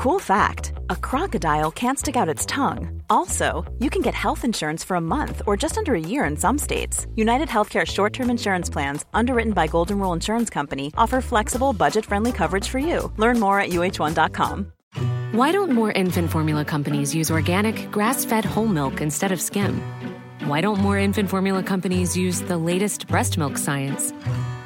Cool 0.00 0.18
fact 0.18 0.72
a 0.88 0.96
crocodile 0.96 1.70
can't 1.70 1.98
stick 1.98 2.16
out 2.16 2.26
its 2.26 2.46
tongue. 2.46 3.02
Also, 3.10 3.70
you 3.80 3.90
can 3.90 4.00
get 4.00 4.14
health 4.14 4.46
insurance 4.46 4.82
for 4.82 4.94
a 4.94 5.00
month 5.00 5.42
or 5.46 5.58
just 5.58 5.76
under 5.76 5.94
a 5.94 6.00
year 6.00 6.24
in 6.24 6.38
some 6.38 6.56
states. 6.56 7.06
United 7.16 7.48
Healthcare 7.48 7.86
short 7.86 8.14
term 8.14 8.30
insurance 8.30 8.70
plans, 8.70 9.04
underwritten 9.12 9.52
by 9.52 9.66
Golden 9.66 9.98
Rule 9.98 10.14
Insurance 10.14 10.48
Company, 10.48 10.90
offer 10.96 11.20
flexible, 11.20 11.74
budget 11.74 12.06
friendly 12.06 12.32
coverage 12.32 12.66
for 12.66 12.78
you. 12.78 13.12
Learn 13.18 13.38
more 13.38 13.60
at 13.60 13.72
uh1.com. 13.72 14.72
Why 15.32 15.52
don't 15.52 15.72
more 15.72 15.92
infant 15.92 16.30
formula 16.30 16.64
companies 16.64 17.14
use 17.14 17.30
organic, 17.30 17.90
grass 17.90 18.24
fed 18.24 18.46
whole 18.46 18.68
milk 18.68 19.02
instead 19.02 19.32
of 19.32 19.38
skim? 19.38 19.82
Why 20.44 20.62
don't 20.62 20.78
more 20.78 20.96
infant 20.96 21.28
formula 21.28 21.62
companies 21.62 22.16
use 22.16 22.40
the 22.40 22.56
latest 22.56 23.06
breast 23.06 23.36
milk 23.36 23.58
science? 23.58 24.12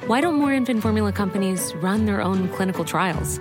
Why 0.06 0.20
don't 0.20 0.36
more 0.36 0.52
infant 0.52 0.80
formula 0.80 1.10
companies 1.10 1.74
run 1.82 2.04
their 2.06 2.22
own 2.22 2.48
clinical 2.50 2.84
trials? 2.84 3.40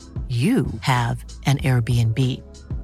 you 0.31 0.65
have 0.79 1.25
an 1.45 1.57
Airbnb. 1.57 2.17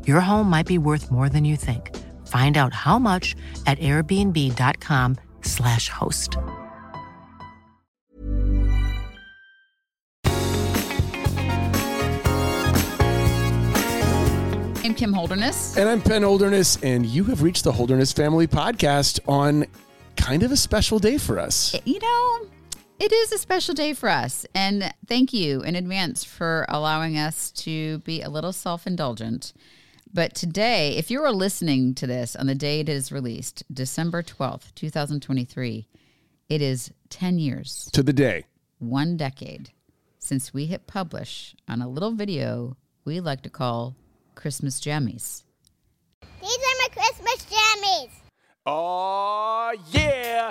Your 0.06 0.20
home 0.20 0.50
might 0.50 0.66
be 0.66 0.78
worth 0.78 1.10
more 1.10 1.30
than 1.30 1.46
you 1.46 1.56
think. 1.56 1.96
Find 2.28 2.58
out 2.58 2.74
how 2.74 3.00
much 3.00 3.38
at 3.66 3.80
airbnb.com/slash 3.80 5.88
host. 5.88 6.36
I'm 14.84 14.94
Kim 14.94 15.14
Holderness. 15.14 15.78
And 15.78 15.88
I'm 15.88 16.02
Penn 16.02 16.24
Holderness, 16.24 16.78
and 16.84 17.06
you 17.06 17.24
have 17.24 17.44
reached 17.44 17.64
the 17.64 17.72
Holderness 17.72 18.12
Family 18.12 18.48
Podcast 18.48 19.22
on 19.26 19.68
kind 20.18 20.44
of 20.44 20.52
a 20.52 20.58
special 20.58 21.00
day 21.00 21.18
for 21.18 21.40
us. 21.40 21.74
You 21.86 22.02
know, 22.02 22.40
it 23.00 23.12
is 23.12 23.32
a 23.32 23.38
special 23.38 23.74
day 23.74 23.94
for 23.94 24.10
us. 24.10 24.46
And 24.54 24.94
thank 25.06 25.34
you 25.34 25.62
in 25.62 25.76
advance 25.76 26.24
for 26.24 26.66
allowing 26.70 27.18
us 27.18 27.52
to 27.52 28.00
be 28.00 28.22
a 28.22 28.30
little 28.30 28.54
self 28.54 28.88
indulgent. 28.88 29.54
But 30.14 30.34
today, 30.36 30.96
if 30.98 31.12
you 31.12 31.22
are 31.24 31.32
listening 31.32 31.94
to 31.96 32.08
this 32.08 32.36
on 32.36 32.48
the 32.48 32.56
day 32.56 32.80
it 32.80 32.90
is 32.90 33.12
released, 33.12 33.64
December 33.72 34.24
12th, 34.24 34.74
2023, 34.76 35.88
it 36.50 36.62
is 36.62 36.92
10 37.10 37.40
years, 37.40 37.90
To 37.94 38.02
the 38.02 38.14
day. 38.14 38.46
one 38.80 39.18
decade, 39.18 39.72
since 40.18 40.54
we 40.54 40.66
hit 40.66 40.88
publish 40.88 41.56
on 41.68 41.82
a 41.82 41.90
little 41.90 42.12
video 42.12 42.78
we 43.04 43.20
like 43.22 43.42
to 43.42 43.50
call 43.50 43.96
Christmas 44.36 44.82
Jammies. 44.82 45.44
These 46.42 46.58
are 46.58 46.78
my 46.82 46.88
Christmas 46.92 47.46
jammies. 47.46 48.10
Oh 48.66 49.74
yeah! 49.92 50.50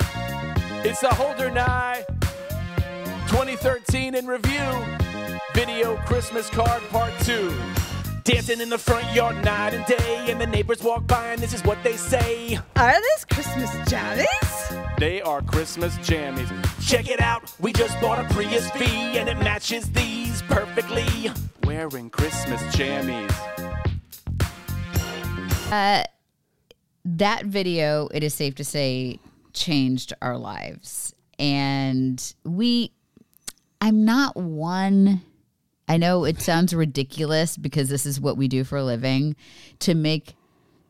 It's 0.83 1.03
a 1.03 1.13
Holderness 1.15 2.07
2013 3.29 4.15
in 4.15 4.27
review. 4.27 4.71
Video 5.55 5.97
Christmas 5.99 6.49
card 6.49 6.83
part 6.91 7.13
two. 7.21 7.53
Dancing 8.23 8.61
in 8.61 8.69
the 8.69 8.79
front 8.79 9.13
yard 9.15 9.45
night 9.45 9.75
and 9.75 9.85
day, 9.87 10.27
and 10.31 10.41
the 10.41 10.47
neighbors 10.47 10.83
walk 10.83 11.07
by, 11.07 11.29
and 11.29 11.41
this 11.41 11.53
is 11.53 11.65
what 11.65 11.83
they 11.83 11.97
say. 11.97 12.59
Are 12.77 13.01
this 13.01 13.25
Christmas 13.25 13.71
jammies? 13.89 14.97
They 14.99 15.23
are 15.23 15.43
Christmas 15.43 15.97
jammies. 15.99 16.49
Check 16.87 17.09
it 17.09 17.21
out, 17.21 17.53
we 17.61 17.73
just 17.73 18.01
bought 18.01 18.19
a 18.19 18.33
Prius 18.33 18.71
V, 18.73 18.85
and 19.19 19.29
it 19.29 19.39
matches 19.39 19.91
these 19.93 20.43
perfectly. 20.43 21.31
Wearing 21.65 22.11
Christmas 22.11 22.63
jammies. 22.77 23.33
Uh, 25.71 26.05
that 27.05 27.47
video, 27.47 28.09
it 28.15 28.23
is 28.23 28.35
safe 28.35 28.55
to 28.57 28.65
say, 28.65 29.19
changed 29.53 30.13
our 30.23 30.39
lives. 30.39 31.13
And 31.39 32.35
we, 32.45 32.93
I'm 33.81 34.05
not 34.05 34.37
one, 34.37 35.23
I 35.89 35.97
know 35.97 36.25
it 36.25 36.41
sounds 36.41 36.75
ridiculous 36.75 37.57
because 37.57 37.89
this 37.89 38.07
is 38.07 38.21
what 38.21 38.37
we 38.37 38.49
do 38.49 38.65
for 38.65 38.79
a 38.79 38.85
living, 38.85 39.37
to 39.81 39.95
make 39.95 40.35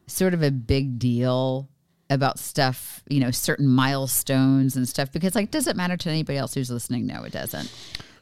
sort 0.06 0.34
of 0.34 0.42
a 0.42 0.50
big 0.50 0.98
deal 0.98 1.68
about 2.08 2.38
stuff, 2.38 3.02
you 3.08 3.18
know, 3.18 3.30
certain 3.30 3.66
milestones 3.66 4.76
and 4.76 4.88
stuff, 4.88 5.10
because 5.10 5.34
like, 5.34 5.50
does 5.50 5.66
it 5.66 5.76
matter 5.76 5.96
to 5.96 6.08
anybody 6.08 6.38
else 6.38 6.54
who's 6.54 6.70
listening? 6.70 7.06
No, 7.06 7.24
it 7.24 7.32
doesn't. 7.32 7.72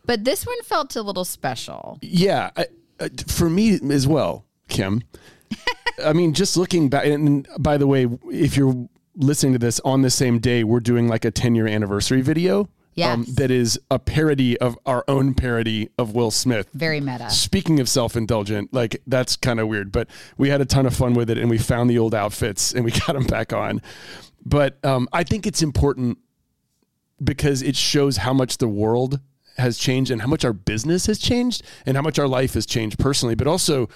But 0.07 0.25
this 0.25 0.47
one 0.47 0.61
felt 0.63 0.97
a 0.97 1.03
little 1.03 1.25
special. 1.25 1.99
Yeah, 2.03 2.51
I, 2.57 2.67
uh, 3.01 3.09
for 3.27 3.49
me 3.49 3.79
as 3.91 4.07
well, 4.07 4.45
Kim. 4.69 5.03
I 6.05 6.13
mean, 6.13 6.35
just 6.35 6.57
looking 6.57 6.89
back, 6.89 7.07
and 7.07 7.47
by 7.59 7.77
the 7.77 7.87
way, 7.87 8.09
if 8.31 8.57
you're 8.57 8.89
listening 9.17 9.53
to 9.53 9.59
this 9.59 9.81
on 9.81 10.03
the 10.03 10.11
same 10.11 10.39
day, 10.39 10.65
we're 10.65 10.81
doing 10.81 11.09
like 11.09 11.25
a 11.25 11.31
10 11.31 11.55
year 11.55 11.67
anniversary 11.67 12.21
video. 12.21 12.69
Um, 13.03 13.27
that 13.35 13.51
is 13.51 13.79
a 13.91 13.99
parody 13.99 14.59
of 14.59 14.79
our 14.87 15.05
own 15.09 15.35
parody 15.35 15.89
of 15.99 16.15
Will 16.15 16.31
Smith. 16.31 16.69
Very 16.75 17.01
meta. 17.01 17.31
Speaking 17.31 17.81
of 17.81 17.89
self 17.89 18.17
indulgent, 18.17 18.73
like 18.73 19.03
that's 19.07 19.37
kind 19.37 19.61
of 19.61 19.69
weird, 19.69 19.93
but 19.93 20.09
we 20.37 20.51
had 20.51 20.61
a 20.61 20.65
ton 20.65 20.87
of 20.87 20.95
fun 20.95 21.15
with 21.15 21.31
it 21.31 21.39
and 21.39 21.51
we 21.51 21.59
found 21.59 21.91
the 21.91 21.99
old 21.99 22.15
outfits 22.15 22.73
and 22.73 22.85
we 22.85 22.91
got 23.07 23.15
them 23.15 23.25
back 23.25 23.53
on. 23.53 23.83
But 24.45 24.85
um, 24.85 25.09
I 25.13 25.25
think 25.25 25.47
it's 25.47 25.63
important 25.63 26.19
because 27.23 27.63
it 27.63 27.77
shows 27.77 28.19
how 28.19 28.33
much 28.33 28.59
the 28.59 28.69
world 28.69 29.21
has 29.57 29.79
changed 29.79 30.11
and 30.11 30.21
how 30.21 30.27
much 30.27 30.45
our 30.45 30.53
business 30.53 31.07
has 31.07 31.19
changed 31.19 31.63
and 31.87 31.97
how 31.97 32.03
much 32.03 32.19
our 32.19 32.29
life 32.29 32.55
has 32.55 32.67
changed 32.67 32.99
personally, 32.99 33.35
but 33.35 33.47
also 33.47 33.89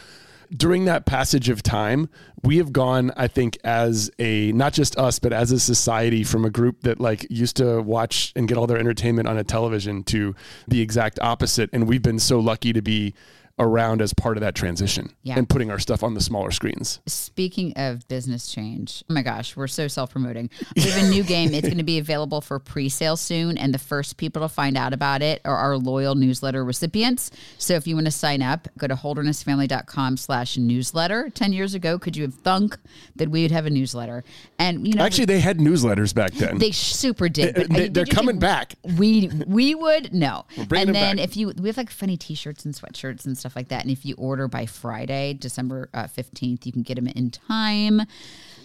during 0.57 0.85
that 0.87 1.07
passage 1.07 1.49
of 1.49 1.63
time, 1.63 2.09
we 2.43 2.59
have 2.59 2.73
gone, 2.73 3.13
I 3.17 3.29
think, 3.29 3.59
as 3.65 4.11
a 4.19 4.53
not 4.53 4.73
just 4.73 4.97
us, 4.97 5.19
but 5.19 5.33
as 5.33 5.53
a 5.53 5.59
society 5.59 6.25
from 6.25 6.45
a 6.45 6.51
group 6.51 6.83
that 6.83 7.01
like 7.01 7.27
used 7.31 7.57
to 7.57 7.83
watch 7.83 8.33
and 8.37 8.49
get 8.49 8.57
all 8.57 8.67
their 8.67 8.79
entertainment 8.79 9.29
on 9.29 9.37
a 9.37 9.45
television 9.45 10.05
to 10.05 10.35
the 10.67 10.81
exact 10.81 11.19
opposite. 11.21 11.71
And 11.73 11.87
we've 11.87 12.03
been 12.03 12.19
so 12.19 12.39
lucky 12.39 12.73
to 12.73 12.83
be 12.83 13.15
around 13.59 14.01
as 14.03 14.13
part 14.15 14.37
of 14.37 14.41
that 14.43 14.55
transition 14.55 15.13
Yeah. 15.23 15.37
and 15.39 15.49
putting 15.49 15.71
our 15.71 15.79
stuff 15.79 16.03
on 16.03 16.15
the 16.15 16.21
smaller 16.21 16.51
screens. 16.51 17.01
Speaking 17.07 17.73
of 17.77 18.07
business 18.09 18.49
change, 18.49 19.03
oh 19.11 19.15
my 19.15 19.23
gosh, 19.23 19.57
we're 19.57 19.67
so 19.67 19.89
self 19.89 20.11
promoting. 20.11 20.51
We 20.77 20.83
have 20.83 21.05
a 21.05 21.09
new 21.09 21.23
game. 21.23 21.53
It's 21.55 21.67
going 21.67 21.79
to 21.79 21.83
be 21.85 21.99
available 21.99 22.41
for 22.41 22.59
pre 22.59 22.89
sale 22.89 23.17
soon. 23.17 23.59
And 23.59 23.73
the 23.75 23.79
first 23.79 24.17
people 24.17 24.43
to 24.43 24.49
find 24.49 24.77
out 24.77 24.93
about 24.93 25.23
it 25.23 25.41
are 25.45 25.57
our 25.57 25.77
loyal 25.77 26.15
newsletter 26.15 26.65
recipients. 26.65 27.31
So 27.59 27.75
if 27.75 27.87
you 27.87 27.95
want 27.95 28.07
to 28.07 28.13
sign 28.13 28.43
up, 28.43 28.69
go 28.79 28.87
to 28.87 28.95
holdernessfamily.com 29.43 30.17
slash 30.17 30.57
newsletter. 30.57 31.31
10 31.31 31.53
years 31.53 31.75
ago, 31.75 31.99
could 31.99 32.17
you 32.17 32.23
have 32.25 32.35
thunk 32.35 32.79
that 33.17 33.29
we 33.31 33.43
would 33.43 33.51
have 33.51 33.67
a 33.67 33.71
newsletter? 33.71 34.25
And, 34.59 34.87
you 34.87 34.95
know, 34.95 35.05
Actually, 35.05 35.27
they 35.27 35.41
had 35.41 35.59
newsletters 35.59 36.15
back 36.15 36.33
then. 36.35 36.59
they 36.59 36.71
super 36.71 37.29
did. 37.29 37.57
Uh, 37.57 37.61
they- 37.61 37.67
But 37.69 37.77
they- 37.77 37.85
I- 37.85 37.89
they're 37.89 38.05
coming 38.07 38.39
back. 38.39 38.75
We 38.97 39.29
we 39.47 39.75
would 39.75 40.13
no. 40.13 40.45
bringing 40.69 40.89
and 40.89 40.95
then 40.97 41.17
back. 41.17 41.25
if 41.25 41.37
you 41.37 41.53
we 41.59 41.69
have 41.69 41.77
like 41.77 41.91
funny 41.91 42.17
T-shirts 42.17 42.65
and 42.65 42.75
sweatshirts 42.75 43.25
and 43.27 43.37
stuff 43.37 43.48
like 43.57 43.69
that. 43.69 43.83
And 43.83 43.91
if 43.91 44.05
you 44.05 44.15
order 44.17 44.49
by 44.49 44.67
Friday, 44.67 45.35
December 45.35 45.89
uh, 45.95 46.07
fifteenth, 46.07 46.67
you 46.67 46.73
can 46.73 46.83
get 46.83 46.97
them 46.97 47.07
in 47.09 47.31
time 47.31 48.03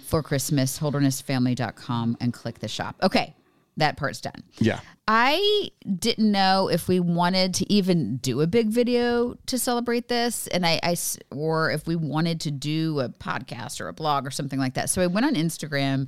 for 0.06 0.22
Christmas. 0.24 0.80
Holdernessfamily.com 0.80 2.18
and 2.20 2.34
click 2.34 2.60
the 2.60 2.68
shop. 2.68 2.96
Okay, 3.02 3.36
that 3.78 3.98
part's 3.98 4.22
done. 4.22 4.44
yeah. 4.60 4.80
I 5.06 5.70
didn't 6.00 6.32
know 6.32 6.70
if 6.70 6.88
we 6.88 7.02
wanted 7.02 7.56
to 7.56 7.70
even 7.72 8.18
do 8.18 8.40
a 8.40 8.48
big 8.48 8.70
video 8.70 9.36
to 9.48 9.60
celebrate 9.60 10.08
this, 10.08 10.48
and 10.48 10.66
I, 10.66 10.80
I, 10.82 10.96
or 11.30 11.72
if 11.72 11.86
we 11.86 11.98
wanted 11.98 12.40
to 12.42 12.52
do 12.52 13.02
a 13.02 13.10
podcast 13.10 13.82
or 13.82 13.90
a 13.90 13.94
blog 13.94 14.26
or 14.26 14.32
something 14.32 14.60
like 14.60 14.76
that. 14.76 14.90
So 14.90 15.02
I 15.02 15.08
went 15.08 15.26
on 15.26 15.36
Instagram, 15.36 16.08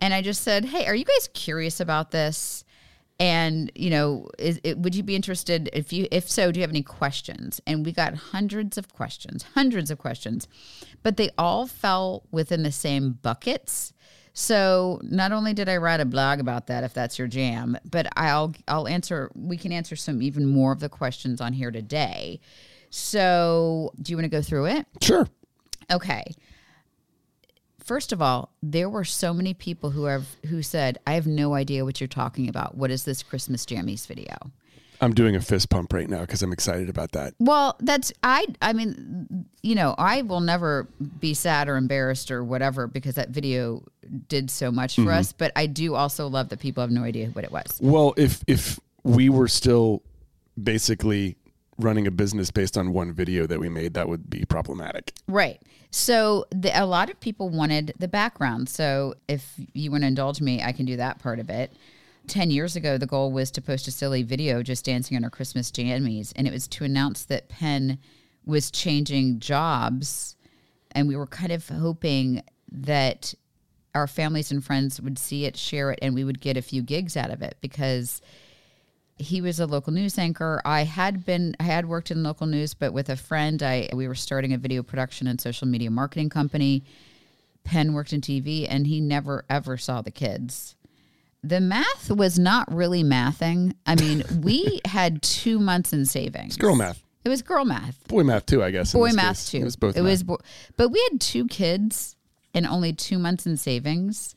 and 0.00 0.14
I 0.14 0.22
just 0.22 0.42
said, 0.42 0.66
"Hey, 0.66 0.86
are 0.86 0.94
you 0.94 1.04
guys 1.04 1.28
curious 1.34 1.80
about 1.80 2.12
this?" 2.12 2.64
And 3.18 3.72
you 3.74 3.90
know, 3.90 4.28
is 4.38 4.60
it, 4.62 4.78
would 4.78 4.94
you 4.94 5.02
be 5.02 5.16
interested? 5.16 5.70
If 5.72 5.92
you, 5.92 6.06
if 6.10 6.28
so, 6.28 6.52
do 6.52 6.60
you 6.60 6.62
have 6.62 6.70
any 6.70 6.82
questions? 6.82 7.60
And 7.66 7.84
we 7.84 7.92
got 7.92 8.14
hundreds 8.14 8.76
of 8.76 8.92
questions, 8.92 9.44
hundreds 9.54 9.90
of 9.90 9.98
questions, 9.98 10.48
but 11.02 11.16
they 11.16 11.30
all 11.38 11.66
fell 11.66 12.24
within 12.30 12.62
the 12.62 12.72
same 12.72 13.12
buckets. 13.22 13.94
So 14.34 15.00
not 15.02 15.32
only 15.32 15.54
did 15.54 15.66
I 15.66 15.78
write 15.78 16.00
a 16.00 16.04
blog 16.04 16.40
about 16.40 16.66
that, 16.66 16.84
if 16.84 16.92
that's 16.92 17.18
your 17.18 17.26
jam, 17.26 17.78
but 17.90 18.06
I'll 18.16 18.54
I'll 18.68 18.86
answer. 18.86 19.30
We 19.34 19.56
can 19.56 19.72
answer 19.72 19.96
some 19.96 20.20
even 20.20 20.44
more 20.44 20.72
of 20.72 20.80
the 20.80 20.90
questions 20.90 21.40
on 21.40 21.54
here 21.54 21.70
today. 21.70 22.40
So, 22.90 23.92
do 24.00 24.12
you 24.12 24.16
want 24.16 24.26
to 24.26 24.30
go 24.30 24.42
through 24.42 24.66
it? 24.66 24.86
Sure. 25.00 25.26
Okay. 25.90 26.34
First 27.86 28.12
of 28.12 28.20
all, 28.20 28.50
there 28.64 28.90
were 28.90 29.04
so 29.04 29.32
many 29.32 29.54
people 29.54 29.90
who 29.90 30.06
have 30.06 30.26
who 30.46 30.60
said, 30.60 30.98
"I 31.06 31.12
have 31.12 31.28
no 31.28 31.54
idea 31.54 31.84
what 31.84 32.00
you're 32.00 32.08
talking 32.08 32.48
about. 32.48 32.76
What 32.76 32.90
is 32.90 33.04
this 33.04 33.22
Christmas 33.22 33.64
jammies 33.64 34.08
video?" 34.08 34.34
I'm 35.00 35.14
doing 35.14 35.36
a 35.36 35.40
fist 35.40 35.70
pump 35.70 35.92
right 35.92 36.08
now 36.08 36.22
because 36.22 36.42
I'm 36.42 36.52
excited 36.52 36.88
about 36.88 37.12
that. 37.12 37.34
Well, 37.38 37.76
that's 37.78 38.12
I. 38.24 38.46
I 38.60 38.72
mean, 38.72 39.46
you 39.62 39.76
know, 39.76 39.94
I 39.98 40.22
will 40.22 40.40
never 40.40 40.88
be 41.20 41.32
sad 41.32 41.68
or 41.68 41.76
embarrassed 41.76 42.32
or 42.32 42.42
whatever 42.42 42.88
because 42.88 43.14
that 43.14 43.28
video 43.28 43.84
did 44.26 44.50
so 44.50 44.72
much 44.72 44.96
for 44.96 45.02
mm-hmm. 45.02 45.10
us. 45.10 45.32
But 45.32 45.52
I 45.54 45.66
do 45.66 45.94
also 45.94 46.26
love 46.26 46.48
that 46.48 46.58
people 46.58 46.80
have 46.80 46.90
no 46.90 47.04
idea 47.04 47.28
what 47.28 47.44
it 47.44 47.52
was. 47.52 47.78
Well, 47.80 48.14
if 48.16 48.42
if 48.48 48.80
we 49.04 49.28
were 49.28 49.46
still 49.46 50.02
basically 50.60 51.36
running 51.78 52.08
a 52.08 52.10
business 52.10 52.50
based 52.50 52.76
on 52.76 52.92
one 52.92 53.12
video 53.12 53.46
that 53.46 53.60
we 53.60 53.68
made, 53.68 53.94
that 53.94 54.08
would 54.08 54.28
be 54.28 54.44
problematic. 54.44 55.12
Right. 55.28 55.60
So 55.90 56.46
the, 56.50 56.70
a 56.78 56.84
lot 56.84 57.10
of 57.10 57.20
people 57.20 57.48
wanted 57.48 57.94
the 57.98 58.08
background. 58.08 58.68
So 58.68 59.14
if 59.28 59.54
you 59.72 59.90
want 59.90 60.02
to 60.02 60.08
indulge 60.08 60.40
me, 60.40 60.62
I 60.62 60.72
can 60.72 60.86
do 60.86 60.96
that 60.96 61.18
part 61.18 61.38
of 61.38 61.50
it. 61.50 61.72
10 62.28 62.50
years 62.50 62.74
ago, 62.76 62.98
the 62.98 63.06
goal 63.06 63.30
was 63.30 63.50
to 63.52 63.62
post 63.62 63.86
a 63.86 63.90
silly 63.90 64.22
video 64.22 64.62
just 64.62 64.84
dancing 64.84 65.16
on 65.16 65.24
our 65.24 65.30
Christmas 65.30 65.70
jammies. 65.70 66.32
And 66.34 66.46
it 66.46 66.52
was 66.52 66.66
to 66.68 66.84
announce 66.84 67.24
that 67.24 67.48
Penn 67.48 67.98
was 68.44 68.70
changing 68.70 69.38
jobs. 69.38 70.36
And 70.92 71.08
we 71.08 71.16
were 71.16 71.26
kind 71.26 71.52
of 71.52 71.68
hoping 71.68 72.42
that 72.72 73.34
our 73.94 74.06
families 74.06 74.50
and 74.50 74.62
friends 74.62 75.00
would 75.00 75.18
see 75.18 75.46
it, 75.46 75.56
share 75.56 75.90
it, 75.90 75.98
and 76.02 76.14
we 76.14 76.24
would 76.24 76.40
get 76.40 76.56
a 76.56 76.62
few 76.62 76.82
gigs 76.82 77.16
out 77.16 77.30
of 77.30 77.42
it 77.42 77.56
because 77.60 78.20
he 79.18 79.40
was 79.40 79.58
a 79.60 79.66
local 79.66 79.92
news 79.92 80.18
anchor. 80.18 80.60
I 80.64 80.84
had 80.84 81.24
been 81.24 81.56
I 81.58 81.64
had 81.64 81.86
worked 81.86 82.10
in 82.10 82.22
local 82.22 82.46
news, 82.46 82.74
but 82.74 82.92
with 82.92 83.08
a 83.08 83.16
friend, 83.16 83.62
I 83.62 83.88
we 83.92 84.06
were 84.08 84.14
starting 84.14 84.52
a 84.52 84.58
video 84.58 84.82
production 84.82 85.26
and 85.26 85.40
social 85.40 85.66
media 85.66 85.90
marketing 85.90 86.28
company. 86.28 86.84
Penn 87.64 87.94
worked 87.94 88.12
in 88.12 88.20
TV 88.20 88.66
and 88.68 88.86
he 88.86 89.00
never 89.00 89.44
ever 89.48 89.76
saw 89.76 90.02
the 90.02 90.10
kids. 90.10 90.76
The 91.42 91.60
math 91.60 92.10
was 92.10 92.38
not 92.38 92.72
really 92.72 93.02
mathing. 93.04 93.74
I 93.86 93.94
mean, 93.94 94.22
we 94.42 94.80
had 94.84 95.22
two 95.22 95.58
months 95.58 95.92
in 95.92 96.04
savings. 96.04 96.48
It's 96.48 96.56
girl 96.56 96.76
math. 96.76 97.02
It 97.24 97.28
was 97.28 97.42
girl 97.42 97.64
math. 97.64 98.06
Boy 98.08 98.22
math 98.22 98.46
too, 98.46 98.62
I 98.62 98.70
guess. 98.70 98.92
Boy 98.92 99.10
math 99.12 99.36
case. 99.36 99.50
too. 99.50 99.58
It 99.58 99.64
was 99.64 99.76
both. 99.76 99.96
It 99.96 100.02
math. 100.02 100.10
was, 100.10 100.22
bo- 100.22 100.40
but 100.76 100.90
we 100.90 101.04
had 101.10 101.20
two 101.20 101.46
kids 101.48 102.16
and 102.54 102.66
only 102.66 102.92
two 102.92 103.18
months 103.18 103.46
in 103.46 103.56
savings, 103.56 104.36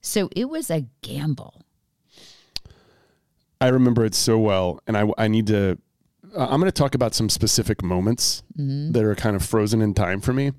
so 0.00 0.28
it 0.36 0.48
was 0.48 0.70
a 0.70 0.86
gamble. 1.02 1.62
I 3.60 3.68
remember 3.68 4.04
it 4.04 4.14
so 4.14 4.38
well, 4.38 4.80
and 4.86 4.96
I 4.96 5.04
I 5.18 5.28
need 5.28 5.46
to. 5.48 5.78
Uh, 6.36 6.44
I'm 6.50 6.60
going 6.60 6.70
to 6.70 6.72
talk 6.72 6.94
about 6.94 7.14
some 7.14 7.28
specific 7.28 7.82
moments 7.82 8.42
Mm-hmm. 8.58 8.92
that 8.92 9.02
are 9.04 9.14
kind 9.14 9.34
of 9.36 9.44
frozen 9.44 9.80
in 9.80 9.94
time 9.94 10.20
for 10.20 10.32
me. 10.32 10.52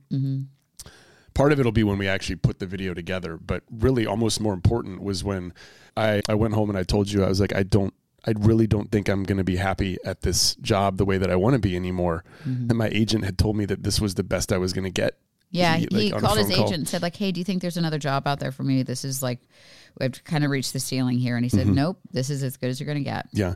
Part 1.34 1.52
of 1.54 1.60
it'll 1.60 1.72
be 1.72 1.84
when 1.84 1.98
we 1.98 2.08
actually 2.08 2.36
put 2.38 2.60
the 2.60 2.66
video 2.66 2.94
together, 2.94 3.38
but 3.38 3.64
really, 3.72 4.06
almost 4.06 4.42
more 4.42 4.54
important 4.54 5.02
was 5.02 5.24
when 5.24 5.54
I 5.96 6.22
I 6.28 6.34
went 6.36 6.54
home 6.54 6.70
and 6.70 6.78
I 6.78 6.84
told 6.84 7.12
you 7.12 7.24
I 7.24 7.30
was 7.30 7.40
like 7.40 7.54
I 7.56 7.64
don't. 7.64 7.94
I 8.28 8.34
really 8.38 8.68
don't 8.68 8.92
think 8.92 9.08
I'm 9.08 9.24
going 9.24 9.38
to 9.38 9.46
be 9.46 9.56
happy 9.56 9.98
at 10.04 10.22
this 10.22 10.56
job 10.56 10.98
the 10.98 11.06
way 11.06 11.18
that 11.18 11.32
I 11.32 11.38
want 11.38 11.54
to 11.54 11.60
be 11.60 11.78
anymore. 11.78 12.26
And 12.44 12.78
my 12.78 12.90
agent 12.90 13.24
had 13.24 13.38
told 13.38 13.56
me 13.56 13.64
that 13.66 13.84
this 13.84 14.02
was 14.02 14.16
the 14.16 14.24
best 14.26 14.52
I 14.52 14.58
was 14.58 14.74
going 14.74 14.84
to 14.84 14.90
get. 14.90 15.18
Yeah, 15.52 15.78
He, 15.78 16.12
like, 16.12 16.22
called 16.22 16.38
his 16.38 16.48
call. 16.50 16.66
agent 16.66 16.78
and 16.80 16.88
said, 16.88 17.02
like, 17.02 17.16
"Hey, 17.16 17.32
do 17.32 17.40
you 17.40 17.44
think 17.44 17.62
there's 17.62 17.78
another 17.78 17.98
job 17.98 18.28
out 18.28 18.40
there 18.40 18.52
for 18.52 18.64
me? 18.64 18.84
This 18.84 19.04
is 19.04 19.24
like, 19.24 19.40
we've 20.00 20.24
kind 20.24 20.44
of 20.44 20.52
reached 20.52 20.74
the 20.74 20.80
ceiling 20.80 21.18
here." 21.18 21.36
And 21.38 21.44
he 21.46 21.50
Mm-hmm. 21.50 21.68
said, 21.70 21.76
"Nope, 21.76 22.00
this 22.12 22.30
is 22.30 22.44
as 22.44 22.56
good 22.58 22.70
as 22.70 22.80
you're 22.80 22.86
going 22.86 23.04
to 23.04 23.04
get." 23.04 23.26
Yeah. 23.34 23.56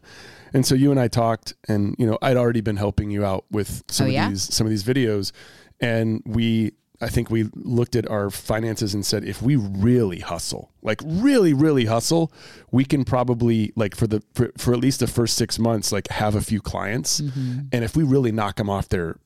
And 0.54 0.66
so 0.66 0.74
you 0.76 0.90
and 0.92 1.00
I 1.00 1.08
talked 1.08 1.54
and 1.68 1.96
you 2.00 2.08
know, 2.08 2.18
I'd 2.22 2.38
already 2.38 2.62
been 2.62 2.78
helping 2.78 3.12
you 3.12 3.24
out 3.24 3.46
with 3.52 3.84
some 3.90 4.06
Oh, 4.06 4.08
of 4.08 4.14
yeah? 4.14 4.30
these 4.30 4.42
some 4.54 4.66
of 4.66 4.72
these 4.72 4.84
videos 4.84 5.32
and 5.80 6.22
we 6.26 6.72
I 7.02 7.10
think 7.10 7.30
we 7.30 7.50
looked 7.54 7.96
at 7.98 8.08
our 8.10 8.30
finances 8.30 8.94
and 8.94 9.06
said 9.06 9.26
if 9.26 9.42
we 9.42 9.56
really 9.58 10.20
hustle, 10.20 10.72
like 10.82 11.02
really 11.06 11.54
really 11.54 11.86
hustle, 11.86 12.32
we 12.72 12.86
can 12.86 13.04
probably 13.04 13.72
like 13.76 13.96
for 13.96 14.08
the 14.08 14.24
for, 14.34 14.52
for 14.58 14.74
at 14.74 14.80
least 14.80 15.00
the 15.00 15.08
first 15.08 15.36
6 15.38 15.60
months 15.60 15.92
like 15.92 16.08
have 16.10 16.34
a 16.36 16.42
few 16.42 16.62
clients 16.62 17.22
Mm-hmm. 17.22 17.60
and 17.72 17.84
if 17.84 17.96
we 17.96 18.04
really 18.04 18.32
knock 18.32 18.56
them 18.56 18.70
off 18.70 18.90
their 18.90 19.18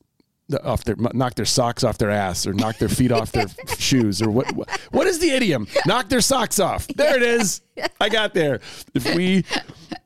off 0.64 0.84
their 0.84 0.96
knock 0.96 1.34
their 1.34 1.44
socks 1.44 1.84
off 1.84 1.98
their 1.98 2.10
ass 2.10 2.46
or 2.46 2.54
knock 2.54 2.78
their 2.78 2.88
feet 2.88 3.12
off 3.12 3.32
their 3.32 3.46
shoes 3.78 4.22
or 4.22 4.30
what, 4.30 4.50
what 4.52 4.70
what 4.90 5.06
is 5.06 5.18
the 5.18 5.30
idiom? 5.30 5.66
Knock 5.86 6.08
their 6.08 6.20
socks 6.20 6.58
off. 6.58 6.86
There 6.88 7.16
it 7.16 7.22
is. 7.22 7.60
I 8.00 8.08
got 8.08 8.34
there. 8.34 8.60
If 8.94 9.14
we 9.14 9.44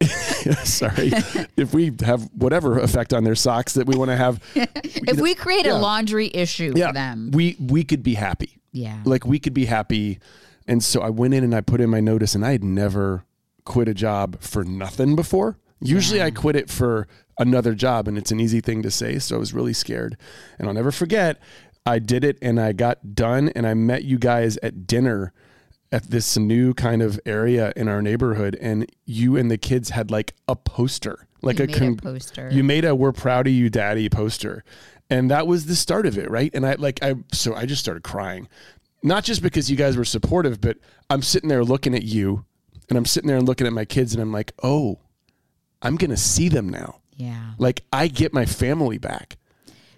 sorry 0.64 1.12
if 1.56 1.72
we 1.72 1.92
have 2.04 2.28
whatever 2.34 2.78
effect 2.80 3.12
on 3.12 3.24
their 3.24 3.34
socks 3.34 3.74
that 3.74 3.86
we 3.86 3.96
want 3.96 4.10
to 4.10 4.16
have 4.16 4.42
If 4.54 5.20
we 5.20 5.34
create 5.34 5.66
yeah. 5.66 5.74
a 5.74 5.78
laundry 5.78 6.30
issue 6.32 6.72
yeah. 6.74 6.88
for 6.88 6.94
them, 6.94 7.30
we 7.32 7.56
we 7.60 7.84
could 7.84 8.02
be 8.02 8.14
happy. 8.14 8.58
Yeah, 8.72 9.00
like 9.04 9.24
we 9.24 9.38
could 9.38 9.54
be 9.54 9.66
happy. 9.66 10.18
And 10.66 10.82
so 10.82 11.02
i 11.02 11.10
went 11.10 11.34
in 11.34 11.44
and 11.44 11.54
i 11.54 11.60
put 11.60 11.80
in 11.80 11.90
my 11.90 12.00
notice 12.00 12.34
and 12.34 12.44
i 12.46 12.52
had 12.52 12.64
never 12.64 13.24
quit 13.64 13.88
a 13.88 13.94
job 13.94 14.40
for 14.40 14.64
nothing 14.64 15.14
before. 15.16 15.58
Usually 15.80 16.22
i 16.22 16.30
quit 16.30 16.56
it 16.56 16.70
for 16.70 17.06
another 17.38 17.74
job 17.74 18.06
and 18.08 18.18
it's 18.18 18.30
an 18.30 18.40
easy 18.40 18.60
thing 18.60 18.82
to 18.82 18.90
say 18.90 19.18
so 19.18 19.36
i 19.36 19.38
was 19.38 19.52
really 19.54 19.72
scared. 19.72 20.16
And 20.58 20.68
i'll 20.68 20.74
never 20.74 20.92
forget 20.92 21.40
i 21.86 21.98
did 21.98 22.24
it 22.24 22.38
and 22.42 22.60
i 22.60 22.72
got 22.72 23.14
done 23.14 23.48
and 23.50 23.66
i 23.66 23.74
met 23.74 24.04
you 24.04 24.18
guys 24.18 24.56
at 24.62 24.86
dinner 24.86 25.32
at 25.90 26.10
this 26.10 26.36
new 26.38 26.72
kind 26.74 27.02
of 27.02 27.20
area 27.26 27.72
in 27.76 27.86
our 27.88 28.00
neighborhood 28.00 28.56
and 28.60 28.86
you 29.04 29.36
and 29.36 29.50
the 29.50 29.58
kids 29.58 29.90
had 29.90 30.10
like 30.10 30.34
a 30.48 30.56
poster 30.56 31.26
like 31.42 31.58
We 31.58 31.64
a, 31.64 31.66
made 31.66 31.98
a 31.98 32.02
poster. 32.02 32.48
you 32.52 32.62
made 32.64 32.84
a 32.84 32.94
we're 32.94 33.12
proud 33.12 33.46
of 33.46 33.52
you 33.52 33.68
daddy 33.68 34.08
poster. 34.08 34.62
And 35.10 35.30
that 35.30 35.46
was 35.46 35.66
the 35.66 35.74
start 35.74 36.06
of 36.06 36.16
it 36.16 36.30
right? 36.30 36.50
And 36.54 36.64
i 36.64 36.74
like 36.74 37.02
i 37.02 37.14
so 37.32 37.54
i 37.54 37.66
just 37.66 37.82
started 37.82 38.02
crying. 38.04 38.48
Not 39.02 39.24
just 39.24 39.42
because 39.42 39.70
you 39.70 39.76
guys 39.76 39.96
were 39.96 40.04
supportive 40.04 40.60
but 40.60 40.78
i'm 41.10 41.20
sitting 41.22 41.48
there 41.48 41.64
looking 41.64 41.94
at 41.94 42.04
you 42.04 42.44
and 42.88 42.96
i'm 42.96 43.04
sitting 43.04 43.28
there 43.28 43.36
and 43.36 43.46
looking 43.48 43.66
at 43.66 43.72
my 43.72 43.84
kids 43.84 44.14
and 44.14 44.22
i'm 44.22 44.32
like 44.32 44.52
oh 44.62 45.00
i'm 45.82 45.96
gonna 45.96 46.16
see 46.16 46.48
them 46.48 46.68
now 46.68 47.00
yeah. 47.22 47.52
like 47.58 47.82
i 47.92 48.08
get 48.08 48.32
my 48.32 48.46
family 48.46 48.98
back 48.98 49.36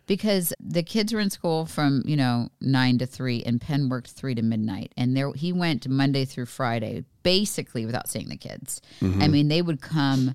because 0.06 0.52
the 0.60 0.82
kids 0.82 1.12
were 1.12 1.20
in 1.20 1.30
school 1.30 1.66
from 1.66 2.02
you 2.04 2.16
know 2.16 2.48
nine 2.60 2.98
to 2.98 3.06
three, 3.06 3.42
and 3.44 3.60
Penn 3.60 3.88
worked 3.88 4.10
three 4.10 4.34
to 4.34 4.42
midnight, 4.42 4.92
and 4.96 5.16
there 5.16 5.32
he 5.32 5.52
went 5.52 5.88
Monday 5.88 6.24
through 6.24 6.46
Friday 6.46 7.04
basically 7.22 7.86
without 7.86 8.08
seeing 8.08 8.28
the 8.28 8.36
kids. 8.36 8.82
Mm-hmm. 9.00 9.22
I 9.22 9.28
mean, 9.28 9.48
they 9.48 9.62
would 9.62 9.80
come 9.80 10.34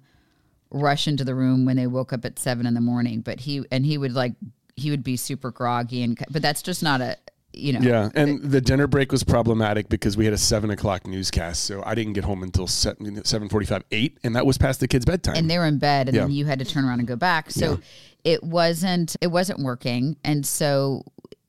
rush 0.72 1.08
into 1.08 1.24
the 1.24 1.36
room 1.36 1.66
when 1.66 1.78
they 1.78 1.88
woke 1.88 2.14
up 2.14 2.26
at 2.26 2.40
seven 2.40 2.66
in 2.66 2.74
the 2.74 2.82
morning, 2.82 3.22
but 3.22 3.42
he 3.42 3.64
and 3.72 3.86
he 3.86 3.98
would 3.98 4.14
like 4.14 4.34
he 4.76 4.90
would 4.90 5.04
be 5.04 5.18
super 5.18 5.52
groggy 5.52 6.04
and 6.04 6.18
but 6.30 6.42
that's 6.42 6.62
just 6.62 6.82
not 6.82 7.02
a 7.02 7.18
you 7.54 7.74
know 7.74 7.80
yeah 7.80 8.10
and 8.16 8.42
the 8.44 8.62
dinner 8.62 8.88
break 8.88 9.12
was 9.12 9.24
problematic 9.24 9.90
because 9.90 10.16
we 10.16 10.26
had 10.26 10.34
a 10.34 10.38
seven 10.38 10.70
o'clock 10.70 11.08
newscast 11.08 11.64
so 11.64 11.82
i 11.86 11.96
didn't 11.96 12.14
get 12.14 12.24
home 12.24 12.44
until 12.44 12.68
7 12.68 13.24
7.45 13.24 13.84
8 13.92 14.20
and 14.24 14.36
that 14.36 14.46
was 14.46 14.58
past 14.58 14.80
the 14.80 14.88
kids 14.88 15.06
bedtime. 15.06 15.36
And 15.36 15.50
they 15.50 15.58
were 15.58 15.66
in 15.66 15.78
bed 15.78 16.10
and 16.10 16.18
then 16.18 16.32
you 16.32 16.46
had 16.46 16.60
to 16.60 16.66
turn 16.66 16.86
around 16.86 17.00
and 17.00 17.08
go 17.08 17.16
back. 17.16 17.52
So 17.52 17.80
it 18.24 18.44
wasn't 18.44 19.16
it 19.22 19.28
wasn't 19.28 19.60
working 19.60 20.18
and 20.24 20.46
so 20.46 21.04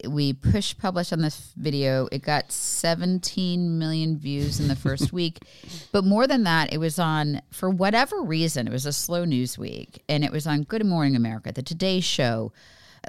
we 0.08 0.32
push 0.32 0.74
published 0.78 1.12
on 1.12 1.20
this 1.20 1.52
video. 1.56 2.08
It 2.10 2.22
got 2.22 2.50
17 2.50 3.78
million 3.78 4.16
views 4.16 4.58
in 4.58 4.68
the 4.68 4.76
first 4.76 5.12
week. 5.20 5.40
But 5.92 6.04
more 6.04 6.26
than 6.26 6.44
that 6.44 6.72
it 6.72 6.78
was 6.78 6.98
on 6.98 7.42
for 7.50 7.68
whatever 7.68 8.22
reason 8.22 8.66
it 8.66 8.72
was 8.72 8.86
a 8.86 8.92
slow 8.92 9.24
news 9.24 9.58
week 9.58 10.02
and 10.08 10.24
it 10.24 10.32
was 10.32 10.46
on 10.46 10.62
good 10.62 10.84
morning 10.84 11.16
america 11.16 11.52
the 11.52 11.62
today 11.62 12.00
show 12.00 12.52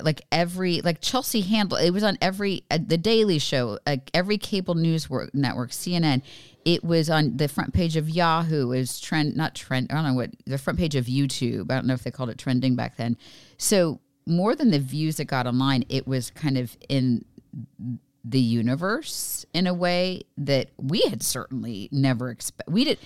like 0.02 0.22
every 0.32 0.82
like 0.82 1.02
Chelsea 1.02 1.42
Handler, 1.42 1.80
it 1.82 1.94
was 1.94 2.04
on 2.04 2.18
every 2.22 2.64
uh, 2.72 2.80
the 2.86 2.98
Daily 2.98 3.40
Show, 3.40 3.80
like 3.86 4.10
every 4.14 4.38
cable 4.38 4.76
news 4.76 5.10
work, 5.10 5.34
network, 5.34 5.72
CNN. 5.72 6.22
It 6.64 6.84
was 6.84 7.10
on 7.10 7.38
the 7.38 7.48
front 7.48 7.74
page 7.74 7.98
of 7.98 8.10
Yahoo. 8.10 8.68
Was 8.68 9.00
trend, 9.00 9.36
not 9.36 9.56
trend. 9.56 9.92
I 9.92 9.96
don't 9.96 10.04
know 10.04 10.14
what 10.14 10.32
the 10.46 10.58
front 10.58 10.78
page 10.80 10.96
of 10.96 11.06
YouTube. 11.06 11.72
I 11.72 11.76
don't 11.76 11.88
know 11.88 11.94
if 11.94 12.04
they 12.04 12.12
called 12.12 12.30
it 12.30 12.38
trending 12.38 12.76
back 12.76 12.98
then. 12.98 13.18
So 13.58 14.00
more 14.26 14.56
than 14.56 14.72
the 14.72 14.80
views 14.80 15.20
it 15.20 15.26
got 15.26 15.48
online, 15.48 15.84
it 15.90 16.08
was 16.08 16.30
kind 16.30 16.58
of 16.58 16.78
in 16.88 17.26
the 18.24 18.40
universe 18.40 19.46
in 19.54 19.68
a 19.68 19.74
way 19.74 20.22
that 20.38 20.70
we 20.78 21.02
had 21.02 21.24
certainly 21.24 21.90
never 21.92 22.30
expect. 22.30 22.70
We 22.70 22.84
did. 22.84 23.00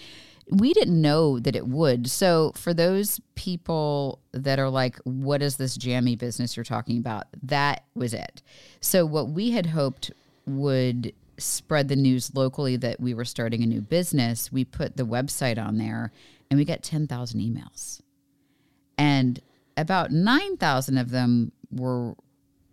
We 0.52 0.74
didn't 0.74 1.02
know 1.02 1.40
that 1.40 1.56
it 1.56 1.68
would. 1.68 2.10
So, 2.10 2.52
for 2.56 2.74
those 2.74 3.20
people 3.34 4.20
that 4.32 4.60
are 4.60 4.70
like, 4.70 4.98
what 5.04 5.42
is 5.42 5.58
this 5.58 5.76
jammy 5.76 6.16
business 6.16 6.56
you're 6.56 6.64
talking 6.64 6.98
about? 6.98 7.26
That 7.42 7.86
was 7.96 8.14
it. 8.14 8.44
So, 8.80 9.06
what 9.06 9.30
we 9.30 9.52
had 9.52 9.68
hoped 9.68 10.12
would 10.46 11.14
spread 11.38 11.88
the 11.88 11.96
news 11.96 12.34
locally 12.36 12.76
that 12.78 13.00
we 13.00 13.14
were 13.14 13.26
starting 13.26 13.64
a 13.64 13.66
new 13.66 13.82
business, 13.82 14.52
we 14.52 14.64
put 14.64 14.98
the 14.98 15.06
website 15.06 15.58
on 15.58 15.78
there 15.78 16.12
and 16.50 16.58
we 16.58 16.66
got 16.66 16.84
10,000 16.84 17.40
emails. 17.40 18.02
And 18.98 19.40
about 19.78 20.12
9,000 20.12 20.98
of 20.98 21.10
them 21.10 21.52
were, 21.72 22.16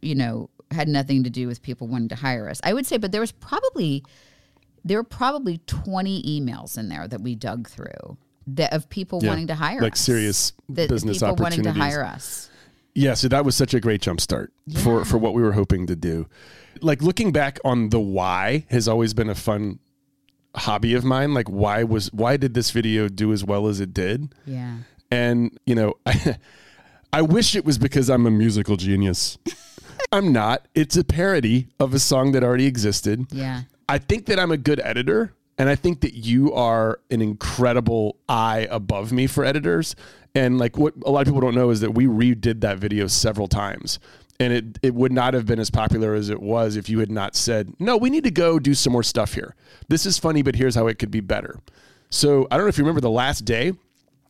you 0.00 0.14
know, 0.14 0.50
had 0.70 0.88
nothing 0.88 1.24
to 1.24 1.30
do 1.30 1.46
with 1.46 1.62
people 1.62 1.86
wanting 1.88 2.08
to 2.08 2.14
hire 2.16 2.48
us. 2.48 2.60
I 2.64 2.72
would 2.72 2.86
say, 2.86 2.96
but 2.96 3.12
there 3.12 3.20
was 3.20 3.32
probably 3.32 4.04
there 4.84 4.98
were 4.98 5.04
probably 5.04 5.58
20 5.66 6.22
emails 6.40 6.76
in 6.78 6.88
there 6.88 7.06
that 7.08 7.20
we 7.20 7.34
dug 7.34 7.68
through 7.68 8.16
that 8.46 8.72
of 8.72 8.88
people 8.88 9.20
Yeah, 9.22 9.28
wanting 9.30 9.46
to 9.48 9.54
hire 9.54 9.78
us. 9.78 9.82
like 9.82 9.92
us. 9.92 10.00
serious 10.00 10.52
business 10.72 11.18
people 11.20 11.36
wanting 11.36 11.62
to 11.62 11.68
opportunities. 11.70 11.94
hire 11.94 12.04
us. 12.04 12.50
Yeah, 12.94 13.14
so 13.14 13.28
that 13.28 13.44
was 13.44 13.54
such 13.56 13.72
a 13.74 13.80
great 13.80 14.02
jump 14.02 14.20
start 14.20 14.52
for 14.82 15.04
for 15.04 15.16
what 15.18 15.32
we 15.34 15.40
were 15.42 15.52
hoping 15.52 15.86
to 15.86 15.96
do. 15.96 16.26
Like 16.80 17.00
looking 17.02 17.32
back 17.32 17.58
on 17.64 17.88
the 17.88 18.00
why 18.00 18.66
has 18.70 18.86
always 18.88 19.14
been 19.14 19.30
a 19.30 19.34
fun 19.34 19.78
hobby 20.54 20.92
of 20.94 21.04
mine. 21.04 21.32
Like 21.32 21.48
why 21.48 21.84
was 21.84 22.12
why 22.12 22.36
did 22.36 22.52
this 22.54 22.70
video 22.70 23.08
do 23.08 23.32
as 23.32 23.44
well 23.44 23.66
as 23.68 23.80
it 23.80 23.94
did? 23.94 24.34
Yeah. 24.44 24.78
And 25.10 25.58
you 25.64 25.74
know, 25.74 25.94
I, 26.04 26.36
I 27.14 27.22
wish 27.22 27.54
it 27.56 27.64
was 27.64 27.78
because 27.78 28.10
I'm 28.10 28.26
a 28.26 28.30
musical 28.30 28.76
genius. 28.76 29.38
I'm 30.12 30.32
not. 30.32 30.66
It's 30.74 30.96
a 30.96 31.04
parody 31.04 31.68
of 31.80 31.94
a 31.94 31.98
song 31.98 32.32
that 32.32 32.42
already 32.44 32.66
existed. 32.66 33.26
Yeah. 33.30 33.62
I 33.92 33.98
think 33.98 34.24
that 34.26 34.38
I'm 34.38 34.50
a 34.50 34.56
good 34.56 34.80
editor, 34.82 35.34
and 35.58 35.68
I 35.68 35.74
think 35.74 36.00
that 36.00 36.14
you 36.14 36.50
are 36.54 36.98
an 37.10 37.20
incredible 37.20 38.16
eye 38.26 38.66
above 38.70 39.12
me 39.12 39.26
for 39.26 39.44
editors. 39.44 39.94
And 40.34 40.56
like 40.56 40.78
what 40.78 40.94
a 41.04 41.10
lot 41.10 41.20
of 41.20 41.26
people 41.26 41.42
don't 41.42 41.54
know 41.54 41.68
is 41.68 41.80
that 41.80 41.90
we 41.90 42.06
redid 42.06 42.62
that 42.62 42.78
video 42.78 43.06
several 43.06 43.48
times. 43.48 43.98
And 44.40 44.50
it, 44.50 44.78
it 44.80 44.94
would 44.94 45.12
not 45.12 45.34
have 45.34 45.44
been 45.44 45.58
as 45.58 45.68
popular 45.68 46.14
as 46.14 46.30
it 46.30 46.40
was 46.40 46.76
if 46.76 46.88
you 46.88 47.00
had 47.00 47.10
not 47.10 47.36
said, 47.36 47.74
no, 47.78 47.98
we 47.98 48.08
need 48.08 48.24
to 48.24 48.30
go 48.30 48.58
do 48.58 48.72
some 48.72 48.94
more 48.94 49.02
stuff 49.02 49.34
here. 49.34 49.54
This 49.88 50.06
is 50.06 50.18
funny, 50.18 50.40
but 50.40 50.56
here's 50.56 50.74
how 50.74 50.86
it 50.86 50.98
could 50.98 51.10
be 51.10 51.20
better. 51.20 51.60
So 52.08 52.48
I 52.50 52.56
don't 52.56 52.64
know 52.64 52.70
if 52.70 52.78
you 52.78 52.84
remember 52.84 53.02
the 53.02 53.10
last 53.10 53.44
day, 53.44 53.74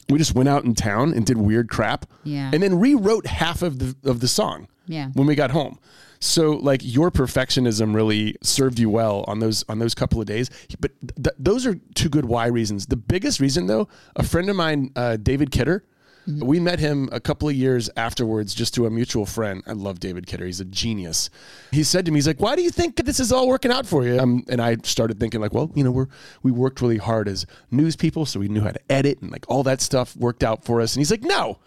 we 0.09 0.19
just 0.19 0.35
went 0.35 0.49
out 0.49 0.64
in 0.64 0.75
town 0.75 1.14
and 1.14 1.25
did 1.25 1.38
weird 1.38 1.71
crap. 1.71 2.07
Yeah. 2.25 2.50
And 2.52 2.64
then 2.64 2.81
rewrote 2.81 3.26
half 3.26 3.62
of 3.62 3.78
the 3.78 4.11
of 4.11 4.19
the 4.19 4.28
song. 4.28 4.66
Yeah. 4.88 5.11
When 5.14 5.28
we 5.28 5.37
got 5.37 5.52
home. 5.52 5.78
So 6.23 6.52
like 6.52 6.81
your 6.85 7.11
perfectionism 7.11 7.95
really 7.95 8.37
served 8.43 8.79
you 8.79 8.88
well 8.88 9.25
on 9.26 9.41
those 9.41 9.64
on 9.69 9.81
those 9.81 9.93
couple 9.95 10.21
of 10.21 10.26
days. 10.26 10.50
But 10.79 10.93
th- 11.17 11.35
those 11.37 11.67
are 11.67 11.75
two 11.95 12.09
good 12.09 12.25
why 12.25 12.47
reasons. 12.47 12.87
The 12.87 12.97
biggest 12.97 13.41
reason 13.41 13.67
though, 13.67 13.88
a 14.14 14.23
friend 14.23 14.49
of 14.49 14.55
mine, 14.55 14.93
uh, 14.95 15.17
David 15.17 15.50
Kidder, 15.50 15.85
we 16.26 16.61
met 16.61 16.79
him 16.79 17.09
a 17.11 17.19
couple 17.19 17.49
of 17.49 17.57
years 17.57 17.91
afterwards 17.97 18.55
just 18.55 18.73
through 18.73 18.87
a 18.87 18.91
mutual 18.91 19.26
friend. 19.26 19.64
I 19.67 19.73
love 19.73 19.99
David 19.99 20.29
Kidder. 20.29 20.47
He's 20.47 20.61
a 20.61 20.64
genius. 20.64 21.29
He 21.73 21.83
said 21.83 22.05
to 22.05 22.12
me, 22.12 22.19
he's 22.19 22.29
like, 22.29 22.41
why 22.41 22.55
do 22.55 22.62
you 22.62 22.71
think 22.71 22.95
this 22.95 23.19
is 23.19 23.33
all 23.33 23.49
working 23.49 23.73
out 23.73 23.85
for 23.85 24.05
you? 24.05 24.21
Um, 24.21 24.45
and 24.49 24.62
I 24.62 24.76
started 24.85 25.19
thinking 25.19 25.41
like, 25.41 25.52
well, 25.52 25.73
you 25.75 25.83
know, 25.83 25.91
we're, 25.91 26.07
we 26.45 26.52
worked 26.52 26.81
really 26.81 26.99
hard 26.99 27.26
as 27.26 27.45
news 27.73 27.97
people. 27.97 28.26
So 28.26 28.38
we 28.38 28.47
knew 28.47 28.61
how 28.61 28.71
to 28.71 28.93
edit 28.93 29.21
and 29.21 29.33
like 29.33 29.45
all 29.49 29.64
that 29.64 29.81
stuff 29.81 30.17
worked 30.17 30.45
out 30.45 30.64
for 30.64 30.81
us. 30.81 30.95
And 30.95 31.00
he's 31.00 31.11
like, 31.11 31.25
no, 31.25 31.59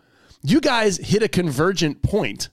you 0.42 0.62
guys 0.62 0.96
hit 0.98 1.22
a 1.22 1.28
convergent 1.28 2.02
point 2.02 2.48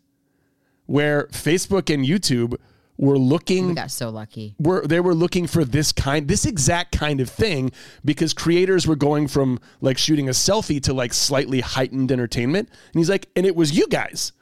where 0.87 1.27
Facebook 1.29 1.93
and 1.93 2.05
YouTube 2.05 2.55
were 2.99 3.19
looking 3.19 3.69
We 3.69 3.75
got 3.75 3.91
so 3.91 4.11
lucky. 4.11 4.55
were 4.59 4.87
they 4.87 5.01
were 5.01 5.15
looking 5.15 5.47
for 5.47 5.65
this 5.65 5.93
kind 5.93 6.29
this 6.29 6.45
exact 6.45 6.97
kind 6.97 7.21
of 7.21 7.29
thing 7.31 7.73
because 8.05 8.33
creators 8.35 8.87
were 8.87 8.97
going 8.97 9.27
from 9.29 9.59
like 9.81 9.99
shooting 9.99 10.29
a 10.29 10.33
selfie 10.33 10.81
to 10.83 10.93
like 10.93 11.13
slightly 11.13 11.61
heightened 11.61 12.13
entertainment. 12.13 12.69
And 12.69 13.01
he's 13.01 13.09
like 13.11 13.29
and 13.35 13.47
it 13.47 13.57
was 13.57 13.77
you 13.77 13.87
guys. 13.89 14.33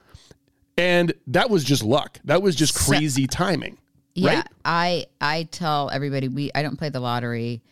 And 0.77 1.13
that 1.29 1.49
was 1.51 1.63
just 1.65 1.83
luck. 1.83 2.19
That 2.25 2.43
was 2.43 2.55
just 2.57 2.75
So- 2.75 2.91
crazy 2.93 3.27
timing 3.27 3.79
Yeah, 4.15 4.35
right? 4.37 4.47
I 4.65 5.07
I 5.21 5.45
tell 5.51 5.89
everybody 5.91 6.29
we 6.29 6.51
I 6.55 6.63
don't 6.63 6.77
play 6.77 6.89
the 6.89 7.01
lottery 7.01 7.63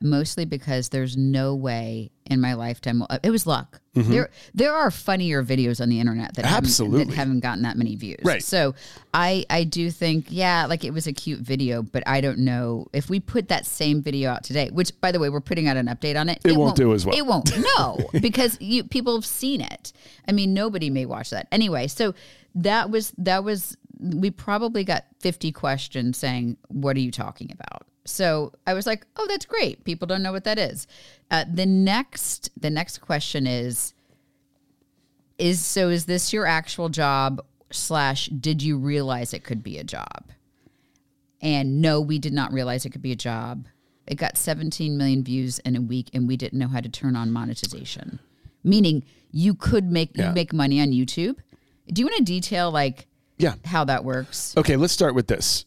mostly 0.00 0.44
because 0.44 0.88
there's 0.88 1.16
no 1.16 1.54
way 1.54 2.10
in 2.26 2.40
my 2.40 2.54
lifetime 2.54 3.02
it 3.22 3.30
was 3.30 3.46
luck. 3.46 3.80
There 3.92 4.30
there 4.54 4.72
are 4.72 4.90
funnier 4.92 5.42
videos 5.44 5.80
on 5.80 5.88
the 5.88 5.98
internet 6.00 6.34
that 6.36 6.44
haven't, 6.44 6.70
Mm-hmm. 6.70 6.84
Absolutely. 6.84 7.04
that 7.06 7.14
haven't 7.14 7.40
gotten 7.40 7.62
that 7.64 7.76
many 7.76 7.96
views. 7.96 8.20
Right. 8.22 8.42
So 8.42 8.74
I 9.12 9.44
I 9.50 9.64
do 9.64 9.90
think 9.90 10.26
yeah, 10.28 10.66
like 10.66 10.84
it 10.84 10.92
was 10.92 11.06
a 11.08 11.12
cute 11.12 11.40
video, 11.40 11.82
but 11.82 12.04
I 12.06 12.20
don't 12.20 12.38
know 12.38 12.86
if 12.92 13.10
we 13.10 13.18
put 13.20 13.48
that 13.48 13.66
same 13.66 14.00
video 14.00 14.30
out 14.30 14.44
today, 14.44 14.70
which 14.72 14.98
by 15.00 15.10
the 15.12 15.18
way 15.18 15.28
we're 15.28 15.40
putting 15.40 15.66
out 15.66 15.76
an 15.76 15.86
update 15.86 16.18
on 16.18 16.28
it. 16.28 16.38
It 16.44 16.56
won't 16.56 16.76
do 16.76 16.94
as 16.94 17.04
well. 17.04 17.16
It 17.16 17.26
won't. 17.26 17.50
No, 17.78 17.98
because 18.20 18.56
you 18.60 18.84
people 18.84 19.14
have 19.16 19.26
seen 19.26 19.60
it. 19.60 19.92
I 20.28 20.32
mean, 20.32 20.54
nobody 20.54 20.88
may 20.88 21.04
watch 21.04 21.30
that 21.30 21.48
anyway. 21.50 21.88
So 21.88 22.14
that 22.54 22.90
was 22.90 23.12
that 23.18 23.42
was 23.44 23.76
we 23.98 24.30
probably 24.30 24.82
got 24.84 25.04
50 25.18 25.52
questions 25.52 26.16
saying, 26.16 26.56
"What 26.68 26.96
are 26.96 27.00
you 27.00 27.10
talking 27.10 27.50
about?" 27.52 27.86
So 28.10 28.52
I 28.66 28.74
was 28.74 28.86
like, 28.86 29.06
"Oh, 29.16 29.26
that's 29.28 29.46
great. 29.46 29.84
People 29.84 30.06
don't 30.06 30.22
know 30.22 30.32
what 30.32 30.44
that 30.44 30.58
is." 30.58 30.86
Uh, 31.30 31.44
the 31.52 31.66
next 31.66 32.50
the 32.60 32.70
next 32.70 32.98
question 32.98 33.46
is 33.46 33.94
is 35.38 35.64
so 35.64 35.88
is 35.88 36.04
this 36.06 36.32
your 36.32 36.46
actual 36.46 36.88
job 36.88 37.40
slash 37.70 38.26
did 38.26 38.62
you 38.62 38.76
realize 38.76 39.32
it 39.32 39.44
could 39.44 39.62
be 39.62 39.78
a 39.78 39.84
job? 39.84 40.30
And 41.40 41.80
no, 41.80 42.00
we 42.00 42.18
did 42.18 42.32
not 42.34 42.52
realize 42.52 42.84
it 42.84 42.90
could 42.90 43.00
be 43.02 43.12
a 43.12 43.16
job. 43.16 43.66
It 44.06 44.16
got 44.16 44.36
17 44.36 44.96
million 44.98 45.22
views 45.24 45.58
in 45.60 45.76
a 45.76 45.80
week, 45.80 46.10
and 46.12 46.26
we 46.28 46.36
didn't 46.36 46.58
know 46.58 46.68
how 46.68 46.80
to 46.80 46.88
turn 46.88 47.16
on 47.16 47.30
monetization. 47.30 48.18
Meaning, 48.64 49.04
you 49.30 49.54
could 49.54 49.90
make 49.90 50.10
Yeah. 50.16 50.28
you 50.28 50.34
make 50.34 50.52
money 50.52 50.80
on 50.82 50.88
YouTube. 50.88 51.36
Do 51.86 52.00
you 52.02 52.06
want 52.06 52.16
to 52.18 52.24
detail 52.24 52.70
like 52.70 53.06
yeah 53.38 53.54
how 53.64 53.84
that 53.84 54.04
works? 54.04 54.54
okay 54.56 54.76
let's 54.76 54.92
start 54.92 55.14
with 55.14 55.26
this 55.28 55.64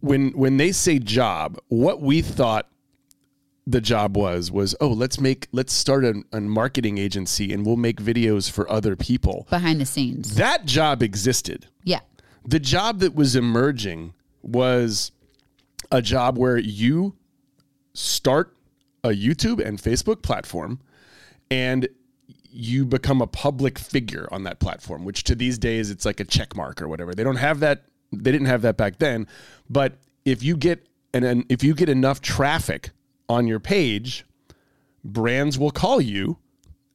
when 0.00 0.30
when 0.30 0.56
they 0.56 0.72
say 0.72 0.98
job 0.98 1.58
what 1.68 2.00
we 2.00 2.22
thought 2.22 2.68
the 3.66 3.80
job 3.80 4.16
was 4.16 4.50
was 4.50 4.74
oh 4.80 4.88
let's 4.88 5.20
make 5.20 5.48
let's 5.52 5.72
start 5.72 6.04
a, 6.04 6.22
a 6.32 6.40
marketing 6.40 6.98
agency 6.98 7.52
and 7.52 7.64
we'll 7.64 7.76
make 7.76 8.00
videos 8.00 8.50
for 8.50 8.70
other 8.70 8.96
people. 8.96 9.46
Behind 9.50 9.80
the 9.80 9.86
scenes, 9.86 10.36
that 10.36 10.66
job 10.66 11.02
existed. 11.02 11.66
Yeah, 11.82 12.00
the 12.44 12.60
job 12.60 13.00
that 13.00 13.14
was 13.14 13.36
emerging 13.36 14.14
was 14.42 15.12
a 15.90 16.02
job 16.02 16.36
where 16.36 16.58
you 16.58 17.14
start 17.94 18.54
a 19.02 19.08
YouTube 19.10 19.64
and 19.64 19.78
Facebook 19.78 20.22
platform 20.22 20.80
and 21.50 21.88
you 22.50 22.84
become 22.84 23.20
a 23.20 23.26
public 23.26 23.78
figure 23.78 24.28
on 24.30 24.44
that 24.44 24.60
platform, 24.60 25.04
which 25.04 25.24
to 25.24 25.34
these 25.34 25.58
days 25.58 25.90
it's 25.90 26.04
like 26.04 26.20
a 26.20 26.24
check 26.24 26.54
mark 26.54 26.80
or 26.80 26.88
whatever. 26.88 27.14
They 27.14 27.24
don't 27.24 27.36
have 27.36 27.60
that 27.60 27.84
they 28.22 28.32
didn't 28.32 28.46
have 28.46 28.62
that 28.62 28.76
back 28.76 28.98
then, 28.98 29.26
but 29.68 29.98
if 30.24 30.42
you 30.42 30.56
get 30.56 30.86
and 31.12 31.44
if 31.48 31.62
you 31.62 31.74
get 31.74 31.88
enough 31.88 32.20
traffic 32.20 32.90
on 33.28 33.46
your 33.46 33.60
page, 33.60 34.24
brands 35.04 35.58
will 35.58 35.70
call 35.70 36.00
you 36.00 36.38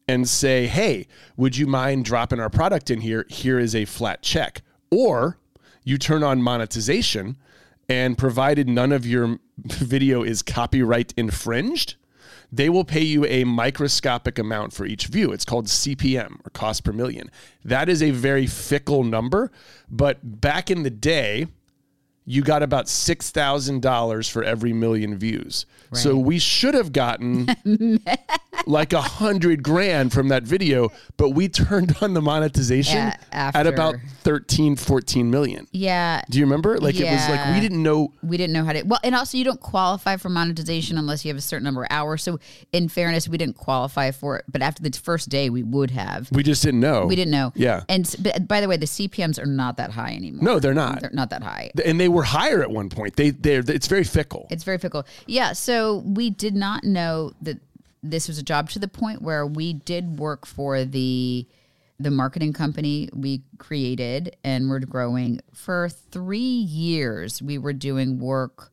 and 0.07 0.27
say, 0.27 0.67
"Hey, 0.67 1.07
would 1.37 1.57
you 1.57 1.67
mind 1.67 2.05
dropping 2.05 2.39
our 2.39 2.49
product 2.49 2.89
in 2.89 3.01
here? 3.01 3.25
Here 3.29 3.59
is 3.59 3.75
a 3.75 3.85
flat 3.85 4.21
check." 4.21 4.61
Or 4.91 5.37
you 5.83 5.97
turn 5.97 6.23
on 6.23 6.41
monetization 6.41 7.37
and 7.87 8.17
provided 8.17 8.67
none 8.67 8.91
of 8.91 9.05
your 9.05 9.39
video 9.57 10.23
is 10.23 10.41
copyright 10.41 11.13
infringed, 11.17 11.95
they 12.51 12.69
will 12.69 12.83
pay 12.83 13.01
you 13.01 13.25
a 13.25 13.43
microscopic 13.43 14.39
amount 14.39 14.73
for 14.73 14.85
each 14.85 15.07
view. 15.07 15.31
It's 15.31 15.45
called 15.45 15.67
CPM 15.67 16.45
or 16.45 16.49
cost 16.51 16.83
per 16.83 16.91
million. 16.91 17.29
That 17.63 17.89
is 17.89 18.01
a 18.01 18.11
very 18.11 18.47
fickle 18.47 19.03
number, 19.03 19.51
but 19.89 20.41
back 20.41 20.71
in 20.71 20.83
the 20.83 20.89
day, 20.89 21.47
you 22.31 22.43
got 22.43 22.61
about 22.61 22.85
$6,000 22.85 24.29
for 24.31 24.43
every 24.43 24.71
million 24.73 25.17
views. 25.17 25.65
So 25.93 26.15
we 26.15 26.37
should 26.37 26.75
have 26.75 26.93
gotten 26.93 27.47
like 28.67 28.93
a 28.93 29.01
hundred 29.01 29.63
grand 29.63 30.13
from 30.13 30.27
that 30.27 30.43
video, 30.43 30.91
but 31.17 31.29
we 31.31 31.49
turned 31.49 31.95
on 32.01 32.13
the 32.13 32.21
monetization 32.21 32.97
Yeah, 32.97 33.15
at 33.31 33.65
about 33.65 33.95
after. 33.95 34.07
13, 34.21 34.75
14 34.75 35.31
million. 35.31 35.67
yeah. 35.71 36.21
Do 36.29 36.37
you 36.37 36.45
remember? 36.45 36.77
Like 36.77 36.99
it 36.99 37.05
was 37.11 37.27
like 37.29 37.55
we 37.55 37.59
didn't 37.59 37.81
know. 37.81 38.13
we 38.21 38.37
didn't 38.37 38.53
know 38.53 38.63
how 38.63 38.73
to 38.73 38.83
well 38.83 38.99
and 39.03 39.15
also 39.15 39.35
you 39.39 39.43
don't 39.43 39.59
qualify 39.59 40.17
for 40.17 40.29
monetization 40.29 40.99
unless 40.99 41.25
you 41.25 41.29
have 41.29 41.37
a 41.37 41.41
certain 41.41 41.63
number 41.63 41.81
of 41.83 41.87
hours 41.89 42.21
so 42.21 42.39
in 42.71 42.87
fairness 42.87 43.27
we 43.27 43.37
didn't 43.39 43.55
qualify 43.57 44.11
for 44.11 44.37
it 44.37 44.45
but 44.47 44.61
after 44.61 44.83
the 44.83 44.91
first 44.91 45.29
day 45.29 45.49
we 45.49 45.63
would 45.63 45.89
have 45.91 46.29
We 46.31 46.43
just 46.43 46.61
didn't 46.61 46.81
know. 46.81 47.07
we 47.07 47.15
didn't 47.15 47.31
know 47.31 47.51
Yeah. 47.55 47.81
and 47.89 48.13
but 48.21 48.47
by 48.47 48.61
the 48.61 48.67
way 48.67 48.77
the 48.77 48.85
cpms 48.85 49.41
are 49.41 49.45
not 49.47 49.77
that 49.77 49.89
high 49.91 50.13
anymore 50.13 50.43
No, 50.43 50.59
they're 50.59 50.73
not. 50.75 51.01
they're 51.01 51.09
not 51.13 51.31
that 51.31 51.41
high 51.41 51.71
and 51.83 51.99
they 51.99 52.09
were 52.09 52.18
higher 52.23 52.61
at 52.61 52.71
one 52.71 52.89
point. 52.89 53.15
They 53.15 53.31
they 53.31 53.55
it's 53.55 53.87
very 53.87 54.03
fickle. 54.03 54.47
it's 54.49 54.63
very 54.63 54.77
fickle 54.77 55.05
yeah 55.27 55.53
so 55.53 55.97
we 56.05 56.29
did 56.29 56.55
not 56.55 56.83
know 56.83 57.31
that 57.41 57.59
this 58.01 58.27
was 58.27 58.37
a 58.37 58.43
job 58.43 58.69
to 58.71 58.79
the 58.79 58.87
point 58.87 59.21
where 59.21 59.45
we 59.45 59.73
did 59.73 60.19
work 60.19 60.45
for 60.45 60.85
the 60.85 61.47
the 61.99 62.11
marketing 62.11 62.53
company 62.53 63.09
we 63.13 63.41
created 63.57 64.35
and 64.43 64.69
we're 64.69 64.79
growing 64.79 65.41
for 65.53 65.89
three 65.89 66.39
years 66.39 67.41
we 67.41 67.57
were 67.57 67.73
doing 67.73 68.19
work 68.19 68.71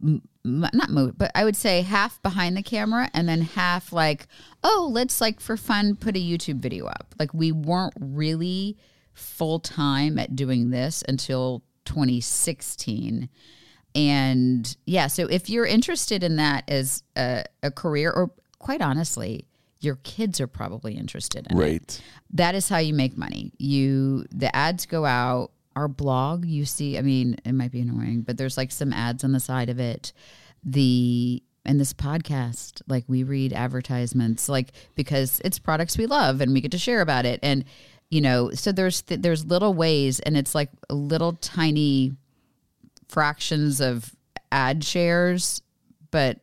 not 0.00 0.88
mo 0.88 1.12
but 1.16 1.30
i 1.34 1.44
would 1.44 1.56
say 1.56 1.82
half 1.82 2.22
behind 2.22 2.56
the 2.56 2.62
camera 2.62 3.10
and 3.12 3.28
then 3.28 3.42
half 3.42 3.92
like 3.92 4.26
oh 4.64 4.88
let's 4.90 5.20
like 5.20 5.40
for 5.40 5.56
fun 5.56 5.94
put 5.96 6.16
a 6.16 6.18
youtube 6.18 6.56
video 6.60 6.86
up 6.86 7.14
like 7.18 7.32
we 7.34 7.52
weren't 7.52 7.94
really 8.00 8.76
full 9.12 9.58
time 9.58 10.18
at 10.18 10.34
doing 10.36 10.70
this 10.70 11.02
until 11.08 11.62
2016 11.86 13.28
and 13.94 14.76
yeah 14.86 15.06
so 15.06 15.26
if 15.26 15.48
you're 15.48 15.66
interested 15.66 16.22
in 16.22 16.36
that 16.36 16.64
as 16.68 17.02
a, 17.16 17.44
a 17.62 17.70
career 17.70 18.10
or 18.10 18.30
quite 18.58 18.82
honestly 18.82 19.46
your 19.80 19.96
kids 20.02 20.40
are 20.40 20.46
probably 20.46 20.94
interested 20.94 21.46
in 21.50 21.56
it 21.56 21.60
Right. 21.60 22.02
that 22.32 22.54
is 22.54 22.68
how 22.68 22.78
you 22.78 22.94
make 22.94 23.16
money. 23.16 23.52
You 23.58 24.24
the 24.34 24.54
ads 24.56 24.86
go 24.86 25.04
out. 25.04 25.52
Our 25.76 25.86
blog, 25.88 26.46
you 26.46 26.64
see, 26.64 26.96
I 26.96 27.02
mean, 27.02 27.36
it 27.44 27.52
might 27.52 27.70
be 27.70 27.82
annoying, 27.82 28.22
but 28.22 28.38
there's 28.38 28.56
like 28.56 28.72
some 28.72 28.94
ads 28.94 29.22
on 29.22 29.32
the 29.32 29.40
side 29.40 29.68
of 29.68 29.78
it. 29.78 30.14
The 30.64 31.42
and 31.66 31.78
this 31.78 31.92
podcast, 31.92 32.80
like 32.88 33.04
we 33.06 33.22
read 33.24 33.52
advertisements, 33.52 34.48
like 34.48 34.72
because 34.94 35.42
it's 35.44 35.58
products 35.58 35.98
we 35.98 36.06
love 36.06 36.40
and 36.40 36.54
we 36.54 36.62
get 36.62 36.70
to 36.72 36.78
share 36.78 37.02
about 37.02 37.26
it. 37.26 37.38
And 37.42 37.66
you 38.10 38.20
know 38.20 38.50
so 38.52 38.72
there's 38.72 39.02
th- 39.02 39.20
there's 39.20 39.44
little 39.44 39.74
ways 39.74 40.20
and 40.20 40.36
it's 40.36 40.54
like 40.54 40.70
little 40.90 41.32
tiny 41.34 42.12
fractions 43.08 43.80
of 43.80 44.14
ad 44.52 44.82
shares 44.84 45.62
but 46.10 46.40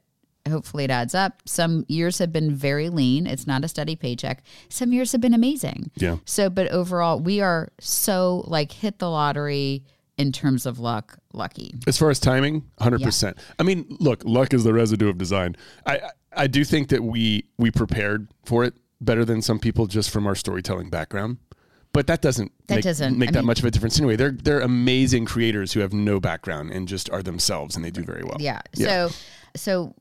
hopefully 0.48 0.84
it 0.84 0.90
adds 0.92 1.16
up 1.16 1.42
some 1.46 1.86
years 1.88 2.18
have 2.18 2.32
been 2.34 2.54
very 2.54 2.90
lean 2.90 3.26
it's 3.26 3.48
not 3.48 3.64
a 3.64 3.68
steady 3.68 3.96
paycheck 3.96 4.44
some 4.70 4.92
years 4.92 5.12
have 5.14 5.22
been 5.22 5.34
amazing 5.34 5.90
Yeah. 5.96 6.18
so 6.26 6.50
but 6.50 6.68
overall 6.70 7.20
we 7.20 7.40
are 7.42 7.70
so 7.80 8.44
like 8.48 8.72
hit 8.72 9.00
the 9.00 9.10
lottery 9.10 9.84
in 10.18 10.32
terms 10.32 10.66
of 10.66 10.80
luck 10.80 11.18
lucky 11.34 11.74
As 11.88 11.98
far 11.98 12.10
as 12.12 12.20
timing, 12.20 12.70
hundred 12.80 13.02
percent. 13.02 13.36
I 13.58 13.64
mean, 13.64 13.98
look, 14.00 14.22
luck 14.26 14.54
is 14.54 14.64
the 14.64 14.72
residue 14.72 15.10
of 15.10 15.18
design. 15.18 15.56
I 15.88 16.02
I 16.32 16.46
do 16.46 16.64
think 16.64 16.90
that 16.90 17.04
we 17.04 17.46
we 17.58 17.72
prepared 17.72 18.28
for 18.46 18.64
it 18.64 18.76
better 19.02 19.26
than 19.26 19.42
some 19.42 19.58
people 19.58 19.88
just 19.88 20.12
from 20.12 20.28
our 20.28 20.36
storytelling 20.36 20.92
background. 20.92 21.38
But 21.94 22.08
that 22.08 22.22
doesn't 22.22 22.52
That 22.68 22.76
make, 22.76 22.84
doesn't- 22.84 23.18
make 23.18 23.30
I 23.30 23.32
that 23.34 23.40
mean- 23.40 23.46
much 23.48 23.60
of 23.60 23.66
a 23.66 23.72
difference 23.72 23.98
anyway. 24.00 24.16
They're 24.16 24.32
they're 24.32 24.62
amazing 24.62 25.26
creators 25.26 25.72
who 25.74 25.80
have 25.80 25.94
no 25.94 26.20
background 26.20 26.72
and 26.72 26.88
just 26.88 27.10
are 27.12 27.24
themselves 27.24 27.76
and 27.76 27.86
they 27.86 27.92
do 27.92 28.04
very 28.04 28.24
well. 28.24 28.38
Yeah. 28.40 28.62
Yeah. 28.76 28.88
So 29.10 29.16
so 29.56 29.96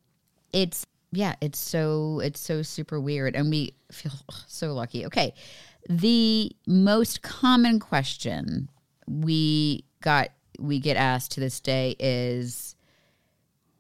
it's 0.53 0.87
yeah, 1.13 1.35
it's 1.43 1.59
so 1.59 2.21
it's 2.21 2.41
so 2.41 2.63
super 2.63 2.99
weird 2.99 3.37
and 3.37 3.51
we 3.51 3.75
feel 3.93 4.13
so 4.47 4.73
lucky. 4.73 5.05
Okay. 5.07 5.35
The 5.89 6.51
most 6.67 7.23
common 7.23 7.79
question 7.79 8.71
we 9.07 9.85
got 10.01 10.29
we 10.59 10.79
get 10.81 10.97
asked 10.97 11.33
to 11.33 11.41
this 11.41 11.61
day 11.61 11.95
is 11.99 12.75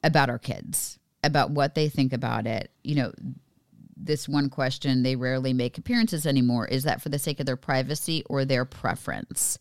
about 0.04 0.28
our 0.28 0.38
kids, 0.38 0.98
about 1.24 1.50
what 1.52 1.74
they 1.74 1.88
think 1.88 2.12
about 2.12 2.46
it. 2.46 2.70
You 2.82 2.96
know, 2.96 3.12
this 4.04 4.28
one 4.28 4.48
question, 4.50 5.02
they 5.02 5.16
rarely 5.16 5.52
make 5.52 5.78
appearances 5.78 6.26
anymore. 6.26 6.66
Is 6.66 6.84
that 6.84 7.00
for 7.00 7.08
the 7.08 7.18
sake 7.18 7.40
of 7.40 7.46
their 7.46 7.56
privacy 7.56 8.22
or 8.28 8.44
their 8.44 8.64
preference? 8.64 9.58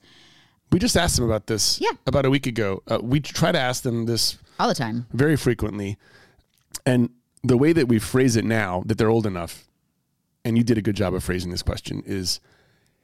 We 0.71 0.79
just 0.79 0.95
asked 0.97 1.17
them 1.17 1.25
about 1.25 1.47
this 1.47 1.79
Yeah. 1.81 1.91
about 2.07 2.25
a 2.25 2.29
week 2.29 2.47
ago. 2.47 2.81
Uh, 2.87 2.99
we 3.01 3.19
try 3.19 3.51
to 3.51 3.59
ask 3.59 3.83
them 3.83 4.05
this 4.05 4.37
All 4.59 4.67
the 4.67 4.73
time. 4.75 5.05
very 5.13 5.35
frequently. 5.35 5.97
And 6.85 7.09
the 7.43 7.57
way 7.57 7.73
that 7.73 7.87
we 7.87 7.99
phrase 7.99 8.35
it 8.35 8.45
now 8.45 8.83
that 8.85 8.97
they're 8.97 9.09
old 9.09 9.25
enough, 9.25 9.67
and 10.45 10.57
you 10.57 10.63
did 10.63 10.77
a 10.77 10.81
good 10.81 10.95
job 10.95 11.13
of 11.13 11.23
phrasing 11.23 11.51
this 11.51 11.61
question, 11.61 12.01
is 12.05 12.39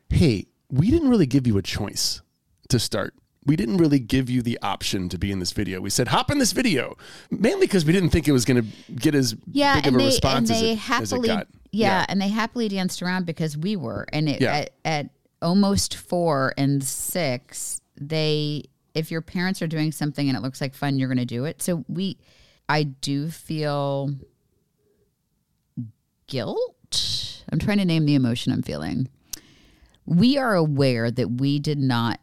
hey, 0.10 0.46
we 0.72 0.90
didn't 0.90 1.10
really 1.10 1.26
give 1.26 1.46
you 1.46 1.58
a 1.58 1.62
choice 1.62 2.22
to 2.70 2.80
start. 2.80 3.14
We 3.48 3.56
didn't 3.56 3.78
really 3.78 4.00
give 4.00 4.30
you 4.30 4.42
the 4.42 4.60
option 4.62 5.10
to 5.10 5.18
be 5.18 5.32
in 5.32 5.40
this 5.40 5.54
video. 5.54 5.82
We 5.82 5.90
said, 5.90 6.10
hop 6.10 6.30
in 6.30 6.38
this 6.38 6.52
video, 6.52 6.98
mainly 7.32 7.66
because 7.66 7.86
we 7.86 7.94
didn't 7.94 8.10
think 8.10 8.28
it 8.28 8.34
was 8.34 8.46
going 8.46 8.62
to 8.62 8.94
get 8.94 9.16
as 9.16 9.36
yeah, 9.52 9.76
big 9.76 9.88
of 9.88 9.96
a 9.96 9.98
they 9.98 10.06
response 10.06 10.50
and 10.50 10.60
they 10.60 10.72
as, 10.72 10.78
it, 10.78 10.80
happily 10.80 11.04
as 11.04 11.14
it 11.14 11.28
got. 11.28 11.48
Yeah, 11.72 12.06
and 12.10 12.22
they 12.22 12.28
happily 12.28 12.68
danced 12.68 13.02
around 13.02 13.26
because 13.26 13.58
we 13.58 13.76
were, 13.76 14.06
and 14.14 14.28
it, 14.30 14.42
Yeah. 14.42 14.54
at, 14.54 14.70
at 14.86 15.10
almost 15.42 15.96
four 15.96 16.54
and 16.58 16.84
six, 16.84 17.82
they 18.00 18.66
if 18.94 19.12
your 19.12 19.22
parents 19.22 19.62
are 19.62 19.68
doing 19.68 19.92
something 19.92 20.28
and 20.28 20.36
it 20.38 20.42
looks 20.42 20.60
like 20.60 20.74
fun, 20.74 20.98
you're 20.98 21.08
going 21.08 21.18
to 21.20 21.26
do 21.26 21.46
it. 21.46 21.62
So 21.62 21.86
we, 21.88 22.18
I 22.68 22.84
do 22.84 23.30
feel 23.30 24.12
guilt. 26.26 27.44
I'm 27.50 27.60
trying 27.60 27.78
to 27.78 27.86
name 27.86 28.06
the 28.06 28.16
emotion 28.16 28.52
I'm 28.52 28.64
feeling. 28.64 29.08
We 30.06 30.38
are 30.38 30.56
aware 30.56 31.12
that 31.12 31.28
we 31.30 31.60
did 31.60 31.78
not 31.78 32.20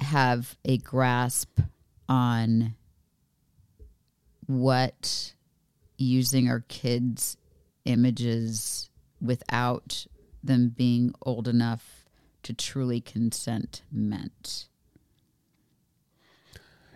have 0.00 0.56
a 0.64 0.78
grasp 0.78 1.60
on 2.08 2.74
what 4.46 5.34
using 5.98 6.48
our 6.48 6.60
kids' 6.68 7.36
images 7.84 8.90
without 9.20 10.06
them 10.42 10.68
being 10.68 11.12
old 11.22 11.48
enough 11.48 12.06
to 12.42 12.54
truly 12.54 13.00
consent 13.00 13.82
meant. 13.90 14.68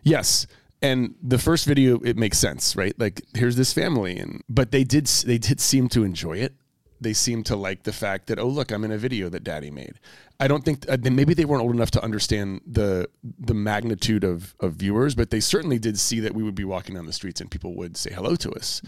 Yes. 0.02 0.46
And 0.82 1.14
the 1.22 1.38
first 1.38 1.66
video, 1.66 1.98
it 2.00 2.16
makes 2.16 2.38
sense, 2.38 2.74
right? 2.74 2.98
Like, 2.98 3.22
here's 3.34 3.56
this 3.56 3.72
family, 3.72 4.16
and 4.16 4.42
but 4.48 4.70
they 4.70 4.84
did 4.84 5.06
they 5.06 5.36
did 5.36 5.60
seem 5.60 5.88
to 5.90 6.04
enjoy 6.04 6.38
it. 6.38 6.54
They 7.00 7.12
seemed 7.12 7.46
to 7.46 7.56
like 7.56 7.84
the 7.84 7.92
fact 7.92 8.26
that 8.26 8.38
oh 8.38 8.46
look, 8.48 8.70
I'm 8.70 8.84
in 8.84 8.92
a 8.92 8.98
video 8.98 9.28
that 9.30 9.44
Daddy 9.44 9.70
made. 9.70 9.94
I 10.38 10.48
don't 10.48 10.64
think 10.64 10.88
uh, 10.88 10.96
then 10.98 11.16
maybe 11.16 11.34
they 11.34 11.44
weren't 11.44 11.62
old 11.62 11.74
enough 11.74 11.90
to 11.92 12.02
understand 12.04 12.60
the 12.66 13.08
the 13.38 13.54
magnitude 13.54 14.24
of 14.24 14.54
of 14.60 14.74
viewers, 14.74 15.14
but 15.14 15.30
they 15.30 15.40
certainly 15.40 15.78
did 15.78 15.98
see 15.98 16.20
that 16.20 16.34
we 16.34 16.42
would 16.42 16.54
be 16.54 16.64
walking 16.64 16.94
down 16.94 17.06
the 17.06 17.12
streets 17.12 17.40
and 17.40 17.50
people 17.50 17.74
would 17.76 17.96
say 17.96 18.12
hello 18.12 18.36
to 18.36 18.50
us. 18.52 18.80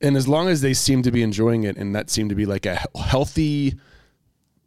And 0.00 0.16
as 0.16 0.28
long 0.28 0.48
as 0.48 0.60
they 0.60 0.74
seemed 0.74 1.04
to 1.04 1.10
be 1.10 1.22
enjoying 1.22 1.64
it, 1.64 1.76
and 1.76 1.94
that 1.94 2.08
seemed 2.08 2.30
to 2.30 2.36
be 2.36 2.46
like 2.46 2.66
a 2.66 2.78
healthy 2.96 3.74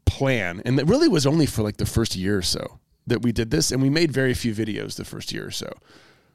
plan, 0.06 0.62
and 0.66 0.78
that 0.78 0.86
really 0.86 1.08
was 1.08 1.26
only 1.26 1.46
for 1.46 1.62
like 1.62 1.78
the 1.78 1.86
first 1.86 2.16
year 2.16 2.38
or 2.38 2.42
so 2.42 2.80
that 3.08 3.22
we 3.22 3.32
did 3.32 3.50
this, 3.50 3.72
and 3.72 3.82
we 3.82 3.90
made 3.90 4.12
very 4.12 4.34
few 4.34 4.54
videos 4.54 4.96
the 4.96 5.06
first 5.06 5.32
year 5.32 5.48
or 5.48 5.52
so. 5.52 5.72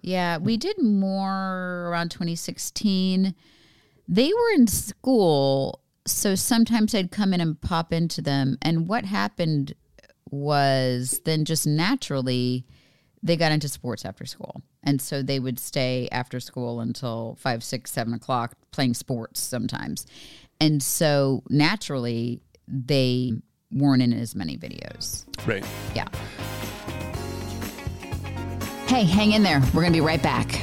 Yeah, 0.00 0.38
we 0.38 0.56
did 0.56 0.80
more 0.82 1.88
around 1.90 2.10
2016. 2.10 3.34
They 4.08 4.28
were 4.32 4.50
in 4.54 4.66
school, 4.66 5.80
so 6.06 6.34
sometimes 6.34 6.94
I'd 6.94 7.10
come 7.10 7.34
in 7.34 7.40
and 7.40 7.60
pop 7.60 7.92
into 7.92 8.22
them. 8.22 8.58
And 8.62 8.88
what 8.88 9.04
happened 9.04 9.74
was 10.30 11.20
then 11.24 11.44
just 11.44 11.66
naturally 11.66 12.64
they 13.22 13.36
got 13.36 13.52
into 13.52 13.68
sports 13.68 14.04
after 14.04 14.24
school. 14.24 14.62
And 14.82 15.00
so 15.02 15.22
they 15.22 15.40
would 15.40 15.58
stay 15.58 16.08
after 16.12 16.38
school 16.38 16.80
until 16.80 17.36
five, 17.40 17.64
six, 17.64 17.90
seven 17.90 18.14
o'clock 18.14 18.54
playing 18.70 18.94
sports 18.94 19.40
sometimes. 19.40 20.06
And 20.60 20.82
so 20.82 21.42
naturally 21.50 22.40
they 22.68 23.32
weren't 23.72 24.02
in 24.02 24.12
as 24.12 24.34
many 24.34 24.56
videos. 24.56 25.24
Right. 25.46 25.64
Yeah. 25.94 26.08
Hey, 28.86 29.02
hang 29.04 29.32
in 29.32 29.42
there. 29.42 29.60
We're 29.74 29.82
going 29.82 29.92
to 29.92 29.96
be 29.96 30.00
right 30.00 30.22
back. 30.22 30.62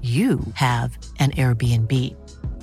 you 0.00 0.38
have 0.54 0.96
an 1.18 1.32
Airbnb. 1.32 2.14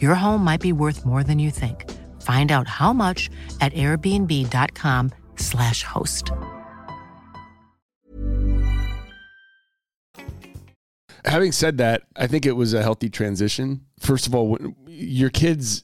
Your 0.01 0.15
home 0.15 0.45
might 0.45 0.61
be 0.61 0.71
worth 0.71 1.05
more 1.05 1.21
than 1.21 1.37
you 1.37 1.51
think. 1.51 1.91
Find 2.21 2.53
out 2.53 2.69
how 2.69 2.93
much 2.93 3.29
at 3.59 3.73
airbnb.com/slash 3.73 5.83
host. 5.83 6.31
having 11.25 11.51
said 11.51 11.77
that, 11.77 12.03
I 12.15 12.27
think 12.27 12.45
it 12.45 12.53
was 12.53 12.73
a 12.73 12.81
healthy 12.81 13.09
transition. 13.09 13.81
First 13.99 14.27
of 14.27 14.35
all, 14.35 14.47
when 14.47 14.75
your 14.87 15.29
kids 15.29 15.83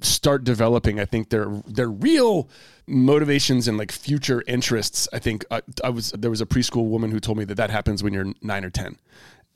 start 0.00 0.44
developing, 0.44 1.00
I 1.00 1.04
think 1.04 1.30
their 1.30 1.62
their 1.66 1.88
real 1.88 2.48
motivations 2.86 3.68
and 3.68 3.78
like 3.78 3.92
future 3.92 4.42
interests. 4.46 5.08
I 5.12 5.18
think 5.18 5.44
uh, 5.50 5.60
I 5.84 5.90
was 5.90 6.10
there 6.12 6.30
was 6.30 6.40
a 6.40 6.46
preschool 6.46 6.88
woman 6.88 7.10
who 7.10 7.20
told 7.20 7.38
me 7.38 7.44
that 7.44 7.56
that 7.56 7.70
happens 7.70 8.02
when 8.02 8.12
you're 8.12 8.32
nine 8.42 8.64
or 8.64 8.70
ten. 8.70 8.96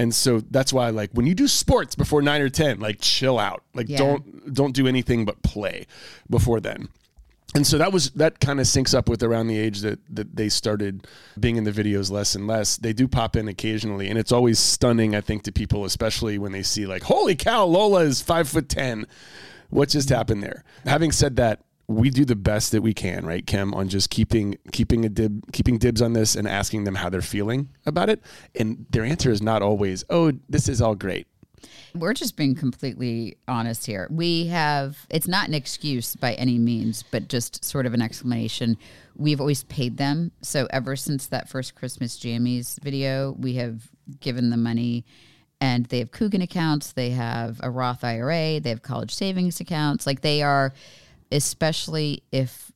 And 0.01 0.15
so 0.15 0.41
that's 0.51 0.73
why 0.73 0.89
like 0.91 1.11
when 1.13 1.27
you 1.27 1.35
do 1.35 1.47
sports 1.47 1.95
before 1.95 2.23
9 2.23 2.41
or 2.41 2.49
10 2.49 2.81
like 2.81 2.99
chill 3.01 3.39
out 3.39 3.63
like 3.75 3.89
Yeah. 3.89 3.99
don't 3.99 4.55
don't 4.55 4.75
do 4.75 4.87
anything 4.87 5.25
but 5.25 5.43
play 5.43 5.87
before 6.29 6.59
then 6.61 6.89
and 7.55 7.67
so 7.67 7.77
that 7.79 7.93
was 7.93 8.11
that 8.13 8.39
kind 8.41 8.61
of 8.61 8.67
syncs 8.67 8.95
up 8.97 9.09
with 9.09 9.23
around 9.23 9.49
the 9.49 9.59
age 9.59 9.81
that 9.81 9.99
that 10.09 10.37
they 10.37 10.49
started 10.49 11.07
being 11.39 11.57
in 11.57 11.65
the 11.65 11.73
videos 11.73 12.11
less 12.11 12.35
and 12.37 12.47
less. 12.47 12.77
They 12.77 12.93
do 12.93 13.09
pop 13.09 13.35
in 13.35 13.49
occasionally, 13.49 14.09
and 14.09 14.17
it's 14.17 14.31
always 14.31 14.59
stunning, 14.61 15.17
I 15.17 15.21
think, 15.21 15.43
to 15.43 15.53
people, 15.53 15.85
especially 15.85 16.39
when 16.39 16.53
they 16.53 16.63
see 16.63 16.87
like, 16.87 17.03
"Holy 17.03 17.35
cow, 17.35 17.65
Lola 17.65 18.03
is 18.03 18.23
five 18.23 18.49
foot 18.49 18.69
ten. 18.69 19.05
What 19.69 19.89
just 19.89 20.11
happened 20.11 20.45
there?" 20.45 20.63
Having 20.85 21.11
said 21.11 21.35
that, 21.37 21.61
we 21.91 22.09
do 22.09 22.25
the 22.25 22.37
best 22.37 22.71
that 22.71 22.83
we 22.83 22.95
can, 22.95 23.27
right, 23.27 23.45
Kim, 23.45 23.75
on 23.75 23.89
just 23.89 24.11
keeping 24.11 24.57
keeping 24.71 25.05
a 25.05 25.09
dib 25.09 25.53
keeping 25.53 25.77
dibs 25.77 26.01
on 26.01 26.13
this 26.13 26.37
and 26.37 26.47
asking 26.47 26.85
them 26.85 26.95
how 26.95 27.11
they're 27.11 27.21
feeling 27.21 27.69
about 27.85 28.09
it, 28.09 28.23
and 28.55 28.87
their 28.91 29.05
answer 29.05 29.31
is 29.33 29.43
not 29.43 29.61
always, 29.61 30.05
"Oh, 30.09 30.33
this 30.49 30.69
is 30.69 30.81
all 30.81 30.95
great." 30.95 31.27
We're 31.95 32.15
just 32.15 32.37
being 32.37 32.55
completely 32.55 33.37
honest 33.49 33.85
here. 33.85 34.07
We 34.11 34.47
have, 34.47 35.05
it's 35.11 35.27
not 35.27 35.49
an 35.49 35.55
excuse 35.55 36.15
by 36.15 36.35
any 36.35 36.59
means, 36.59 37.03
but 37.03 37.29
just 37.29 37.65
sort 37.65 37.85
of 37.85 37.93
an 37.93 38.01
explanation. 38.01 38.79
We've 39.17 39.41
always 39.41 39.65
paid 39.65 39.99
them. 39.99 40.31
So 40.41 40.69
ever 40.71 40.95
since 40.97 41.27
that 41.27 41.49
first 41.49 41.75
Christmas 41.75 42.19
Jammies 42.19 42.81
video, 42.81 43.33
we 43.33 43.55
have 43.55 43.91
given 44.21 44.49
them 44.51 44.63
money 44.63 45.05
and 45.61 45.85
they 45.87 45.99
have 45.99 46.13
Coogan 46.13 46.41
accounts, 46.41 46.93
they 46.93 47.11
have 47.11 47.61
a 47.63 47.69
Roth 47.69 48.05
IRA, 48.05 48.61
they 48.61 48.71
have 48.71 48.83
college 48.83 49.15
savings 49.15 49.61
accounts. 49.61 50.07
Like 50.07 50.23
they 50.23 50.43
are, 50.43 50.73
especially 51.33 52.23
if 52.33 52.73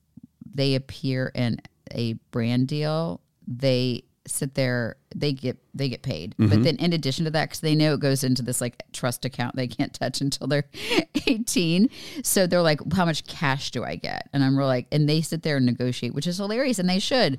they 0.54 0.74
appear 0.74 1.32
in 1.34 1.58
a 1.92 2.14
brand 2.30 2.68
deal, 2.68 3.20
they 3.46 4.04
sit 4.26 4.54
there 4.54 4.96
they 5.14 5.32
get 5.32 5.58
they 5.74 5.88
get 5.88 6.02
paid. 6.02 6.34
But 6.38 6.48
mm-hmm. 6.48 6.62
then 6.62 6.76
in 6.76 6.92
addition 6.92 7.24
to 7.26 7.30
that 7.32 7.46
because 7.48 7.60
they 7.60 7.74
know 7.74 7.94
it 7.94 8.00
goes 8.00 8.24
into 8.24 8.42
this 8.42 8.60
like 8.60 8.82
trust 8.92 9.24
account 9.24 9.56
they 9.56 9.68
can't 9.68 9.92
touch 9.92 10.20
until 10.20 10.46
they're 10.46 10.64
18 11.26 11.90
so 12.22 12.46
they're 12.46 12.62
like 12.62 12.80
how 12.94 13.04
much 13.04 13.26
cash 13.26 13.70
do 13.70 13.84
i 13.84 13.96
get? 13.96 14.28
And 14.32 14.42
i'm 14.42 14.56
real 14.56 14.66
like 14.66 14.86
and 14.92 15.08
they 15.08 15.20
sit 15.20 15.42
there 15.42 15.58
and 15.58 15.66
negotiate 15.66 16.14
which 16.14 16.26
is 16.26 16.38
hilarious 16.38 16.78
and 16.78 16.88
they 16.88 16.98
should. 16.98 17.38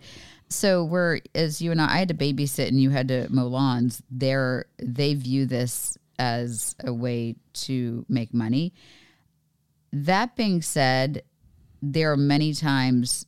So 0.50 0.84
we're 0.84 1.22
as 1.34 1.62
you 1.62 1.72
and 1.72 1.82
i, 1.82 1.86
I 1.86 1.98
had 1.98 2.10
to 2.10 2.14
babysit 2.14 2.68
and 2.68 2.80
you 2.80 2.92
had 2.92 3.08
to 3.08 3.28
mow 3.32 3.48
lawns. 3.48 4.02
They're 4.12 4.66
they 4.78 5.16
view 5.16 5.46
this 5.46 5.98
as 6.20 6.76
a 6.84 6.94
way 6.94 7.36
to 7.54 8.06
make 8.08 8.34
money 8.34 8.74
that 10.04 10.36
being 10.36 10.62
said 10.62 11.24
there 11.82 12.12
are 12.12 12.18
many 12.18 12.54
times 12.54 13.26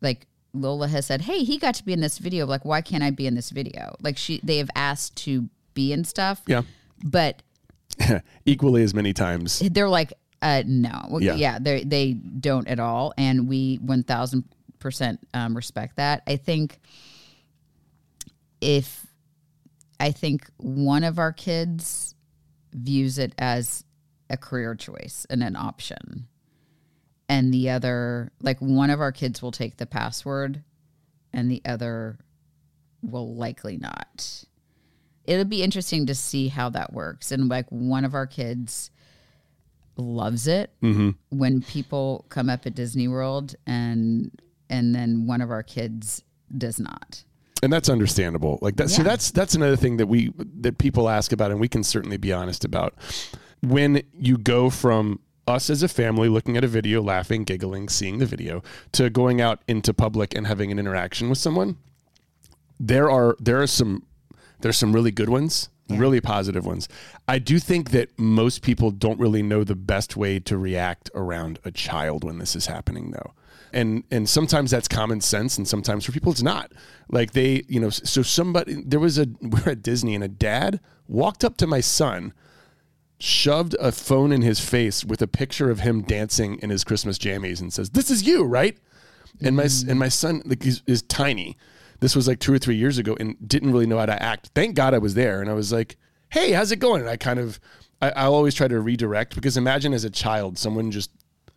like 0.00 0.26
Lola 0.52 0.88
has 0.88 1.06
said, 1.06 1.22
"Hey, 1.22 1.44
he 1.44 1.56
got 1.58 1.74
to 1.76 1.84
be 1.84 1.92
in 1.94 2.00
this 2.00 2.18
video. 2.18 2.44
Like, 2.46 2.64
why 2.64 2.82
can't 2.82 3.02
I 3.02 3.10
be 3.10 3.26
in 3.26 3.34
this 3.34 3.48
video?" 3.50 3.96
Like 4.02 4.18
she, 4.18 4.40
they 4.44 4.58
have 4.58 4.68
asked 4.74 5.16
to 5.24 5.48
be 5.74 5.92
in 5.92 6.04
stuff, 6.04 6.42
Yeah, 6.46 6.62
but 7.04 7.42
equally 8.44 8.82
as 8.82 8.92
many 8.92 9.12
times. 9.14 9.60
they're 9.70 9.88
like, 9.88 10.12
uh, 10.42 10.62
"No, 10.66 11.18
Yeah. 11.20 11.36
yeah, 11.36 11.58
they 11.58 11.84
they 11.84 12.12
don't 12.12 12.68
at 12.68 12.78
all." 12.80 13.14
And 13.16 13.48
we 13.48 13.76
one 13.76 14.02
thousand 14.02 14.44
percent 14.80 15.20
um, 15.32 15.54
respect 15.56 15.96
that. 15.96 16.22
I 16.26 16.36
think 16.36 16.78
if 18.60 19.06
I 19.98 20.10
think 20.10 20.48
one 20.58 21.04
of 21.04 21.18
our 21.18 21.32
kids 21.32 22.14
views 22.74 23.18
it 23.18 23.32
as 23.38 23.84
a 24.32 24.36
career 24.36 24.74
choice 24.74 25.26
and 25.30 25.42
an 25.42 25.54
option. 25.54 26.26
And 27.28 27.52
the 27.54 27.70
other 27.70 28.32
like 28.40 28.58
one 28.58 28.90
of 28.90 29.00
our 29.00 29.12
kids 29.12 29.40
will 29.40 29.52
take 29.52 29.76
the 29.76 29.86
password 29.86 30.64
and 31.32 31.50
the 31.50 31.62
other 31.64 32.18
will 33.02 33.34
likely 33.34 33.76
not. 33.76 34.44
It'll 35.24 35.44
be 35.44 35.62
interesting 35.62 36.06
to 36.06 36.14
see 36.14 36.48
how 36.48 36.70
that 36.70 36.92
works. 36.92 37.30
And 37.30 37.48
like 37.48 37.66
one 37.70 38.04
of 38.04 38.14
our 38.14 38.26
kids 38.26 38.90
loves 39.96 40.46
it 40.46 40.70
mm-hmm. 40.82 41.10
when 41.28 41.60
people 41.60 42.24
come 42.30 42.48
up 42.48 42.66
at 42.66 42.74
disney 42.74 43.06
world 43.06 43.54
and 43.66 44.30
and 44.70 44.94
then 44.94 45.26
one 45.26 45.42
of 45.42 45.50
our 45.50 45.62
kids 45.62 46.24
does 46.56 46.80
not. 46.80 47.24
And 47.62 47.70
that's 47.70 47.90
understandable. 47.90 48.58
Like 48.62 48.76
that 48.76 48.90
so 48.90 49.02
Yeah. 49.02 49.08
that's 49.10 49.30
that's 49.30 49.54
another 49.54 49.76
thing 49.76 49.98
that 49.98 50.06
we 50.06 50.32
that 50.60 50.78
people 50.78 51.08
ask 51.08 51.32
about 51.32 51.50
and 51.50 51.60
we 51.60 51.68
can 51.68 51.84
certainly 51.84 52.16
be 52.16 52.32
honest 52.32 52.64
about 52.64 52.94
when 53.62 54.02
you 54.12 54.36
go 54.36 54.70
from 54.70 55.20
us 55.46 55.70
as 55.70 55.82
a 55.82 55.88
family 55.88 56.28
looking 56.28 56.56
at 56.56 56.64
a 56.64 56.68
video 56.68 57.02
laughing 57.02 57.42
giggling 57.42 57.88
seeing 57.88 58.18
the 58.18 58.26
video 58.26 58.62
to 58.92 59.10
going 59.10 59.40
out 59.40 59.60
into 59.66 59.92
public 59.92 60.34
and 60.34 60.46
having 60.46 60.70
an 60.70 60.78
interaction 60.78 61.28
with 61.28 61.38
someone 61.38 61.76
there 62.78 63.10
are 63.10 63.36
there 63.40 63.60
are 63.60 63.66
some 63.66 64.06
there's 64.60 64.76
some 64.76 64.92
really 64.92 65.10
good 65.10 65.28
ones 65.28 65.68
really 65.98 66.20
positive 66.20 66.66
ones. 66.66 66.88
I 67.28 67.38
do 67.38 67.58
think 67.58 67.90
that 67.90 68.18
most 68.18 68.62
people 68.62 68.90
don't 68.90 69.18
really 69.18 69.42
know 69.42 69.64
the 69.64 69.74
best 69.74 70.16
way 70.16 70.38
to 70.40 70.56
react 70.56 71.10
around 71.14 71.58
a 71.64 71.70
child 71.70 72.24
when 72.24 72.38
this 72.38 72.56
is 72.56 72.66
happening 72.66 73.10
though. 73.10 73.32
And 73.72 74.04
and 74.10 74.28
sometimes 74.28 74.70
that's 74.70 74.88
common 74.88 75.20
sense 75.20 75.56
and 75.56 75.66
sometimes 75.66 76.04
for 76.04 76.12
people 76.12 76.32
it's 76.32 76.42
not. 76.42 76.72
Like 77.08 77.32
they 77.32 77.62
you 77.68 77.80
know 77.80 77.90
so 77.90 78.22
somebody 78.22 78.82
there 78.84 79.00
was 79.00 79.18
a 79.18 79.26
we're 79.40 79.72
at 79.72 79.82
disney 79.82 80.14
and 80.14 80.24
a 80.24 80.28
dad 80.28 80.80
walked 81.08 81.44
up 81.44 81.56
to 81.58 81.66
my 81.66 81.80
son 81.80 82.32
shoved 83.22 83.76
a 83.78 83.92
phone 83.92 84.32
in 84.32 84.42
his 84.42 84.58
face 84.58 85.04
with 85.04 85.22
a 85.22 85.28
picture 85.28 85.70
of 85.70 85.78
him 85.78 86.02
dancing 86.02 86.58
in 86.58 86.70
his 86.70 86.82
christmas 86.82 87.18
jammies 87.18 87.60
and 87.60 87.72
says 87.72 87.90
this 87.90 88.10
is 88.10 88.24
you 88.24 88.42
right? 88.42 88.76
And 89.40 89.56
my 89.56 89.68
and 89.88 89.96
my 89.96 90.08
son 90.08 90.42
like 90.44 90.66
is, 90.66 90.82
is 90.88 91.02
tiny. 91.02 91.56
This 92.00 92.16
was 92.16 92.26
like 92.26 92.40
two 92.40 92.52
or 92.52 92.58
three 92.58 92.74
years 92.74 92.98
ago 92.98 93.16
and 93.20 93.36
didn't 93.46 93.70
really 93.70 93.86
know 93.86 93.98
how 93.98 94.06
to 94.06 94.22
act. 94.22 94.50
Thank 94.56 94.74
god 94.74 94.92
i 94.92 94.98
was 94.98 95.14
there. 95.14 95.40
And 95.40 95.48
i 95.48 95.52
was 95.52 95.70
like 95.70 95.96
hey 96.30 96.50
how's 96.50 96.72
it 96.72 96.80
going? 96.80 97.00
And 97.00 97.08
i 97.08 97.16
kind 97.16 97.38
of 97.38 97.60
I, 98.00 98.10
i'll 98.10 98.34
always 98.34 98.54
try 98.54 98.66
to 98.66 98.80
redirect 98.80 99.36
because 99.36 99.56
imagine 99.56 99.94
as 99.94 100.02
a 100.02 100.10
child 100.10 100.58
someone 100.58 100.90
just 100.90 101.10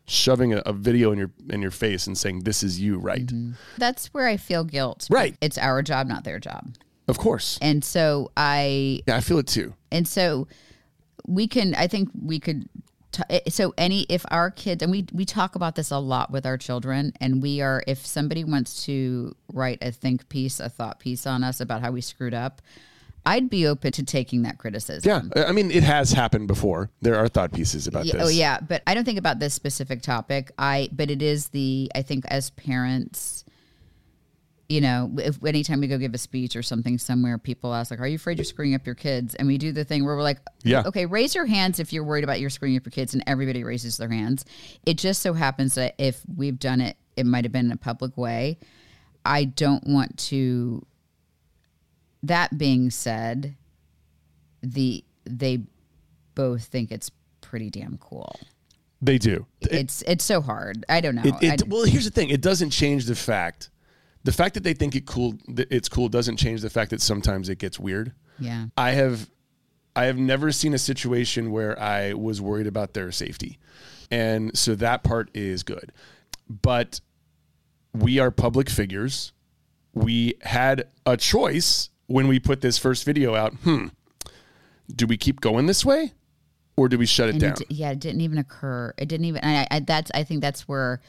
shoving 0.06 0.54
a, 0.54 0.58
a 0.68 0.74
video 0.74 1.12
in 1.12 1.18
your 1.18 1.32
in 1.50 1.64
your 1.64 1.72
face 1.72 2.06
and 2.06 2.16
saying 2.16 2.42
this 2.42 2.62
is 2.62 2.80
you 2.80 3.00
right? 3.00 3.26
Mm-hmm. 3.26 3.54
That's 3.80 4.14
where 4.14 4.28
i 4.28 4.38
feel 4.38 4.66
guilt. 4.66 5.08
Right. 5.10 5.36
it's 5.42 5.58
our 5.58 5.82
job 5.82 6.06
not 6.06 6.26
their 6.26 6.40
job. 6.40 6.76
Of 7.08 7.18
course. 7.18 7.58
And 7.60 7.84
so 7.84 8.30
i 8.38 9.02
yeah 9.08 9.18
i 9.18 9.22
feel 9.22 9.40
it 9.40 9.48
too. 9.48 9.74
And 9.92 10.08
so 10.08 10.48
we 11.28 11.48
can 11.48 11.74
i 11.76 11.88
think 11.88 12.10
we 12.24 12.40
could 12.40 12.68
t- 13.12 13.24
eh, 13.30 13.40
so 13.50 13.74
any 13.78 14.06
if 14.10 14.26
our 14.32 14.52
kids 14.52 14.82
and 14.84 14.92
we 14.92 15.06
we 15.14 15.26
talk 15.26 15.56
about 15.56 15.76
this 15.76 15.92
a 15.92 15.98
lot 15.98 16.32
with 16.32 16.46
our 16.46 16.58
children 16.58 17.14
and 17.22 17.42
we 17.42 17.62
are 17.62 17.84
if 17.88 18.06
somebody 18.06 18.44
wants 18.44 18.86
to 18.86 19.36
write 19.54 19.78
a 19.82 19.92
think 19.92 20.28
piece 20.30 20.60
a 20.60 20.70
thought 20.70 21.00
piece 21.00 21.26
on 21.26 21.44
us 21.44 21.60
about 21.60 21.82
how 21.82 21.92
we 21.92 22.02
screwed 22.02 22.34
up 22.34 22.62
i'd 23.26 23.50
be 23.50 23.66
open 23.66 23.92
to 23.92 24.04
taking 24.04 24.44
that 24.44 24.58
criticism. 24.60 25.32
Yeah 25.34 25.46
i 25.48 25.52
mean 25.52 25.72
it 25.72 25.84
has 25.84 26.12
happened 26.12 26.48
before. 26.48 26.92
There 27.02 27.16
are 27.18 27.28
thought 27.28 27.52
pieces 27.54 27.88
about 27.88 28.06
Yeah, 28.06 28.14
this. 28.18 28.24
oh 28.26 28.30
yeah, 28.30 28.60
but 28.60 28.84
I 28.86 28.94
don't 28.94 29.04
think 29.06 29.18
about 29.18 29.40
this 29.40 29.54
specific 29.54 30.02
topic. 30.04 30.52
I 30.60 30.90
but 30.92 31.10
it 31.10 31.22
is 31.24 31.48
the 31.50 31.90
I 31.96 32.02
think 32.04 32.26
as 32.28 32.50
parents, 32.52 33.45
you 34.68 34.82
know, 34.82 35.12
if 35.20 35.44
anytime 35.46 35.80
we 35.80 35.88
go 35.88 35.98
give 35.98 36.14
a 36.16 36.18
speech 36.18 36.56
or 36.56 36.64
something 36.64 36.98
somewhere, 36.98 37.38
people 37.38 37.74
ask 37.74 37.92
like, 37.92 38.00
"Are 38.00 38.08
you 38.08 38.16
afraid 38.16 38.38
you're 38.38 38.46
screwing 38.46 38.74
up 38.74 38.86
your 38.86 38.96
kids?" 38.96 39.36
And 39.36 39.48
we 39.48 39.58
do 39.60 39.72
the 39.72 39.84
thing 39.84 40.04
where 40.06 40.16
we're 40.16 40.24
like, 40.24 40.40
Yeah. 40.64 40.82
okay, 40.86 41.06
raise 41.06 41.36
your 41.36 41.46
hands 41.46 41.80
if 41.80 41.94
you're 41.94 42.04
worried 42.04 42.24
about 42.24 42.40
your 42.40 42.50
screwing 42.50 42.76
up 42.76 42.84
your 42.86 42.92
kids," 42.92 43.14
and 43.14 43.24
everybody 43.28 43.64
raises 43.64 43.98
their 43.98 44.10
hands. 44.10 44.44
It 44.86 44.98
just 44.98 45.22
so 45.22 45.34
happens 45.34 45.76
that 45.76 45.94
if 46.00 46.22
we've 46.36 46.58
done 46.58 46.82
it, 46.82 46.98
it 47.16 47.26
might 47.28 47.46
have 47.46 47.52
been 47.52 47.68
in 47.68 47.72
a 47.72 47.78
public 47.78 48.18
way. 48.18 48.58
I 49.24 49.46
don't 49.46 49.86
want 49.88 50.18
to. 50.30 50.86
That 52.24 52.58
being 52.58 52.90
said, 52.90 53.56
the 54.64 55.04
they 55.26 55.64
both 56.34 56.64
think 56.66 56.92
it's 56.92 57.12
pretty 57.42 57.70
damn 57.70 57.98
cool. 58.00 58.40
they 59.02 59.20
do 59.20 59.46
It's 59.62 60.02
it's 60.08 60.26
so 60.26 60.42
hard. 60.42 60.84
I 60.90 61.02
don't 61.02 61.14
know. 61.16 61.22
It, 61.24 61.62
it, 61.62 61.68
well, 61.68 61.84
here's 61.84 62.06
the 62.06 62.12
thing: 62.12 62.30
it 62.30 62.42
doesn't 62.42 62.72
change 62.72 63.06
the 63.06 63.16
fact. 63.16 63.70
The 64.26 64.32
fact 64.32 64.56
that 64.56 64.64
they 64.64 64.74
think 64.74 64.96
it 64.96 65.06
cool, 65.06 65.36
it's 65.48 65.88
cool, 65.88 66.10
doesn't 66.10 66.38
change 66.38 66.62
the 66.62 66.70
fact 66.70 66.90
that 66.92 67.00
sometimes 67.02 67.48
it 67.48 67.58
gets 67.60 67.80
weird. 67.80 68.12
yeah. 68.40 68.66
I 68.76 68.92
have, 68.92 69.30
I 69.96 70.06
have 70.06 70.18
never 70.18 70.52
seen 70.52 70.74
a 70.74 70.78
situation 70.80 71.52
where 71.52 71.80
I 71.80 72.14
was 72.14 72.42
worried 72.42 72.68
about 72.68 72.94
their 72.94 73.12
safety, 73.12 73.60
and 74.12 74.58
so 74.58 74.76
that 74.76 75.04
part 75.04 75.30
is 75.34 75.64
good. 75.64 75.92
But 76.50 77.00
we 77.94 78.20
are 78.20 78.30
public 78.32 78.70
figures. 78.70 79.32
We 79.94 80.34
had 80.42 80.88
a 81.06 81.16
choice 81.18 81.90
when 82.08 82.28
we 82.28 82.40
put 82.40 82.60
this 82.62 82.78
first 82.78 83.06
video 83.06 83.36
out. 83.36 83.54
Hmm, 83.64 83.88
do 84.94 85.08
we 85.08 85.18
keep 85.18 85.40
going 85.40 85.68
this 85.68 85.86
way, 85.86 86.14
or 86.76 86.90
do 86.90 86.98
we 86.98 87.06
shut 87.06 87.30
it 87.30 87.34
And 87.34 87.42
down? 87.42 87.52
it, 87.54 87.72
yeah, 87.72 87.92
it 87.92 88.00
didn't 88.00 88.22
even 88.22 88.38
occur. 88.38 88.94
It 88.98 89.08
didn't 89.08 89.26
even. 89.28 89.46
I, 89.46 89.68
I 89.72 89.80
that's. 89.82 90.12
I 90.14 90.24
think 90.24 90.42
that's 90.42 90.68
where 90.68 91.00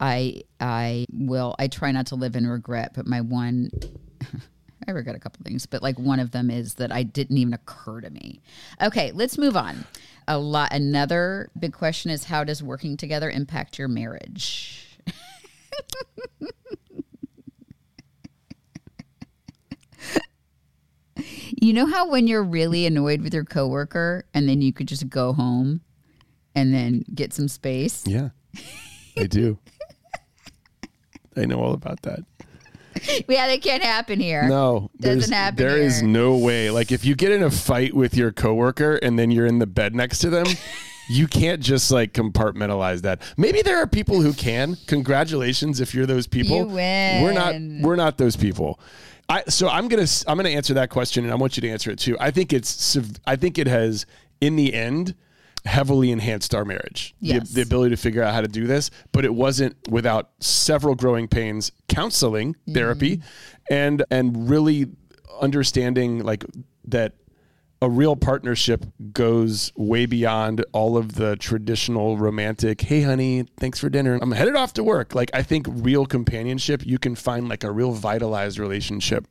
I 0.00 0.42
I 0.58 1.06
will. 1.12 1.54
I 1.58 1.68
try 1.68 1.92
not 1.92 2.06
to 2.06 2.14
live 2.14 2.34
in 2.34 2.46
regret. 2.46 2.92
But 2.94 3.06
my 3.06 3.20
one 3.20 3.70
I 4.88 4.92
regret 4.92 5.14
a 5.14 5.18
couple 5.18 5.44
things, 5.44 5.66
but 5.66 5.82
like 5.82 5.98
one 5.98 6.20
of 6.20 6.30
them 6.30 6.50
is 6.50 6.74
that 6.74 6.90
I 6.90 7.02
didn't 7.02 7.36
even 7.36 7.52
occur 7.52 8.00
to 8.00 8.10
me. 8.10 8.40
Okay, 8.80 9.12
let's 9.12 9.36
move 9.36 9.56
on. 9.56 9.84
A 10.26 10.38
lot. 10.38 10.72
Another 10.72 11.50
big 11.58 11.72
question 11.72 12.10
is 12.10 12.24
how 12.24 12.44
does 12.44 12.62
working 12.62 12.96
together 12.96 13.30
impact 13.30 13.78
your 13.78 13.88
marriage? 13.88 14.98
you 21.60 21.74
know 21.74 21.86
how 21.86 22.08
when 22.08 22.26
you're 22.26 22.42
really 22.42 22.86
annoyed 22.86 23.20
with 23.20 23.34
your 23.34 23.44
coworker 23.44 24.24
and 24.32 24.48
then 24.48 24.62
you 24.62 24.72
could 24.72 24.88
just 24.88 25.10
go 25.10 25.34
home 25.34 25.82
and 26.54 26.72
then 26.72 27.04
get 27.14 27.34
some 27.34 27.48
space? 27.48 28.06
Yeah, 28.06 28.30
I 29.18 29.26
do. 29.26 29.58
I 31.40 31.44
know 31.46 31.60
all 31.60 31.74
about 31.74 32.02
that. 32.02 32.20
Yeah, 33.28 33.46
that 33.46 33.62
can't 33.62 33.82
happen 33.82 34.18
here. 34.18 34.48
No, 34.48 34.90
doesn't 35.00 35.32
happen. 35.32 35.56
There 35.56 35.76
here. 35.76 35.86
is 35.86 36.02
no 36.02 36.36
way. 36.36 36.70
Like 36.70 36.90
if 36.92 37.04
you 37.04 37.14
get 37.14 37.30
in 37.30 37.42
a 37.42 37.50
fight 37.50 37.94
with 37.94 38.16
your 38.16 38.32
coworker 38.32 38.96
and 38.96 39.18
then 39.18 39.30
you're 39.30 39.46
in 39.46 39.58
the 39.58 39.66
bed 39.66 39.94
next 39.94 40.18
to 40.18 40.28
them, 40.28 40.44
you 41.08 41.26
can't 41.26 41.62
just 41.62 41.90
like 41.90 42.12
compartmentalize 42.12 43.02
that. 43.02 43.22
Maybe 43.36 43.62
there 43.62 43.78
are 43.78 43.86
people 43.86 44.20
who 44.20 44.32
can. 44.32 44.76
Congratulations 44.86 45.80
if 45.80 45.94
you're 45.94 46.04
those 46.04 46.26
people. 46.26 46.56
You 46.56 46.66
win. 46.66 47.22
We're 47.22 47.32
not. 47.32 47.54
We're 47.80 47.96
not 47.96 48.18
those 48.18 48.36
people. 48.36 48.80
I, 49.28 49.44
so 49.44 49.68
I'm 49.68 49.86
gonna 49.86 50.08
I'm 50.26 50.36
gonna 50.36 50.48
answer 50.48 50.74
that 50.74 50.90
question 50.90 51.24
and 51.24 51.32
I 51.32 51.36
want 51.36 51.56
you 51.56 51.60
to 51.60 51.70
answer 51.70 51.90
it 51.92 52.00
too. 52.00 52.16
I 52.18 52.32
think 52.32 52.52
it's 52.52 52.98
I 53.24 53.36
think 53.36 53.58
it 53.58 53.68
has 53.68 54.04
in 54.40 54.56
the 54.56 54.74
end 54.74 55.14
heavily 55.64 56.10
enhanced 56.10 56.54
our 56.54 56.64
marriage. 56.64 57.14
The- 57.20 57.28
Yes. 57.28 57.50
The, 57.50 57.62
ability 57.62 57.90
to 57.94 58.00
figure 58.00 58.22
out 58.22 58.34
how 58.34 58.40
to 58.40 58.48
do 58.48 58.66
this, 58.66 58.90
but 59.12 59.24
it 59.24 59.34
wasn't 59.34 59.76
without 59.88 60.30
several 60.40 60.94
growing 60.94 61.28
pains, 61.28 61.72
counseling, 61.88 62.54
mm-hmm. 62.54 62.74
therapy, 62.74 63.22
and 63.70 64.04
and 64.10 64.48
really 64.50 64.86
understanding 65.40 66.22
like 66.24 66.44
that 66.84 67.14
a 67.82 67.88
real 67.88 68.14
partnership 68.14 68.84
goes 69.12 69.72
way 69.74 70.04
beyond 70.04 70.64
all 70.72 70.98
of 70.98 71.14
the 71.14 71.36
traditional 71.36 72.18
romantic 72.18 72.80
hey 72.82 73.00
honey 73.00 73.46
thanks 73.58 73.78
for 73.78 73.88
dinner 73.88 74.18
i'm 74.20 74.32
headed 74.32 74.54
off 74.54 74.74
to 74.74 74.84
work 74.84 75.14
like 75.14 75.30
i 75.32 75.42
think 75.42 75.66
real 75.70 76.04
companionship 76.04 76.84
you 76.84 76.98
can 76.98 77.14
find 77.14 77.48
like 77.48 77.64
a 77.64 77.70
real 77.70 77.92
vitalized 77.92 78.58
relationship 78.58 79.26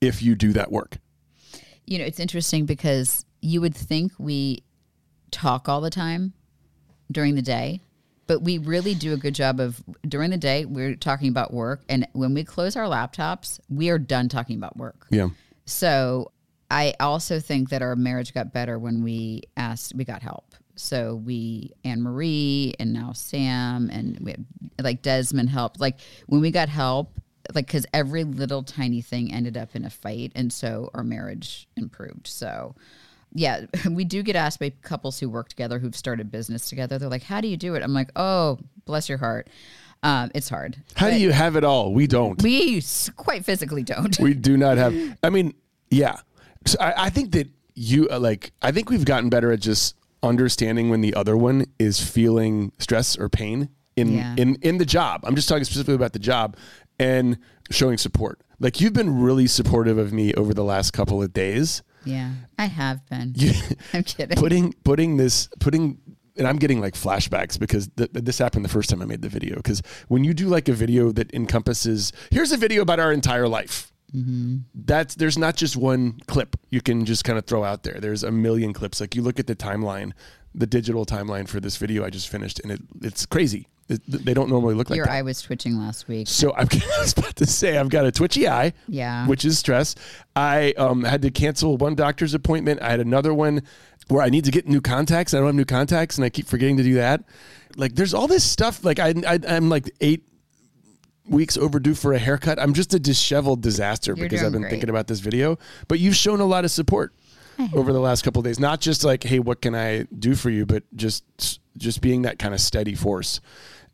if 0.00 0.22
you 0.22 0.36
do 0.36 0.52
that 0.52 0.70
work 0.70 0.98
You 1.86 1.98
know, 1.98 2.04
it's 2.04 2.20
interesting 2.20 2.64
because 2.64 3.24
you 3.40 3.60
would 3.60 3.74
think 3.74 4.12
we 4.18 4.62
talk 5.32 5.68
all 5.68 5.80
the 5.80 5.90
time 5.90 6.32
during 7.10 7.34
the 7.34 7.42
day, 7.42 7.80
but 8.28 8.42
we 8.42 8.58
really 8.58 8.94
do 8.94 9.12
a 9.12 9.16
good 9.16 9.34
job 9.34 9.58
of 9.58 9.82
during 10.06 10.30
the 10.30 10.36
day, 10.36 10.64
we're 10.64 10.94
talking 10.94 11.28
about 11.28 11.52
work. 11.52 11.82
And 11.88 12.06
when 12.12 12.34
we 12.34 12.44
close 12.44 12.76
our 12.76 12.86
laptops, 12.86 13.58
we 13.68 13.90
are 13.90 13.98
done 13.98 14.28
talking 14.28 14.56
about 14.56 14.76
work. 14.76 15.06
yeah 15.10 15.28
So 15.64 16.30
I 16.70 16.94
also 17.00 17.40
think 17.40 17.70
that 17.70 17.82
our 17.82 17.96
marriage 17.96 18.32
got 18.32 18.52
better 18.52 18.78
when 18.78 19.02
we 19.02 19.42
asked, 19.56 19.94
we 19.94 20.04
got 20.04 20.22
help. 20.22 20.54
So 20.74 21.16
we, 21.16 21.72
Anne 21.84 22.02
Marie, 22.02 22.74
and 22.78 22.92
now 22.92 23.12
Sam, 23.12 23.90
and 23.92 24.18
we 24.20 24.30
had, 24.30 24.46
like 24.80 25.02
Desmond 25.02 25.50
helped. 25.50 25.80
Like 25.80 25.98
when 26.26 26.40
we 26.40 26.50
got 26.50 26.70
help, 26.70 27.20
like 27.54 27.66
because 27.66 27.84
every 27.92 28.24
little 28.24 28.62
tiny 28.62 29.02
thing 29.02 29.32
ended 29.34 29.56
up 29.56 29.76
in 29.76 29.84
a 29.84 29.90
fight, 29.90 30.32
and 30.34 30.50
so 30.50 30.90
our 30.94 31.04
marriage 31.04 31.68
improved. 31.76 32.26
So 32.26 32.74
yeah, 33.34 33.66
we 33.90 34.04
do 34.04 34.22
get 34.22 34.36
asked 34.36 34.60
by 34.60 34.70
couples 34.82 35.18
who 35.20 35.28
work 35.28 35.48
together 35.48 35.78
who've 35.78 35.96
started 35.96 36.30
business 36.30 36.68
together. 36.68 36.98
They're 36.98 37.08
like, 37.08 37.22
"How 37.24 37.40
do 37.40 37.48
you 37.48 37.56
do 37.56 37.74
it?" 37.74 37.82
I'm 37.82 37.94
like, 37.94 38.10
"Oh, 38.16 38.58
bless 38.84 39.08
your 39.08 39.18
heart, 39.18 39.48
um, 40.02 40.30
it's 40.34 40.48
hard." 40.48 40.76
how 40.96 41.08
do 41.10 41.18
you 41.18 41.30
have 41.32 41.56
it 41.56 41.64
all 41.64 41.92
we 41.94 42.06
don't 42.06 42.42
We 42.42 42.82
quite 43.16 43.44
physically 43.44 43.82
don't. 43.82 44.18
we 44.20 44.34
do 44.34 44.56
not 44.56 44.76
have 44.76 44.94
i 45.22 45.30
mean 45.30 45.54
yeah 45.90 46.16
so 46.66 46.76
I, 46.80 47.06
I 47.06 47.10
think 47.10 47.32
that 47.32 47.48
you 47.74 48.08
uh, 48.10 48.18
like 48.20 48.52
i 48.62 48.70
think 48.72 48.90
we've 48.90 49.04
gotten 49.04 49.28
better 49.30 49.50
at 49.52 49.60
just 49.60 49.96
understanding 50.22 50.90
when 50.90 51.00
the 51.00 51.14
other 51.14 51.36
one 51.36 51.66
is 51.78 51.98
feeling 52.00 52.72
stress 52.78 53.16
or 53.18 53.28
pain 53.28 53.68
in 53.96 54.12
Yeah. 54.14 54.34
in 54.38 54.56
in 54.62 54.78
the 54.78 54.84
job 54.84 55.22
i'm 55.24 55.34
just 55.34 55.48
talking 55.48 55.64
specifically 55.64 55.94
about 55.94 56.12
the 56.12 56.18
job 56.18 56.56
and 56.98 57.38
showing 57.70 57.98
support 57.98 58.40
like 58.60 58.80
you've 58.80 58.92
been 58.92 59.20
really 59.22 59.46
supportive 59.46 59.98
of 59.98 60.12
me 60.12 60.32
over 60.34 60.54
the 60.54 60.64
last 60.64 60.92
couple 60.92 61.22
of 61.22 61.32
days 61.32 61.82
yeah, 62.04 62.32
I 62.58 62.66
have 62.66 63.06
been. 63.08 63.32
You- 63.36 63.52
I'm 63.92 64.02
kidding. 64.04 64.36
putting 64.36 64.72
putting 64.84 65.16
this 65.16 65.48
putting 65.60 65.98
and 66.36 66.46
I'm 66.48 66.56
getting 66.56 66.80
like 66.80 66.94
flashbacks 66.94 67.58
because 67.58 67.88
th- 67.96 68.12
th- 68.12 68.24
this 68.24 68.38
happened 68.38 68.64
the 68.64 68.68
first 68.70 68.88
time 68.90 69.02
I 69.02 69.04
made 69.04 69.22
the 69.22 69.28
video. 69.28 69.56
Because 69.56 69.82
when 70.08 70.24
you 70.24 70.32
do 70.34 70.48
like 70.48 70.68
a 70.68 70.72
video 70.72 71.12
that 71.12 71.32
encompasses, 71.34 72.12
here's 72.30 72.52
a 72.52 72.56
video 72.56 72.82
about 72.82 73.00
our 73.00 73.12
entire 73.12 73.48
life. 73.48 73.92
Mm-hmm. 74.14 74.58
That's 74.74 75.14
there's 75.14 75.38
not 75.38 75.56
just 75.56 75.76
one 75.76 76.20
clip 76.26 76.56
you 76.70 76.80
can 76.82 77.04
just 77.04 77.24
kind 77.24 77.38
of 77.38 77.46
throw 77.46 77.64
out 77.64 77.82
there. 77.82 77.98
There's 78.00 78.22
a 78.24 78.30
million 78.30 78.72
clips. 78.72 79.00
Like 79.00 79.14
you 79.14 79.22
look 79.22 79.38
at 79.38 79.46
the 79.46 79.56
timeline, 79.56 80.12
the 80.54 80.66
digital 80.66 81.04
timeline 81.06 81.48
for 81.48 81.60
this 81.60 81.76
video 81.76 82.04
I 82.04 82.10
just 82.10 82.28
finished, 82.28 82.60
and 82.60 82.72
it 82.72 82.80
it's 83.02 83.26
crazy. 83.26 83.68
It, 83.88 84.00
they 84.06 84.32
don't 84.32 84.48
normally 84.48 84.74
look 84.74 84.88
like 84.90 84.96
Your 84.96 85.06
that. 85.06 85.12
eye 85.12 85.22
was 85.22 85.42
twitching 85.42 85.76
last 85.76 86.08
week. 86.08 86.28
So 86.28 86.52
I've, 86.54 86.72
I 86.72 87.00
was 87.00 87.12
about 87.16 87.36
to 87.36 87.46
say 87.46 87.76
I've 87.76 87.88
got 87.88 88.06
a 88.06 88.12
twitchy 88.12 88.48
eye, 88.48 88.72
Yeah. 88.88 89.26
which 89.26 89.44
is 89.44 89.58
stress. 89.58 89.94
I 90.36 90.72
um, 90.78 91.02
had 91.04 91.20
to 91.22 91.30
cancel 91.30 91.76
one 91.76 91.94
doctor's 91.94 92.32
appointment. 92.32 92.80
I 92.80 92.90
had 92.90 93.00
another 93.00 93.34
one 93.34 93.62
where 94.08 94.22
I 94.22 94.30
need 94.30 94.44
to 94.44 94.50
get 94.50 94.66
new 94.68 94.80
contacts. 94.80 95.34
I 95.34 95.38
don't 95.38 95.46
have 95.46 95.54
new 95.54 95.64
contacts, 95.64 96.16
and 96.16 96.24
I 96.24 96.30
keep 96.30 96.46
forgetting 96.46 96.76
to 96.78 96.82
do 96.82 96.94
that. 96.94 97.24
Like 97.76 97.94
there's 97.96 98.14
all 98.14 98.28
this 98.28 98.44
stuff. 98.44 98.84
Like 98.84 98.98
I, 98.98 99.14
I 99.26 99.38
I'm 99.48 99.68
like 99.68 99.90
eight 100.00 100.22
weeks 101.26 101.56
overdue 101.56 101.94
for 101.94 102.12
a 102.12 102.18
haircut. 102.18 102.58
I'm 102.58 102.74
just 102.74 102.94
a 102.94 102.98
disheveled 102.98 103.62
disaster 103.62 104.12
You're 104.16 104.26
because 104.28 104.42
I've 104.44 104.52
been 104.52 104.62
great. 104.62 104.70
thinking 104.70 104.90
about 104.90 105.06
this 105.06 105.20
video. 105.20 105.58
But 105.88 105.98
you've 105.98 106.16
shown 106.16 106.40
a 106.40 106.44
lot 106.46 106.64
of 106.64 106.70
support 106.70 107.14
over 107.74 107.92
the 107.92 108.00
last 108.00 108.22
couple 108.22 108.40
of 108.40 108.44
days. 108.44 108.58
Not 108.60 108.80
just 108.80 109.04
like, 109.04 109.22
hey, 109.24 109.38
what 109.38 109.60
can 109.62 109.74
I 109.74 110.02
do 110.18 110.34
for 110.34 110.50
you, 110.50 110.66
but 110.66 110.82
just 110.96 111.24
just 111.76 112.00
being 112.00 112.22
that 112.22 112.38
kind 112.38 112.54
of 112.54 112.60
steady 112.60 112.94
force. 112.94 113.40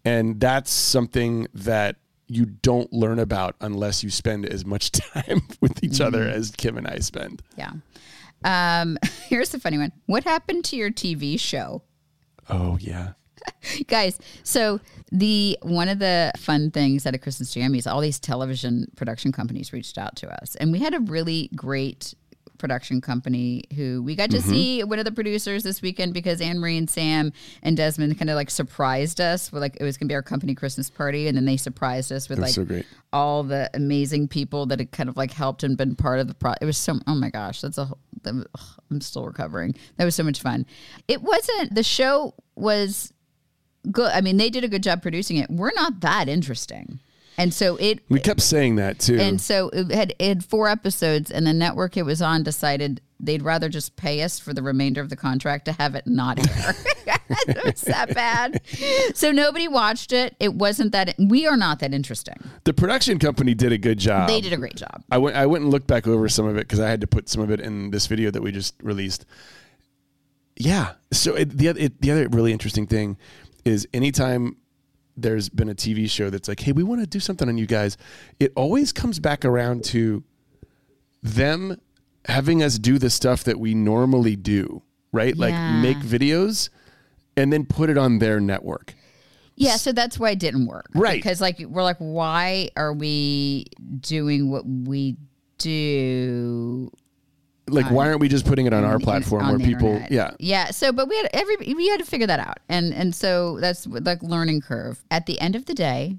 And 0.04 0.40
that's 0.40 0.70
something 0.70 1.46
that 1.54 1.96
you 2.26 2.44
don't 2.46 2.92
learn 2.92 3.18
about 3.18 3.56
unless 3.60 4.02
you 4.04 4.10
spend 4.10 4.44
as 4.46 4.64
much 4.66 4.90
time 4.92 5.42
with 5.60 5.82
each 5.82 6.00
other 6.00 6.20
Mm-hmm. 6.26 6.36
as 6.38 6.50
Kim 6.52 6.76
and 6.76 6.86
I 6.86 6.98
spend. 6.98 7.42
Yeah. 7.56 7.72
Um, 8.44 8.98
here's 9.28 9.50
the 9.50 9.58
funny 9.60 9.78
one. 9.78 9.92
What 10.06 10.24
happened 10.24 10.64
to 10.66 10.76
your 10.76 10.90
TV 10.90 11.38
show? 11.38 11.82
Oh 12.48 12.78
yeah. 12.80 13.12
Guys, 13.86 14.18
so 14.42 14.80
the 15.10 15.58
one 15.62 15.88
of 15.88 15.98
the 16.00 16.32
fun 16.36 16.70
things 16.70 17.06
at 17.06 17.14
a 17.14 17.18
Christmas 17.18 17.52
jam 17.54 17.74
is 17.74 17.86
all 17.86 18.00
these 18.00 18.18
television 18.20 18.86
production 18.96 19.32
companies 19.32 19.72
reached 19.72 19.96
out 19.98 20.16
to 20.16 20.42
us. 20.42 20.54
And 20.56 20.70
we 20.72 20.80
had 20.80 20.94
a 20.94 21.00
really 21.00 21.48
great 21.54 22.14
production 22.58 23.00
company 23.00 23.62
who 23.76 24.02
we 24.02 24.14
got 24.16 24.30
to 24.30 24.38
Mm-hmm. 24.38 24.50
see 24.50 24.84
one 24.84 24.98
of 24.98 25.04
the 25.04 25.12
producers 25.12 25.62
this 25.62 25.80
weekend 25.80 26.12
because 26.14 26.40
Anne 26.40 26.58
Marie 26.58 26.76
and 26.76 26.90
Sam 26.90 27.32
and 27.62 27.76
Desmond 27.76 28.18
kind 28.18 28.28
of 28.30 28.36
like 28.36 28.50
surprised 28.50 29.20
us 29.20 29.50
with 29.52 29.62
like 29.62 29.76
it 29.80 29.84
was 29.84 29.96
gonna 29.96 30.08
be 30.08 30.14
our 30.14 30.22
company 30.22 30.54
Christmas 30.54 30.90
party 30.90 31.28
and 31.28 31.36
then 31.36 31.44
they 31.44 31.56
surprised 31.56 32.10
us 32.12 32.28
with 32.28 32.38
like 32.38 32.52
so 32.52 32.66
all 33.12 33.42
the 33.42 33.70
amazing 33.74 34.28
people 34.28 34.66
that 34.66 34.78
had 34.80 34.90
kind 34.90 35.08
of 35.08 35.16
like 35.16 35.32
helped 35.32 35.62
and 35.62 35.76
been 35.76 35.94
part 35.96 36.18
of 36.20 36.28
the 36.28 36.34
pro. 36.34 36.52
It 36.60 36.64
was 36.66 36.76
so 36.76 36.98
oh 37.06 37.14
my 37.14 37.30
gosh, 37.30 37.60
that's 37.60 37.78
a 37.78 37.86
whole- 37.86 37.98
that 38.22 38.34
was, 38.34 38.44
ugh, 38.54 38.80
I'm 38.90 39.00
still 39.00 39.24
recovering. 39.24 39.74
That 39.96 40.04
was 40.04 40.14
so 40.16 40.24
much 40.24 40.40
fun. 40.40 40.66
It 41.06 41.22
wasn't 41.22 41.74
the 41.74 41.82
show 41.84 42.34
was 42.56 43.12
good. 43.92 44.10
I 44.12 44.20
mean, 44.20 44.36
they 44.38 44.50
did 44.50 44.64
a 44.64 44.68
good 44.68 44.82
job 44.82 45.02
producing 45.02 45.36
it. 45.36 45.48
We're 45.50 45.72
not 45.74 46.00
that 46.00 46.28
interesting, 46.28 46.98
and 47.38 47.54
so 47.54 47.76
it 47.76 48.00
We 48.10 48.20
kept 48.20 48.42
saying 48.42 48.76
that 48.76 48.98
too. 48.98 49.18
and 49.18 49.40
so 49.40 49.70
it 49.72 49.90
had 49.90 50.14
it 50.18 50.28
had 50.28 50.44
four 50.44 50.68
episodes, 50.68 51.30
and 51.30 51.46
the 51.46 51.54
network 51.54 51.96
it 51.96 52.02
was 52.04 52.20
on 52.20 52.42
decided 52.42 53.00
they'd 53.20 53.42
rather 53.42 53.68
just 53.68 53.96
pay 53.96 54.22
us 54.22 54.38
for 54.38 54.52
the 54.52 54.62
remainder 54.62 55.00
of 55.00 55.08
the 55.08 55.16
contract 55.16 55.64
to 55.64 55.72
have 55.72 55.94
it 55.94 56.06
not 56.06 56.38
air. 56.38 56.74
it 57.48 57.64
was 57.64 57.80
that 57.82 58.14
bad. 58.14 58.60
So 59.14 59.32
nobody 59.32 59.66
watched 59.66 60.12
it. 60.12 60.36
It 60.38 60.54
wasn't 60.54 60.92
that. 60.92 61.14
We 61.18 61.46
are 61.46 61.56
not 61.56 61.80
that 61.80 61.92
interesting. 61.92 62.36
the 62.64 62.72
production 62.72 63.18
company 63.18 63.54
did 63.54 63.72
a 63.72 63.78
good 63.78 63.98
job. 63.98 64.28
They 64.28 64.40
did 64.40 64.52
a 64.52 64.56
great 64.56 64.76
job. 64.76 65.02
I 65.10 65.18
went 65.18 65.36
I 65.36 65.46
went 65.46 65.64
and 65.64 65.72
looked 65.72 65.86
back 65.86 66.06
over 66.06 66.28
some 66.28 66.46
of 66.46 66.56
it 66.56 66.60
because 66.60 66.80
I 66.80 66.88
had 66.90 67.00
to 67.00 67.06
put 67.06 67.28
some 67.28 67.42
of 67.42 67.50
it 67.50 67.60
in 67.60 67.90
this 67.90 68.06
video 68.06 68.30
that 68.30 68.42
we 68.42 68.52
just 68.52 68.74
released. 68.82 69.24
Yeah. 70.56 70.94
So 71.12 71.34
it, 71.34 71.56
the 71.56 71.68
it, 71.68 72.00
the 72.00 72.10
other 72.10 72.28
really 72.28 72.52
interesting 72.52 72.86
thing 72.86 73.16
is 73.64 73.86
anytime 73.92 74.56
there's 75.20 75.48
been 75.48 75.68
a 75.68 75.74
TV 75.74 76.08
show 76.08 76.30
that's 76.30 76.48
like, 76.48 76.60
hey, 76.60 76.72
we 76.72 76.82
want 76.82 77.00
to 77.00 77.06
do 77.06 77.20
something 77.20 77.48
on 77.48 77.58
you 77.58 77.66
guys, 77.66 77.96
it 78.38 78.52
always 78.56 78.92
comes 78.92 79.18
back 79.18 79.44
around 79.44 79.84
to 79.84 80.22
them 81.22 81.80
having 82.26 82.62
us 82.62 82.78
do 82.78 82.98
the 82.98 83.10
stuff 83.10 83.44
that 83.44 83.58
we 83.58 83.74
normally 83.74 84.36
do, 84.36 84.82
right? 85.12 85.34
Yeah. 85.34 85.46
Like 85.46 85.82
make 85.82 85.98
videos 85.98 86.68
and 87.36 87.52
then 87.52 87.64
put 87.64 87.90
it 87.90 87.98
on 87.98 88.18
their 88.18 88.40
network. 88.40 88.94
Yeah, 89.56 89.76
so 89.76 89.90
that's 89.90 90.18
why 90.20 90.30
it 90.30 90.38
didn't 90.38 90.66
work. 90.66 90.86
Right. 90.94 91.16
Because 91.16 91.40
like 91.40 91.58
we're 91.58 91.82
like, 91.82 91.98
why 91.98 92.70
are 92.76 92.92
we 92.92 93.66
doing 94.00 94.50
what 94.50 94.64
we 94.66 95.16
do 95.58 96.92
Like, 97.70 97.90
why 97.90 98.08
aren't 98.08 98.20
we 98.20 98.28
just 98.28 98.46
putting 98.46 98.66
it 98.66 98.72
on 98.72 98.84
our 98.84 98.98
platform 98.98 99.44
on 99.44 99.58
where 99.58 99.66
people, 99.66 99.88
internet? 99.88 100.12
yeah, 100.12 100.30
Yeah. 100.38 100.70
So 100.70 100.92
but 100.92 101.08
we 101.08 101.16
had 101.16 101.28
every 101.32 101.56
we 101.74 101.88
had 101.88 101.98
to 101.98 102.06
figure 102.06 102.26
that 102.26 102.40
out. 102.40 102.58
And 102.68 102.92
and 102.92 103.14
so 103.14 103.58
that's 103.60 103.86
like 103.86 104.22
learning 104.22 104.62
curve. 104.62 105.02
At 105.10 105.26
the 105.26 105.40
end 105.40 105.56
of 105.56 105.66
the 105.66 105.74
day, 105.74 106.18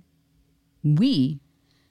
we 0.83 1.39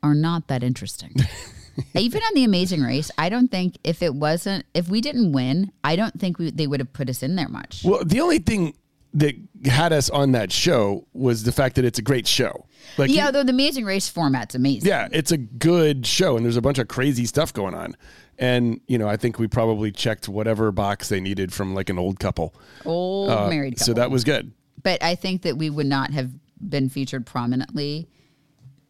are 0.03 0.14
not 0.14 0.49
that 0.49 0.62
interesting. 0.62 1.14
Even 1.94 2.23
on 2.23 2.35
the 2.35 2.42
Amazing 2.42 2.83
Race, 2.83 3.11
I 3.18 3.29
don't 3.29 3.51
think 3.51 3.79
if 3.85 4.03
it 4.03 4.14
wasn't 4.14 4.64
if 4.75 4.88
we 4.88 5.01
didn't 5.01 5.33
win, 5.33 5.73
I 5.85 5.97
don't 5.97 6.18
think 6.18 6.38
we, 6.38 6.51
they 6.51 6.66
would 6.66 6.81
have 6.81 6.92
put 6.92 7.09
us 7.09 7.23
in 7.23 7.37
there 7.37 7.49
much. 7.49 7.85
Well, 7.85 8.05
the 8.05 8.21
only 8.21 8.38
thing 8.38 8.75
that 9.14 9.35
had 9.64 9.92
us 9.92 10.11
on 10.11 10.33
that 10.33 10.53
show 10.53 11.07
was 11.12 11.44
the 11.44 11.53
fact 11.53 11.77
that 11.77 11.85
it's 11.85 11.99
a 11.99 12.03
great 12.03 12.27
show. 12.27 12.66
Like 12.99 13.11
yeah, 13.11 13.31
though 13.31 13.42
the 13.42 13.53
Amazing 13.53 13.85
Race 13.85 14.09
format's 14.09 14.55
amazing. 14.55 14.88
yeah, 14.88 15.09
it's 15.12 15.33
a 15.33 15.37
good 15.38 16.07
show, 16.07 16.37
and 16.37 16.44
there's 16.44 16.57
a 16.57 16.62
bunch 16.62 16.79
of 16.79 16.88
crazy 16.88 17.25
stuff 17.25 17.53
going 17.53 17.75
on. 17.75 17.97
And 18.38 18.81
you 18.87 18.99
know, 18.99 19.09
I 19.09 19.16
think 19.16 19.38
we 19.38 19.49
probably 19.49 19.90
checked 19.90 20.29
whatever 20.29 20.71
box 20.73 21.09
they 21.09 21.21
needed 21.21 21.53
from 21.53 21.75
like 21.75 21.88
an 21.90 21.99
old 21.99 22.21
couple. 22.21 22.55
Old 22.85 23.31
Uh, 23.31 23.49
married 23.49 23.75
couple. 23.79 23.87
So 23.87 23.94
that 23.94 24.11
was 24.11 24.25
good. 24.25 24.53
but 24.83 25.03
I 25.03 25.14
think 25.14 25.42
that 25.42 25.57
we 25.57 25.71
would 25.71 25.87
not 25.87 26.12
have 26.12 26.31
been 26.61 26.88
featured 26.88 27.25
prominently 27.27 28.09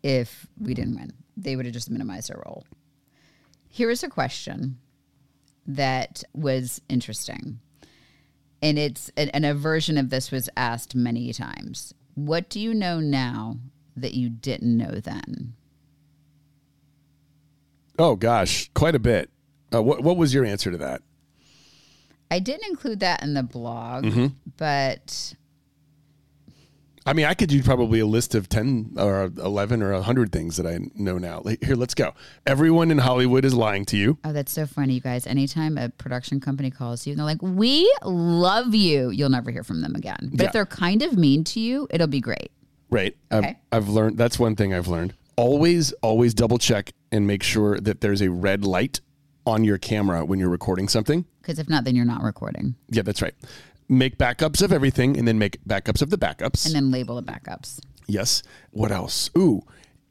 if 0.02 0.46
we 0.59 0.74
didn't 0.74 0.96
win. 0.96 1.12
They 1.37 1.54
would 1.57 1.64
have 1.66 1.72
just 1.74 1.90
minimized 1.90 2.31
our 2.31 2.42
role. 2.44 2.64
Here 3.68 3.90
is 3.90 4.02
a 4.02 4.09
question 4.09 4.78
that 5.66 6.22
was 6.35 6.81
interesting. 6.88 7.61
And 8.61 8.79
it's 8.79 9.11
and 9.16 9.31
and 9.35 9.47
a 9.47 9.55
version 9.55 9.97
of 9.99 10.11
this 10.11 10.31
was 10.33 10.49
asked 10.57 10.94
many 10.94 11.33
times. 11.33 11.94
What 12.14 12.49
do 12.51 12.59
you 12.59 12.75
know 12.75 12.99
now 13.01 13.59
that 13.97 14.14
you 14.14 14.29
didn't 14.29 14.77
know 14.77 14.99
then? 15.01 15.55
Oh 17.99 18.16
gosh, 18.16 18.71
quite 18.75 18.94
a 18.94 18.99
bit. 19.01 19.31
Uh, 19.73 19.83
what 19.83 20.03
what 20.03 20.16
was 20.16 20.33
your 20.35 20.44
answer 20.44 20.71
to 20.71 20.79
that? 20.79 21.03
I 22.31 22.38
didn't 22.40 22.68
include 22.68 23.01
that 23.01 23.23
in 23.23 23.35
the 23.35 23.42
blog, 23.42 24.05
Mm-hmm. 24.05 24.27
but 24.57 25.35
I 27.09 27.14
mean, 27.14 27.25
I 27.25 27.33
could 27.33 27.49
do 27.49 27.62
probably 27.62 28.01
a 28.01 28.07
list 28.07 28.35
of 28.35 28.51
10 28.51 28.97
or 28.99 29.31
11 29.38 29.83
or 29.83 29.92
100 29.94 30.31
things 30.31 30.59
that 30.59 30.66
I 30.66 30.79
know 30.94 31.16
now. 31.16 31.42
Here, 31.62 31.75
let's 31.75 31.94
go. 31.94 32.12
Everyone 32.47 32.90
in 32.90 32.99
Hollywood 32.99 33.47
is 33.47 33.55
lying 33.55 33.87
to 33.87 33.97
you. 33.97 34.18
Oh, 34.25 34.33
that's 34.35 34.53
so 34.53 34.66
funny, 34.66 34.92
you 34.94 35.01
guys. 35.01 35.27
Anytime 35.27 35.79
a 35.79 35.88
production 35.88 36.38
company 36.38 36.71
calls 36.71 37.07
you 37.07 37.12
and 37.12 37.18
they're 37.18 37.25
like, 37.25 37.40
We 37.40 37.90
love 38.05 38.75
you, 38.75 39.09
you'll 39.09 39.31
never 39.31 39.51
hear 39.51 39.64
from 39.64 39.81
them 39.81 39.94
again. 39.94 40.29
But 40.33 40.40
Yeah. 40.40 40.47
if 40.49 40.53
they're 40.53 40.66
kind 40.66 41.01
of 41.01 41.16
mean 41.16 41.44
to 41.44 41.61
you, 41.61 41.87
it'll 41.90 42.09
be 42.09 42.21
great. 42.21 42.51
Right. 42.90 43.16
Okay. 43.33 43.57
I've, 43.73 43.85
I've 43.85 43.88
learned 43.88 44.18
that's 44.18 44.38
one 44.38 44.55
thing 44.55 44.75
I've 44.75 44.88
learned. 44.88 45.14
Always, 45.37 45.92
always 46.03 46.35
double 46.35 46.59
check 46.59 46.92
and 47.11 47.27
make 47.27 47.42
sure 47.42 47.81
that 47.81 48.03
there's 48.03 48.21
a 48.21 48.29
red 48.31 48.66
light 48.66 49.01
on 49.47 49.64
your 49.64 49.79
camera 49.79 50.27
when 50.27 50.38
you're 50.38 50.51
recording 50.51 50.88
something. 50.88 51.25
Because 51.40 51.59
if 51.59 51.71
not, 51.71 51.85
then 51.85 51.97
you're 51.97 52.05
not 52.05 52.23
recording. 52.23 52.75
Yeah, 52.90 53.01
that's 53.01 53.23
right. 53.23 53.35
Make 53.88 54.18
backups 54.18 54.62
of 54.62 54.72
everything 54.72 55.16
and 55.16 55.27
then 55.27 55.38
make 55.38 55.64
backups 55.64 56.03
of 56.03 56.11
the 56.11 56.18
backups. 56.18 56.66
And 56.66 56.74
then 56.74 56.90
label 56.90 57.16
the 57.16 57.22
backups. 57.22 57.81
Yes. 58.07 58.42
What 58.70 58.92
else? 58.92 59.31
Ooh, 59.37 59.62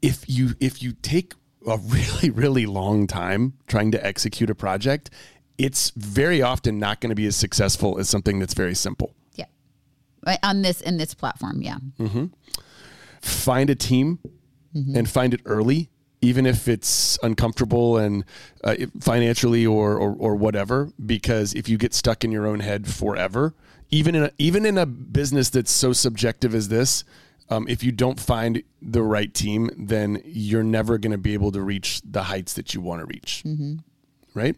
if 0.02 0.28
you 0.28 0.54
if 0.60 0.82
you 0.82 0.92
take 0.92 1.34
a 1.66 1.76
really 1.78 2.30
really 2.30 2.66
long 2.66 3.06
time 3.06 3.54
trying 3.66 3.90
to 3.92 4.04
execute 4.04 4.50
a 4.50 4.54
project, 4.54 5.10
it's 5.58 5.90
very 5.90 6.40
often 6.40 6.78
not 6.78 7.00
going 7.00 7.10
to 7.10 7.16
be 7.16 7.26
as 7.26 7.36
successful 7.36 7.98
as 7.98 8.08
something 8.08 8.38
that's 8.38 8.54
very 8.54 8.74
simple. 8.74 9.14
Yeah. 9.34 9.46
Uh, 10.26 10.36
on 10.42 10.62
this 10.62 10.80
in 10.80 10.96
this 10.96 11.14
platform, 11.14 11.62
yeah. 11.62 11.78
Mm-hmm. 11.98 12.26
Find 13.20 13.68
a 13.68 13.74
team 13.74 14.20
mm-hmm. 14.74 14.96
and 14.96 15.10
find 15.10 15.34
it 15.34 15.40
early, 15.44 15.90
even 16.20 16.46
if 16.46 16.68
it's 16.68 17.18
uncomfortable 17.22 17.96
and 17.96 18.24
uh, 18.64 18.74
financially 19.00 19.64
or, 19.66 19.96
or 19.96 20.14
or 20.18 20.34
whatever. 20.34 20.90
Because 21.04 21.54
if 21.54 21.68
you 21.68 21.78
get 21.78 21.94
stuck 21.94 22.24
in 22.24 22.32
your 22.32 22.46
own 22.46 22.60
head 22.60 22.86
forever, 22.86 23.54
even 23.90 24.14
in 24.14 24.24
a, 24.24 24.30
even 24.38 24.66
in 24.66 24.78
a 24.78 24.86
business 24.86 25.50
that's 25.50 25.70
so 25.70 25.92
subjective 25.92 26.54
as 26.54 26.68
this, 26.68 27.04
um, 27.50 27.66
if 27.68 27.82
you 27.82 27.92
don't 27.92 28.20
find 28.20 28.62
the 28.82 29.02
right 29.02 29.32
team, 29.32 29.70
then 29.76 30.20
you're 30.24 30.62
never 30.62 30.98
going 30.98 31.12
to 31.12 31.18
be 31.18 31.34
able 31.34 31.52
to 31.52 31.62
reach 31.62 32.00
the 32.04 32.24
heights 32.24 32.52
that 32.54 32.74
you 32.74 32.80
want 32.80 33.00
to 33.00 33.06
reach. 33.06 33.42
Right? 34.34 34.56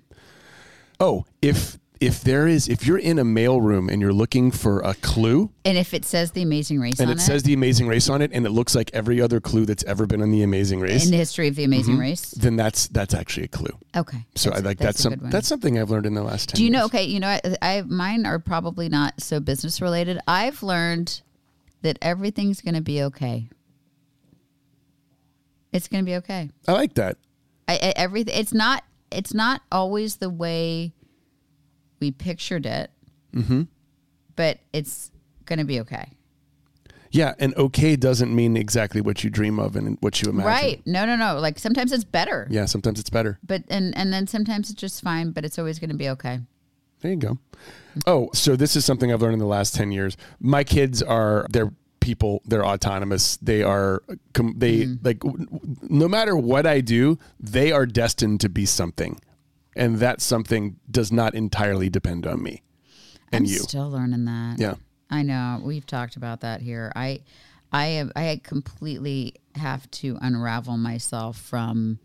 Oh, 0.99 1.25
if 1.41 1.79
if 2.01 2.23
there 2.23 2.47
is 2.47 2.67
if 2.67 2.87
you're 2.87 2.99
in 2.99 3.19
a 3.19 3.25
mailroom 3.25 3.93
and 3.93 4.01
you're 4.01 4.13
looking 4.13 4.51
for 4.51 4.81
a 4.81 4.95
clue 4.95 5.51
And 5.67 5.77
if 5.77 5.93
it 5.93 6.07
says 6.07 6.31
the 6.33 6.41
amazing 6.41 6.81
race 6.81 6.99
and 6.99 7.11
on 7.11 7.17
it 7.17 7.21
says 7.21 7.43
the 7.43 7.53
Amazing 7.53 7.89
Race 7.89 8.09
on 8.09 8.23
it 8.23 8.31
and 8.33 8.47
it 8.47 8.51
looks 8.51 8.75
like 8.75 8.91
every 8.95 9.21
other 9.21 9.39
clue 9.41 9.67
that's 9.67 9.85
ever 9.85 10.07
been 10.07 10.23
on 10.23 10.31
the 10.31 10.43
Amazing 10.43 10.81
Race, 10.81 11.05
in 11.05 11.11
the 11.11 11.17
history 11.19 11.47
of 11.49 11.57
the 11.57 11.65
amazing 11.65 11.97
Mhm. 11.97 12.01
race. 12.01 12.31
then 12.31 12.57
that's 12.57 12.89
that's 12.89 13.13
actually 13.13 13.45
a 13.45 13.49
clue. 13.49 13.77
Okay. 13.95 14.25
So 14.35 14.51
I 14.51 14.61
like 14.61 14.79
that's, 14.79 14.99
a 15.01 15.03
some, 15.03 15.15
that's 15.25 15.47
something 15.47 15.79
I've 15.79 15.91
learned 15.91 16.07
in 16.07 16.15
the 16.15 16.23
last 16.23 16.49
ten. 16.49 16.57
Do 16.57 16.65
you 16.65 16.71
know? 16.71 16.79
years. 16.81 16.87
Okay, 16.87 17.05
you 17.05 17.21
know, 17.21 17.29
I, 17.29 17.41
I 17.61 17.83
mine 17.83 18.25
are 18.25 18.39
probably 18.39 18.89
not 18.89 19.21
so 19.21 19.39
business 19.39 19.81
related. 19.83 20.19
I've 20.27 20.63
learned 20.63 21.21
that 21.83 21.99
everything's 22.01 22.61
going 22.63 22.75
to 22.75 22.81
be 22.83 23.03
okay. 23.03 23.49
It's 25.73 25.87
going 25.89 26.05
to 26.05 26.07
be 26.11 26.17
okay. 26.17 26.51
I 26.67 26.73
like 26.73 26.95
that. 26.95 27.17
I, 27.69 27.75
I 27.75 27.93
everything. 27.97 28.35
It's 28.37 28.53
not. 28.55 28.85
It's 29.11 29.35
not 29.35 29.63
always 29.71 30.17
the 30.17 30.31
way 30.31 30.93
we 32.01 32.11
pictured 32.11 32.67
it, 32.67 32.91
Mm-hmm. 33.35 33.63
but 34.37 34.59
it's 34.73 35.11
going 35.45 35.59
to 35.61 35.65
be 35.65 35.81
okay. 35.81 36.09
Yeah, 37.13 37.35
and 37.39 37.55
okay 37.57 37.97
doesn't 37.97 38.35
mean 38.35 38.57
exactly 38.57 39.01
what 39.01 39.23
you 39.25 39.31
dream 39.31 39.59
of 39.59 39.75
and 39.77 39.97
what 40.01 40.23
you 40.23 40.31
imagine. 40.31 40.47
Right? 40.47 40.83
No, 40.87 41.05
no, 41.07 41.17
no. 41.17 41.39
Like 41.41 41.59
sometimes 41.59 41.91
it's 41.93 42.05
better. 42.05 42.47
Yeah, 42.51 42.67
sometimes 42.67 43.01
it's 43.01 43.11
better. 43.11 43.39
But 43.45 43.63
and 43.69 43.97
and 43.97 44.13
then 44.13 44.27
sometimes 44.29 44.71
it's 44.71 44.81
just 44.81 45.03
fine. 45.03 45.33
But 45.33 45.45
it's 45.45 45.59
always 45.59 45.79
going 45.81 45.91
to 45.91 45.97
be 45.97 46.09
okay. 46.11 46.41
There 47.01 47.11
you 47.11 47.17
go. 47.17 47.39
Oh, 48.07 48.31
so 48.35 48.55
this 48.57 48.77
is 48.77 48.85
something 48.85 49.13
I've 49.13 49.23
learned 49.23 49.33
in 49.35 49.39
the 49.41 49.47
last 49.47 49.75
10 49.75 49.91
years. 49.91 50.17
My 50.39 50.63
kids 50.65 51.03
are 51.03 51.47
they're 51.51 51.73
people, 52.01 52.43
they're 52.45 52.65
autonomous. 52.65 53.37
They 53.39 53.63
are 53.63 54.03
they 54.35 54.87
like 55.03 55.21
w- 55.21 55.47
w- 55.47 55.77
no 55.89 56.07
matter 56.09 56.37
what 56.37 56.65
I 56.67 56.81
do, 56.81 57.19
they 57.41 57.73
are 57.73 57.87
destined 57.87 58.41
to 58.43 58.49
be 58.49 58.67
something. 58.67 59.19
And 59.77 59.99
that 59.99 60.21
something 60.21 60.77
does 60.91 61.13
not 61.13 61.35
entirely 61.35 61.89
depend 61.89 62.27
on 62.27 62.43
me 62.43 62.63
and 63.33 63.45
I'm 63.45 63.51
you. 63.51 63.59
still 63.59 63.91
learning 63.91 64.25
that. 64.27 64.57
Yeah. 64.59 64.75
I 65.11 65.23
know. 65.23 65.61
We've 65.63 65.87
talked 65.87 66.17
about 66.17 66.41
that 66.41 66.61
here. 66.61 66.93
I 66.95 67.21
I 67.73 67.87
have 67.87 68.13
I 68.17 68.41
completely 68.43 69.35
have 69.55 69.91
to 69.93 70.19
unravel 70.21 70.77
myself 70.77 71.39
from 71.39 71.99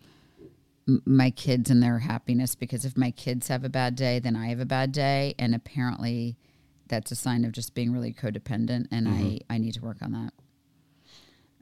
m- 0.87 1.01
my 1.05 1.29
kids 1.31 1.69
and 1.69 1.81
their 1.81 1.99
happiness 1.99 2.55
because 2.55 2.85
if 2.85 2.97
my 2.97 3.11
kids 3.11 3.47
have 3.47 3.63
a 3.63 3.69
bad 3.69 3.95
day, 3.95 4.19
then 4.19 4.35
I 4.35 4.47
have 4.47 4.59
a 4.59 4.65
bad 4.65 4.91
day 4.91 5.35
and 5.37 5.53
apparently 5.53 6.37
that's 6.87 7.11
a 7.11 7.15
sign 7.15 7.45
of 7.45 7.51
just 7.51 7.73
being 7.73 7.91
really 7.91 8.13
codependent 8.13 8.87
and 8.91 9.07
I 9.07 9.11
mm-hmm. 9.11 9.37
I 9.49 9.57
need 9.57 9.73
to 9.75 9.81
work 9.81 9.97
on 10.01 10.11
that. 10.13 10.33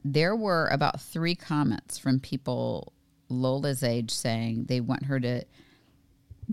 There 0.06 0.36
were 0.36 0.68
about 0.68 1.00
3 1.00 1.34
comments 1.34 1.96
from 1.96 2.20
people 2.20 2.92
Lola's 3.30 3.82
age 3.82 4.10
saying 4.10 4.66
they 4.68 4.80
want 4.80 5.06
her 5.06 5.18
to 5.18 5.44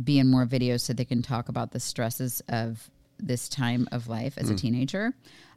be 0.01 0.19
in 0.19 0.27
more 0.27 0.45
videos 0.45 0.81
so 0.81 0.93
they 0.93 1.05
can 1.05 1.21
talk 1.21 1.49
about 1.49 1.71
the 1.71 1.79
stresses 1.79 2.41
of 2.49 2.89
this 3.19 3.47
time 3.49 3.87
of 3.91 4.07
life 4.07 4.37
as 4.37 4.49
a 4.49 4.55
teenager. 4.55 5.13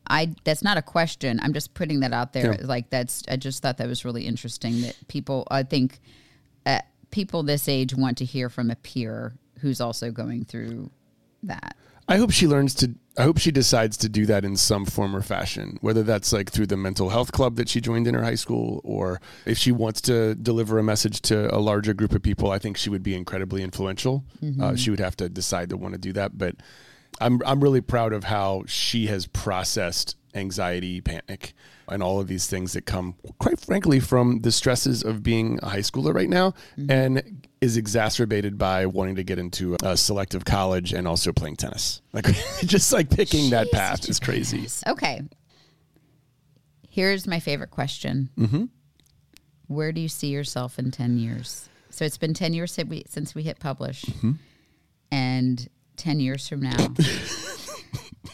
I 0.09 0.35
that's 0.45 0.63
not 0.63 0.77
a 0.77 0.83
question. 0.83 1.41
I'm 1.43 1.55
just 1.55 1.75
putting 1.75 2.01
that 2.01 2.13
out 2.13 2.33
there. 2.33 2.57
Yeah. 2.61 2.67
Like 2.67 2.91
that's 2.91 3.23
I 3.29 3.37
just 3.37 3.63
thought 3.63 3.79
that 3.79 3.89
was 3.89 4.05
really 4.05 4.27
interesting 4.27 4.83
that 4.83 4.97
people 5.09 5.47
I 5.51 5.63
think 5.63 6.01
uh, 6.67 6.81
people 7.11 7.43
this 7.43 7.69
age 7.69 7.95
want 7.95 8.19
to 8.19 8.25
hear 8.25 8.51
from 8.51 8.71
a 8.71 8.77
peer 8.77 9.33
who's 9.61 9.81
also 9.81 10.11
going 10.11 10.45
through 10.45 10.91
that. 11.45 11.77
I 12.09 12.17
hope 12.17 12.31
she 12.31 12.47
learns 12.47 12.75
to. 12.77 12.95
I 13.17 13.23
hope 13.23 13.39
she 13.39 13.53
decides 13.53 13.97
to 13.99 14.09
do 14.09 14.27
that 14.27 14.45
in 14.45 14.57
some 14.57 14.85
form 14.85 15.15
or 15.15 15.23
fashion, 15.23 15.79
whether 15.81 16.03
that's 16.03 16.33
like 16.33 16.51
through 16.51 16.67
the 16.67 16.77
mental 16.77 17.11
health 17.11 17.31
club 17.31 17.55
that 17.57 17.69
she 17.69 17.81
joined 17.81 18.09
in 18.09 18.15
her 18.15 18.25
high 18.25 18.35
school, 18.35 18.81
or 18.83 19.21
if 19.47 19.57
she 19.57 19.71
wants 19.71 20.01
to 20.03 20.35
deliver 20.35 20.79
a 20.79 20.83
message 20.83 21.23
to 21.23 21.55
a 21.55 21.59
larger 21.59 21.95
group 21.95 22.13
of 22.13 22.23
people. 22.23 22.51
I 22.51 22.59
think 22.59 22.77
she 22.77 22.91
would 22.91 23.05
be 23.05 23.15
incredibly 23.15 23.63
influential. 23.63 24.25
Uh, 24.61 24.75
she 24.77 24.91
would 24.91 25.01
have 25.01 25.17
to 25.19 25.29
decide 25.29 25.71
to 25.71 25.77
want 25.77 25.95
to 25.95 25.99
do 25.99 26.13
that, 26.15 26.37
but 26.37 26.57
I'm 27.21 27.41
I'm 27.47 27.63
really 27.63 27.81
proud 27.81 28.13
of 28.13 28.25
how 28.25 28.65
she 28.67 29.07
has 29.07 29.27
processed 29.27 30.17
anxiety, 30.35 31.01
panic, 31.01 31.55
and 31.89 32.03
all 32.03 32.21
of 32.21 32.27
these 32.27 32.47
things 32.47 32.73
that 32.73 32.87
come, 32.87 33.15
quite 33.39 33.61
frankly, 33.61 34.01
from 34.01 34.41
the 34.41 34.53
stresses 34.53 35.03
of 35.03 35.23
being 35.23 35.59
a 35.63 35.69
high 35.69 35.79
schooler 35.79 36.15
right 36.15 36.29
now, 36.29 36.55
and 36.89 37.47
is 37.61 37.77
exacerbated 37.77 38.59
by 38.59 38.87
wanting 38.87 39.17
to 39.17 39.25
get 39.25 39.39
into 39.39 39.77
a 39.83 39.97
selective 39.97 40.45
college 40.45 40.93
and 40.93 41.09
also 41.09 41.33
playing 41.33 41.57
tennis. 41.57 42.03
Like 42.13 42.27
just 42.65 42.93
like 42.93 43.11
picking 43.11 43.51
that 43.51 43.71
path 43.73 44.09
is 44.09 44.21
crazy. 44.21 44.69
Okay. 44.87 45.23
Here's 46.91 47.27
my 47.27 47.41
favorite 47.41 47.71
question. 47.71 48.31
Mm-hmm. 48.39 48.65
Where 49.67 49.93
do 49.93 50.01
you 50.01 50.09
see 50.09 50.29
yourself 50.29 50.79
in 50.79 50.91
10 50.91 51.19
years? 51.19 51.69
So 51.91 52.05
it's 52.05 52.19
been 52.19 52.35
10 52.35 52.53
years 52.53 52.73
since 52.73 52.89
we, 52.89 53.05
since 53.09 53.35
we 53.35 53.43
hit 53.43 53.59
publish. 53.59 54.03
Mm-hmm. 54.05 54.33
And 55.11 55.69
10 55.97 56.21
years 56.21 56.49
from 56.49 56.61
now, 56.61 56.77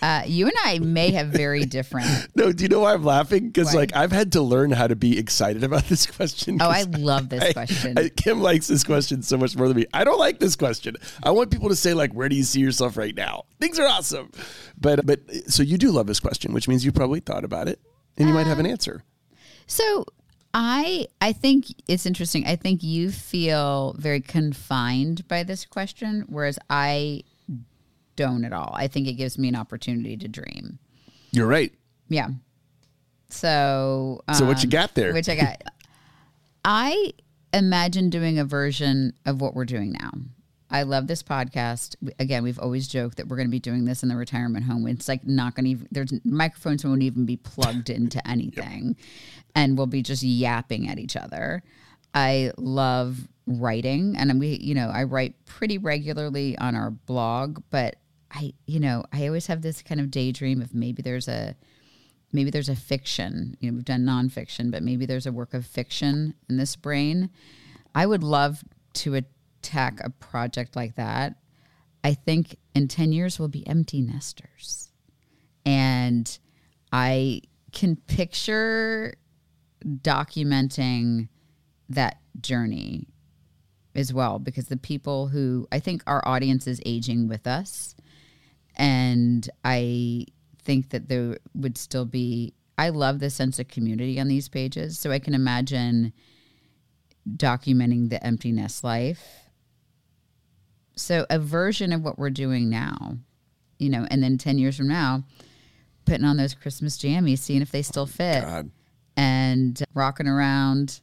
uh, 0.03 0.23
you 0.27 0.47
and 0.47 0.55
I 0.65 0.79
may 0.79 1.11
have 1.13 1.29
very 1.29 1.65
different. 1.65 2.07
No, 2.37 2.53
do 2.53 2.63
you 2.63 2.69
know 2.69 2.81
why 2.81 2.95
I'm 2.95 3.05
laughing? 3.05 3.49
Because 3.49 3.75
like 3.75 3.95
I've 3.95 4.13
had 4.13 4.33
to 4.33 4.41
learn 4.43 4.71
how 4.71 4.87
to 4.87 4.97
be 4.97 5.19
excited 5.19 5.63
about 5.65 5.85
this 5.85 6.07
question. 6.07 6.59
Oh, 6.61 6.69
I 6.71 6.83
love 6.83 7.29
this 7.29 7.43
I- 7.43 7.53
question. 7.53 7.99
I- 7.99 8.09
Kim 8.09 8.41
likes 8.41 8.67
this 8.67 8.83
question 8.85 9.23
so 9.23 9.37
much 9.37 9.57
more 9.57 9.69
than 9.69 9.77
me. 9.77 9.87
I 9.93 10.05
don't 10.05 10.19
like 10.19 10.39
this 10.39 10.57
question. 10.57 10.97
I 11.23 11.31
want 11.33 11.51
people 11.51 11.69
to 11.69 11.77
say 11.77 11.93
like, 11.95 12.13
"Where 12.13 12.29
do 12.29 12.37
you 12.37 12.45
see 12.45 12.61
yourself 12.61 12.97
right 12.97 13.15
now?" 13.15 13.45
Things 13.61 13.79
are 13.79 13.87
awesome, 13.87 14.31
but 14.81 15.05
but 15.05 15.21
so 15.49 15.63
you 15.63 15.77
do 15.77 15.91
love 15.91 16.07
this 16.07 16.21
question, 16.21 16.53
which 16.55 16.67
means 16.69 16.85
you 16.85 16.93
probably 16.93 17.21
thought 17.21 17.45
about 17.45 17.69
it 17.69 17.79
and 18.17 18.27
you 18.29 18.35
might 18.35 18.47
have 18.47 18.59
an 18.59 18.67
Um, 18.67 18.73
answer. 18.73 19.05
So 19.67 20.05
I 20.55 21.07
I 21.21 21.33
think 21.33 21.67
it's 21.89 22.07
interesting. 22.07 22.47
I 22.47 22.57
think 22.57 22.83
you 22.83 23.11
feel 23.11 23.95
very 23.99 24.21
confined 24.21 25.27
by 25.29 25.43
this 25.43 25.65
question, 25.67 26.25
whereas 26.29 26.59
I 26.71 27.23
don't 28.21 28.45
at 28.45 28.53
all. 28.53 28.73
I 28.75 28.87
think 28.87 29.09
it 29.09 29.15
gives 29.15 29.39
me 29.39 29.49
an 29.49 29.57
opportunity 29.57 30.17
to 30.19 30.29
dream. 30.29 30.79
You're 31.33 31.47
right. 31.47 31.73
Yeah. 32.09 32.29
So 33.29 34.21
So 34.35 34.45
what 34.45 34.63
you 34.63 34.67
um, 34.67 34.71
got 34.71 34.95
there? 34.95 35.13
Which 35.13 35.29
I 35.29 35.37
got. 35.37 35.63
I 36.65 37.13
imagine 37.55 38.11
doing 38.11 38.39
a 38.39 38.45
version 38.45 39.15
of 39.25 39.41
what 39.41 39.55
we're 39.55 39.65
doing 39.65 39.93
now. 39.93 40.11
I 40.71 40.83
love 40.83 41.07
this 41.07 41.23
podcast. 41.23 41.97
Again, 42.19 42.43
we've 42.43 42.59
always 42.59 42.87
joked 42.87 43.17
that 43.17 43.27
we're 43.27 43.37
going 43.37 43.49
to 43.49 43.51
be 43.51 43.59
doing 43.59 43.87
this 43.87 44.03
in 44.03 44.09
the 44.09 44.17
retirement 44.17 44.67
home. 44.67 44.87
It's 44.87 45.09
like 45.09 45.27
not 45.27 45.55
going 45.55 45.65
to 45.65 45.71
even, 45.71 45.89
there's 45.91 46.13
microphones 46.25 46.85
won't 46.85 47.03
even 47.03 47.27
be 47.27 47.37
plugged 47.37 47.91
into 47.91 48.27
anything. 48.29 48.97
And 49.55 49.77
we'll 49.77 49.89
be 49.89 50.03
just 50.03 50.23
yapping 50.23 50.89
at 50.89 50.99
each 50.99 51.17
other. 51.17 51.63
I 52.15 52.53
love 52.57 53.27
writing 53.47 54.17
and 54.17 54.39
we, 54.39 54.59
you 54.61 54.75
know, 54.75 54.91
I 54.91 55.05
write 55.05 55.45
pretty 55.45 55.79
regularly 55.79 56.57
on 56.59 56.77
our 56.77 56.91
blog, 56.91 57.63
but 57.71 57.97
I, 58.33 58.53
you 58.67 58.81
know, 58.81 59.05
I 59.13 59.27
always 59.27 59.47
have 59.49 59.63
this 59.63 59.83
kind 59.83 60.01
of 60.01 60.11
daydream 60.11 60.63
of 60.63 60.75
maybe 60.75 61.03
there's 61.03 61.29
a, 61.29 61.57
maybe 62.33 62.51
there's 62.51 62.69
a 62.69 62.77
fiction. 62.77 63.57
You 63.61 63.71
know, 63.71 63.77
we've 63.77 63.85
done 63.85 64.05
nonfiction, 64.05 64.71
but 64.71 64.83
maybe 64.83 65.07
there's 65.07 65.27
a 65.27 65.33
work 65.33 65.55
of 65.55 65.67
fiction 65.67 66.35
in 66.49 66.57
this 66.57 66.77
brain. 66.77 67.31
I 67.95 68.07
would 68.07 68.23
love 68.23 68.63
to 68.95 69.15
attack 69.17 70.01
a 70.03 70.11
project 70.11 70.77
like 70.77 70.97
that. 70.97 71.37
I 72.03 72.15
think 72.15 72.57
in 72.75 72.89
10 72.89 73.13
years 73.13 73.39
we'll 73.39 73.49
be 73.49 73.67
empty 73.67 74.01
nesters. 74.01 74.93
And 75.67 76.39
I 76.93 77.43
can 77.73 77.97
picture 77.97 79.15
documenting 79.85 81.29
that 81.89 82.19
journey 82.41 83.09
as 83.95 84.15
well 84.15 84.39
because 84.39 84.69
the 84.69 84.77
people 84.77 85.29
who 85.29 85.67
I 85.73 85.81
think 85.81 86.03
our 86.07 86.27
audience 86.27 86.67
is 86.67 86.81
aging 86.87 87.29
with 87.29 87.47
us 87.47 87.95
and 88.81 89.49
I 89.63 90.25
think 90.63 90.89
that 90.91 91.09
there 91.09 91.37
would 91.55 91.77
still 91.79 92.07
be 92.07 92.55
I 92.79 92.89
love 92.89 93.21
the 93.21 93.29
sense 93.29 93.59
of 93.59 93.69
community 93.69 94.19
on 94.19 94.27
these 94.27 94.49
pages. 94.49 94.99
So 94.99 95.11
I 95.11 95.19
can 95.19 95.35
imagine 95.35 96.15
documenting 97.29 98.09
the 98.09 98.25
empty 98.27 98.53
nest 98.53 98.83
life. 98.83 99.51
So 100.97 101.27
a 101.29 101.39
version 101.39 101.93
of 101.93 102.03
what 102.03 102.19
we're 102.19 102.31
doing 102.31 102.71
now 102.71 103.19
you 103.79 103.89
know 103.89 104.07
and 104.11 104.23
then 104.23 104.39
10 104.39 104.59
years 104.59 104.77
from 104.77 104.89
now 104.89 105.25
putting 106.05 106.25
on 106.25 106.37
those 106.37 106.55
Christmas 106.55 106.99
jammies 106.99 107.39
seeing 107.39 107.63
if 107.63 107.73
they 107.73 107.83
still 107.83 108.03
oh, 108.03 108.07
fit 108.07 108.43
God. 108.43 108.71
and 109.17 109.83
rocking 109.95 110.29
around 110.29 111.01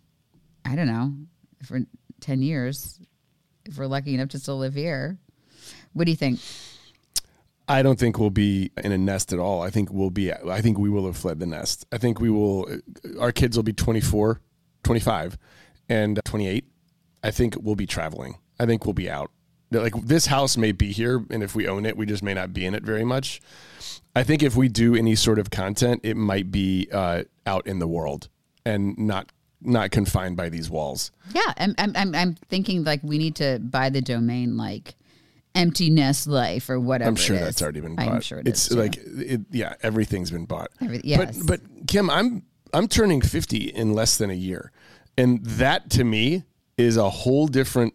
I 0.64 0.76
don't 0.76 0.88
know 0.88 1.14
for 1.64 1.82
10 2.22 2.42
years 2.42 3.00
if 3.66 3.78
we're 3.78 3.88
lucky 3.88 4.14
enough 4.14 4.30
to 4.30 4.40
still 4.40 4.60
live 4.60 4.76
here. 4.76 5.18
What 5.94 6.06
do 6.06 6.12
you 6.12 6.16
think 6.18 6.40
I 7.68 7.82
don't 7.82 8.00
think 8.00 8.18
we'll 8.18 8.30
be 8.30 8.72
in 8.82 8.92
a 8.92 8.98
nest 8.98 9.34
at 9.34 9.40
all. 9.40 9.62
I 9.62 9.70
think 9.70 9.92
we'll 9.92 10.10
be, 10.10 10.32
I 10.32 10.62
think 10.62 10.78
we 10.78 10.90
will 10.90 11.06
have 11.06 11.18
fled 11.18 11.40
the 11.40 11.46
nest. 11.46 11.86
I 11.92 11.98
think 11.98 12.20
we 12.20 12.30
will, 12.30 12.68
our 13.20 13.32
kids 13.32 13.58
will 13.58 13.64
be 13.64 13.74
24, 13.74 14.40
25, 14.84 15.38
and 15.90 16.20
28. 16.24 16.66
I 17.24 17.32
think 17.32 17.58
we'll 17.60 17.76
be 17.76 17.88
traveling. 17.88 18.38
I 18.60 18.66
think 18.66 18.86
we'll 18.86 18.94
be 18.94 19.10
out. 19.10 19.32
Like 19.70 19.94
this 20.02 20.28
house 20.28 20.56
may 20.56 20.72
be 20.72 20.94
here, 20.94 21.26
and 21.30 21.44
if 21.44 21.54
we 21.54 21.68
own 21.68 21.86
it, 21.86 21.98
we 21.98 22.06
just 22.06 22.24
may 22.24 22.34
not 22.34 22.54
be 22.54 22.66
in 22.66 22.74
it 22.74 22.84
very 22.84 23.04
much. 23.04 23.42
I 24.16 24.24
think 24.24 24.42
if 24.42 24.56
we 24.56 24.70
do 24.70 24.96
any 24.96 25.14
sort 25.16 25.40
of 25.40 25.50
content, 25.50 26.02
it 26.04 26.16
might 26.16 26.52
be 26.52 26.88
uh, 26.92 27.24
out 27.46 27.68
in 27.68 27.80
the 27.80 27.88
world 27.88 28.30
and 28.66 28.98
not 28.98 29.30
not 29.60 29.92
confined 29.92 30.38
by 30.38 30.50
these 30.50 30.70
walls. 30.70 31.12
Yeah, 31.34 31.54
I'm, 31.58 31.74
I'm, 31.80 31.92
I'm, 31.96 32.16
I'm 32.16 32.36
thinking 32.48 32.84
like 32.84 33.02
we 33.04 33.18
need 33.18 33.36
to 33.38 33.60
buy 33.60 33.90
the 33.90 34.02
domain 34.02 34.56
like 34.56 34.96
empty 35.58 35.90
nest 35.90 36.28
life 36.28 36.70
or 36.70 36.80
whatever. 36.80 37.10
I'm 37.10 37.16
sure 37.16 37.38
that's 37.38 37.62
already 37.62 37.82
been 37.82 37.96
bought. 37.96 38.08
I'm 38.08 38.22
sure 38.22 38.40
it 38.40 38.48
it's 38.48 38.70
is, 38.70 38.78
like 38.78 38.98
it, 38.98 39.42
yeah, 39.52 39.74
everything's 39.82 40.32
been 40.32 40.46
bought. 40.46 40.70
Every- 40.82 41.02
yes. 41.04 41.38
But 41.38 41.62
but 41.62 41.88
Kim, 41.88 42.10
I'm 42.10 42.44
I'm 42.74 42.88
turning 42.88 43.22
50 43.22 43.58
in 43.58 43.94
less 43.94 44.18
than 44.18 44.30
a 44.30 44.36
year. 44.36 44.72
And 45.18 45.44
that 45.46 45.90
to 45.92 46.04
me 46.04 46.44
is 46.78 46.96
a 46.98 47.10
whole 47.10 47.48
different 47.48 47.94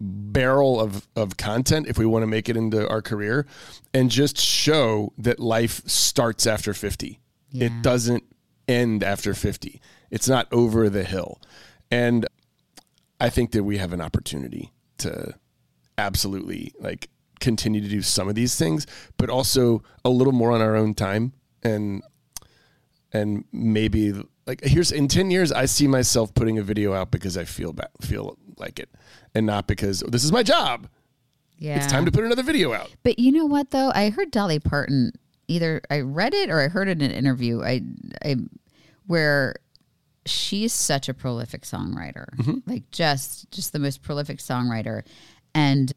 barrel 0.00 0.80
of 0.80 1.06
of 1.14 1.36
content 1.36 1.86
if 1.86 1.96
we 1.98 2.04
want 2.04 2.22
to 2.24 2.26
make 2.26 2.48
it 2.48 2.56
into 2.56 2.88
our 2.88 3.00
career 3.00 3.46
and 3.94 4.10
just 4.10 4.36
show 4.36 5.12
that 5.16 5.38
life 5.38 5.82
starts 5.86 6.46
after 6.46 6.74
50. 6.74 7.20
Yeah. 7.50 7.66
It 7.66 7.82
doesn't 7.82 8.24
end 8.66 9.04
after 9.04 9.34
50. 9.34 9.80
It's 10.10 10.28
not 10.28 10.48
over 10.52 10.90
the 10.90 11.04
hill. 11.04 11.40
And 11.90 12.26
I 13.20 13.30
think 13.30 13.52
that 13.52 13.62
we 13.62 13.78
have 13.78 13.92
an 13.92 14.00
opportunity 14.00 14.72
to 14.98 15.34
absolutely 15.98 16.72
like 16.78 17.08
continue 17.40 17.80
to 17.80 17.88
do 17.88 18.02
some 18.02 18.28
of 18.28 18.34
these 18.34 18.56
things, 18.56 18.86
but 19.16 19.28
also 19.28 19.82
a 20.04 20.10
little 20.10 20.32
more 20.32 20.52
on 20.52 20.60
our 20.60 20.76
own 20.76 20.94
time 20.94 21.32
and 21.62 22.02
and 23.12 23.44
maybe 23.52 24.12
like 24.46 24.62
here's 24.64 24.92
in 24.92 25.08
10 25.08 25.30
years 25.30 25.52
I 25.52 25.66
see 25.66 25.86
myself 25.86 26.34
putting 26.34 26.58
a 26.58 26.62
video 26.62 26.92
out 26.94 27.10
because 27.10 27.36
I 27.36 27.44
feel 27.44 27.72
ba- 27.72 27.90
feel 28.00 28.36
like 28.58 28.78
it 28.78 28.90
and 29.34 29.46
not 29.46 29.66
because 29.66 30.00
this 30.08 30.24
is 30.24 30.32
my 30.32 30.42
job. 30.42 30.88
yeah. 31.58 31.76
It's 31.76 31.86
time 31.86 32.04
to 32.04 32.12
put 32.12 32.24
another 32.24 32.42
video 32.42 32.72
out. 32.72 32.90
But 33.02 33.18
you 33.18 33.32
know 33.32 33.46
what 33.46 33.70
though? 33.70 33.90
I 33.94 34.10
heard 34.10 34.30
Dolly 34.30 34.58
Parton 34.58 35.12
either 35.48 35.82
I 35.90 36.00
read 36.00 36.34
it 36.34 36.50
or 36.50 36.60
I 36.60 36.68
heard 36.68 36.88
it 36.88 37.02
in 37.02 37.10
an 37.10 37.16
interview. 37.16 37.62
I, 37.62 37.82
I 38.24 38.36
where 39.06 39.56
she's 40.26 40.72
such 40.72 41.08
a 41.08 41.14
prolific 41.14 41.62
songwriter, 41.62 42.34
mm-hmm. 42.36 42.58
like 42.66 42.90
just 42.90 43.50
just 43.50 43.72
the 43.72 43.78
most 43.78 44.02
prolific 44.02 44.38
songwriter, 44.38 45.02
and 45.54 45.92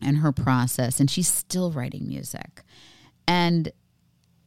and 0.00 0.18
her 0.18 0.32
process, 0.32 1.00
and 1.00 1.10
she's 1.10 1.28
still 1.28 1.72
writing 1.72 2.06
music, 2.06 2.62
and 3.26 3.72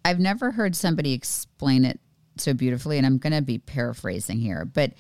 I've 0.03 0.19
never 0.19 0.51
heard 0.51 0.75
somebody 0.75 1.13
explain 1.13 1.85
it 1.85 1.99
so 2.37 2.53
beautifully, 2.53 2.97
and 2.97 3.05
I'm 3.05 3.17
going 3.17 3.33
to 3.33 3.41
be 3.41 3.59
paraphrasing 3.59 4.39
here, 4.39 4.65
but 4.65 4.93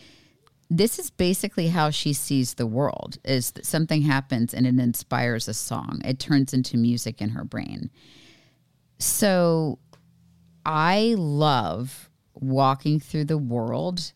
this 0.73 0.99
is 0.99 1.09
basically 1.09 1.67
how 1.67 1.89
she 1.89 2.13
sees 2.13 2.53
the 2.53 2.65
world 2.65 3.17
is 3.25 3.51
that 3.51 3.65
something 3.65 4.03
happens 4.03 4.53
and 4.53 4.65
it 4.65 4.79
inspires 4.79 5.49
a 5.49 5.53
song. 5.53 6.01
It 6.05 6.17
turns 6.17 6.53
into 6.53 6.77
music 6.77 7.21
in 7.21 7.29
her 7.29 7.43
brain. 7.43 7.91
So 8.97 9.79
i 10.63 11.15
love 11.17 12.09
walking 12.35 12.99
through 12.99 13.25
the 13.25 13.37
world 13.37 14.13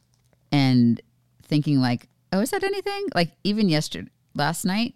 and 0.52 1.02
thinking 1.42 1.82
like 1.82 2.08
oh 2.32 2.40
is 2.40 2.52
that 2.52 2.64
anything? 2.64 3.08
Like 3.14 3.32
even 3.44 3.68
yesterday 3.68 4.10
last 4.34 4.64
night 4.64 4.96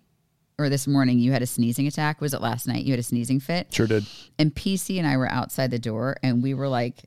or 0.59 0.69
this 0.69 0.85
morning 0.85 1.17
you 1.17 1.31
had 1.31 1.41
a 1.41 1.47
sneezing 1.47 1.87
attack 1.87 2.21
was 2.21 2.33
it 2.33 2.41
last 2.41 2.67
night 2.67 2.83
you 2.83 2.91
had 2.91 2.99
a 2.99 3.03
sneezing 3.03 3.39
fit 3.39 3.73
Sure 3.73 3.87
did. 3.87 4.05
and 4.37 4.53
PC 4.53 4.97
and 4.99 5.07
I 5.07 5.17
were 5.17 5.31
outside 5.31 5.71
the 5.71 5.79
door 5.79 6.17
and 6.21 6.43
we 6.43 6.53
were 6.53 6.67
like 6.67 7.05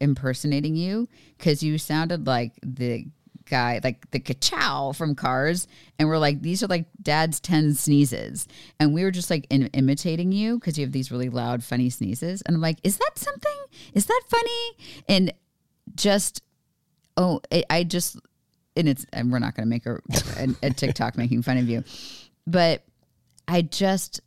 impersonating 0.00 0.76
you 0.76 1.08
because 1.36 1.62
you 1.62 1.78
sounded 1.78 2.26
like 2.26 2.52
the 2.62 3.06
guy, 3.46 3.80
like 3.84 4.10
the 4.10 4.20
ka-chow 4.20 4.92
from 4.92 5.14
Cars. 5.14 5.68
And 5.98 6.08
we're 6.08 6.18
like, 6.18 6.40
these 6.42 6.62
are 6.62 6.66
like 6.66 6.86
dad's 7.02 7.40
10 7.40 7.74
sneezes. 7.74 8.48
And 8.80 8.94
we 8.94 9.04
were 9.04 9.10
just 9.10 9.30
like 9.30 9.46
in, 9.50 9.66
imitating 9.68 10.32
you 10.32 10.58
because 10.58 10.78
you 10.78 10.84
have 10.84 10.92
these 10.92 11.10
really 11.10 11.28
loud, 11.28 11.62
funny 11.62 11.90
sneezes. 11.90 12.42
And 12.42 12.54
I'm 12.54 12.62
like, 12.62 12.78
is 12.82 12.96
that 12.98 13.12
something? 13.16 13.52
Is 13.92 14.06
that 14.06 14.22
funny? 14.28 14.72
And 15.08 15.32
just, 15.94 16.42
oh, 17.16 17.40
I, 17.52 17.64
I 17.70 17.84
just, 17.84 18.18
and 18.76 18.88
it's, 18.88 19.06
and 19.12 19.30
we're 19.30 19.38
not 19.38 19.54
going 19.54 19.66
to 19.66 19.70
make 19.70 19.86
a, 19.86 20.00
a, 20.38 20.68
a 20.68 20.70
TikTok 20.70 21.16
making 21.16 21.42
fun 21.42 21.58
of 21.58 21.68
you, 21.68 21.84
but 22.46 22.82
I 23.48 23.62
just, 23.62 24.20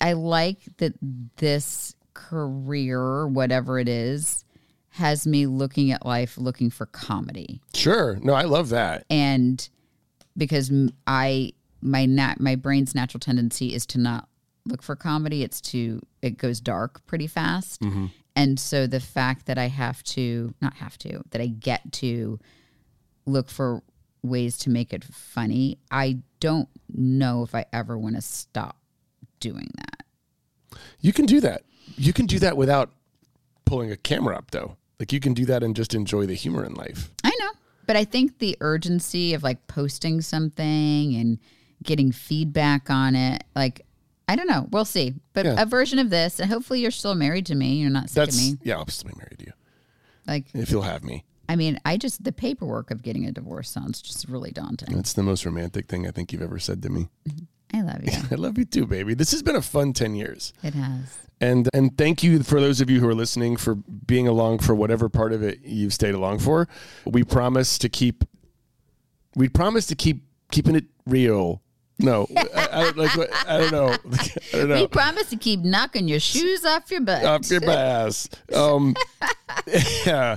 I 0.00 0.14
like 0.14 0.58
that 0.78 0.94
this 1.36 1.94
career, 2.14 3.26
whatever 3.26 3.78
it 3.78 3.88
is, 3.88 4.44
has 4.90 5.26
me 5.26 5.46
looking 5.46 5.90
at 5.90 6.04
life 6.04 6.36
looking 6.36 6.68
for 6.70 6.86
comedy. 6.86 7.60
Sure. 7.74 8.18
No, 8.22 8.34
I 8.34 8.42
love 8.42 8.68
that. 8.70 9.06
And 9.08 9.66
because 10.36 10.70
I 11.06 11.52
my 11.80 12.04
nat 12.06 12.40
my 12.40 12.54
brain's 12.54 12.94
natural 12.94 13.18
tendency 13.18 13.74
is 13.74 13.86
to 13.86 13.98
not 13.98 14.28
look 14.66 14.82
for 14.82 14.94
comedy, 14.94 15.42
it's 15.42 15.60
to 15.60 16.00
it 16.20 16.36
goes 16.36 16.60
dark 16.60 17.04
pretty 17.06 17.26
fast. 17.26 17.80
Mm-hmm. 17.80 18.06
And 18.36 18.60
so 18.60 18.86
the 18.86 19.00
fact 19.00 19.46
that 19.46 19.58
I 19.58 19.68
have 19.68 20.02
to 20.04 20.54
not 20.60 20.74
have 20.74 20.98
to, 20.98 21.22
that 21.30 21.40
I 21.40 21.46
get 21.46 21.92
to 21.92 22.38
look 23.26 23.48
for 23.48 23.82
ways 24.22 24.56
to 24.58 24.70
make 24.70 24.92
it 24.92 25.04
funny, 25.04 25.78
I 25.90 26.18
don't 26.40 26.68
know 26.92 27.42
if 27.42 27.54
I 27.54 27.64
ever 27.72 27.98
want 27.98 28.16
to 28.16 28.22
stop 28.22 28.76
doing 29.40 29.70
that. 29.76 30.78
You 31.00 31.12
can 31.12 31.26
do 31.26 31.40
that. 31.40 31.62
You 31.96 32.12
can 32.12 32.26
do 32.26 32.38
that 32.38 32.56
without 32.56 32.90
pulling 33.64 33.90
a 33.90 33.96
camera 33.96 34.36
up 34.36 34.50
though. 34.50 34.76
Like 34.98 35.12
you 35.12 35.20
can 35.20 35.34
do 35.34 35.44
that 35.46 35.62
and 35.62 35.74
just 35.74 35.94
enjoy 35.94 36.26
the 36.26 36.34
humor 36.34 36.64
in 36.64 36.74
life. 36.74 37.10
I 37.24 37.30
know. 37.40 37.50
But 37.86 37.96
I 37.96 38.04
think 38.04 38.38
the 38.38 38.56
urgency 38.60 39.34
of 39.34 39.42
like 39.42 39.66
posting 39.66 40.20
something 40.20 41.14
and 41.16 41.38
getting 41.82 42.12
feedback 42.12 42.88
on 42.90 43.16
it, 43.16 43.42
like, 43.56 43.84
I 44.28 44.36
don't 44.36 44.46
know. 44.46 44.68
We'll 44.70 44.84
see. 44.84 45.14
But 45.32 45.46
Yeah. 45.46 45.60
a 45.60 45.66
version 45.66 45.98
of 45.98 46.08
this, 46.08 46.38
and 46.38 46.48
hopefully 46.48 46.80
you're 46.80 46.92
still 46.92 47.16
married 47.16 47.44
to 47.46 47.56
me. 47.56 47.80
You're 47.80 47.90
not 47.90 48.08
sick 48.08 48.14
That's 48.14 48.36
of 48.38 48.42
me. 48.52 48.58
yeah, 48.62 48.76
I'll 48.76 48.86
still 48.86 49.10
be 49.10 49.16
married 49.18 49.40
to 49.40 49.46
you. 49.46 49.52
Like, 50.28 50.44
If 50.54 50.70
you'll 50.70 50.82
have 50.82 51.02
me. 51.02 51.24
I 51.52 51.56
mean, 51.56 51.78
I 51.84 51.98
just 51.98 52.24
the 52.24 52.32
paperwork 52.32 52.90
of 52.90 53.02
getting 53.02 53.26
a 53.26 53.30
divorce 53.30 53.68
sounds 53.68 54.00
just 54.00 54.26
really 54.26 54.52
daunting. 54.52 54.96
That's 54.96 55.12
the 55.12 55.22
most 55.22 55.44
romantic 55.44 55.86
thing 55.86 56.08
I 56.08 56.10
think 56.10 56.32
you've 56.32 56.40
ever 56.40 56.58
said 56.58 56.82
to 56.82 56.88
me. 56.88 57.08
I 57.74 57.82
love 57.82 58.02
you. 58.02 58.12
I 58.30 58.36
love 58.36 58.56
you 58.56 58.64
too, 58.64 58.86
baby. 58.86 59.12
This 59.12 59.32
has 59.32 59.42
been 59.42 59.56
a 59.56 59.60
fun 59.60 59.92
10 59.92 60.14
years. 60.14 60.54
It 60.62 60.72
has. 60.72 61.18
And 61.42 61.68
and 61.74 61.98
thank 61.98 62.22
you 62.22 62.42
for 62.42 62.58
those 62.58 62.80
of 62.80 62.88
you 62.88 63.00
who 63.00 63.08
are 63.08 63.14
listening 63.14 63.58
for 63.58 63.74
being 63.74 64.26
along 64.26 64.60
for 64.60 64.74
whatever 64.74 65.10
part 65.10 65.34
of 65.34 65.42
it 65.42 65.60
you've 65.62 65.92
stayed 65.92 66.14
along 66.14 66.38
for. 66.38 66.68
We 67.04 67.22
promise 67.22 67.76
to 67.78 67.90
keep 67.90 68.24
we 69.34 69.50
promise 69.50 69.86
to 69.88 69.94
keep 69.94 70.24
keeping 70.50 70.74
it 70.74 70.86
real. 71.04 71.60
No, 71.98 72.26
I, 72.36 72.68
I, 72.72 72.90
like 72.90 73.48
I 73.48 73.58
don't 73.58 73.70
know. 73.72 73.88
I 74.52 74.56
don't 74.56 74.68
know. 74.68 74.74
We 74.80 74.86
promise 74.88 75.30
to 75.30 75.36
keep 75.36 75.60
knocking 75.60 76.08
your 76.08 76.18
shoes 76.20 76.64
off 76.64 76.90
your 76.90 77.00
butt. 77.02 77.24
Off 77.24 77.48
your 77.50 77.68
ass. 77.70 78.28
Um, 78.52 78.96
yeah. 80.06 80.36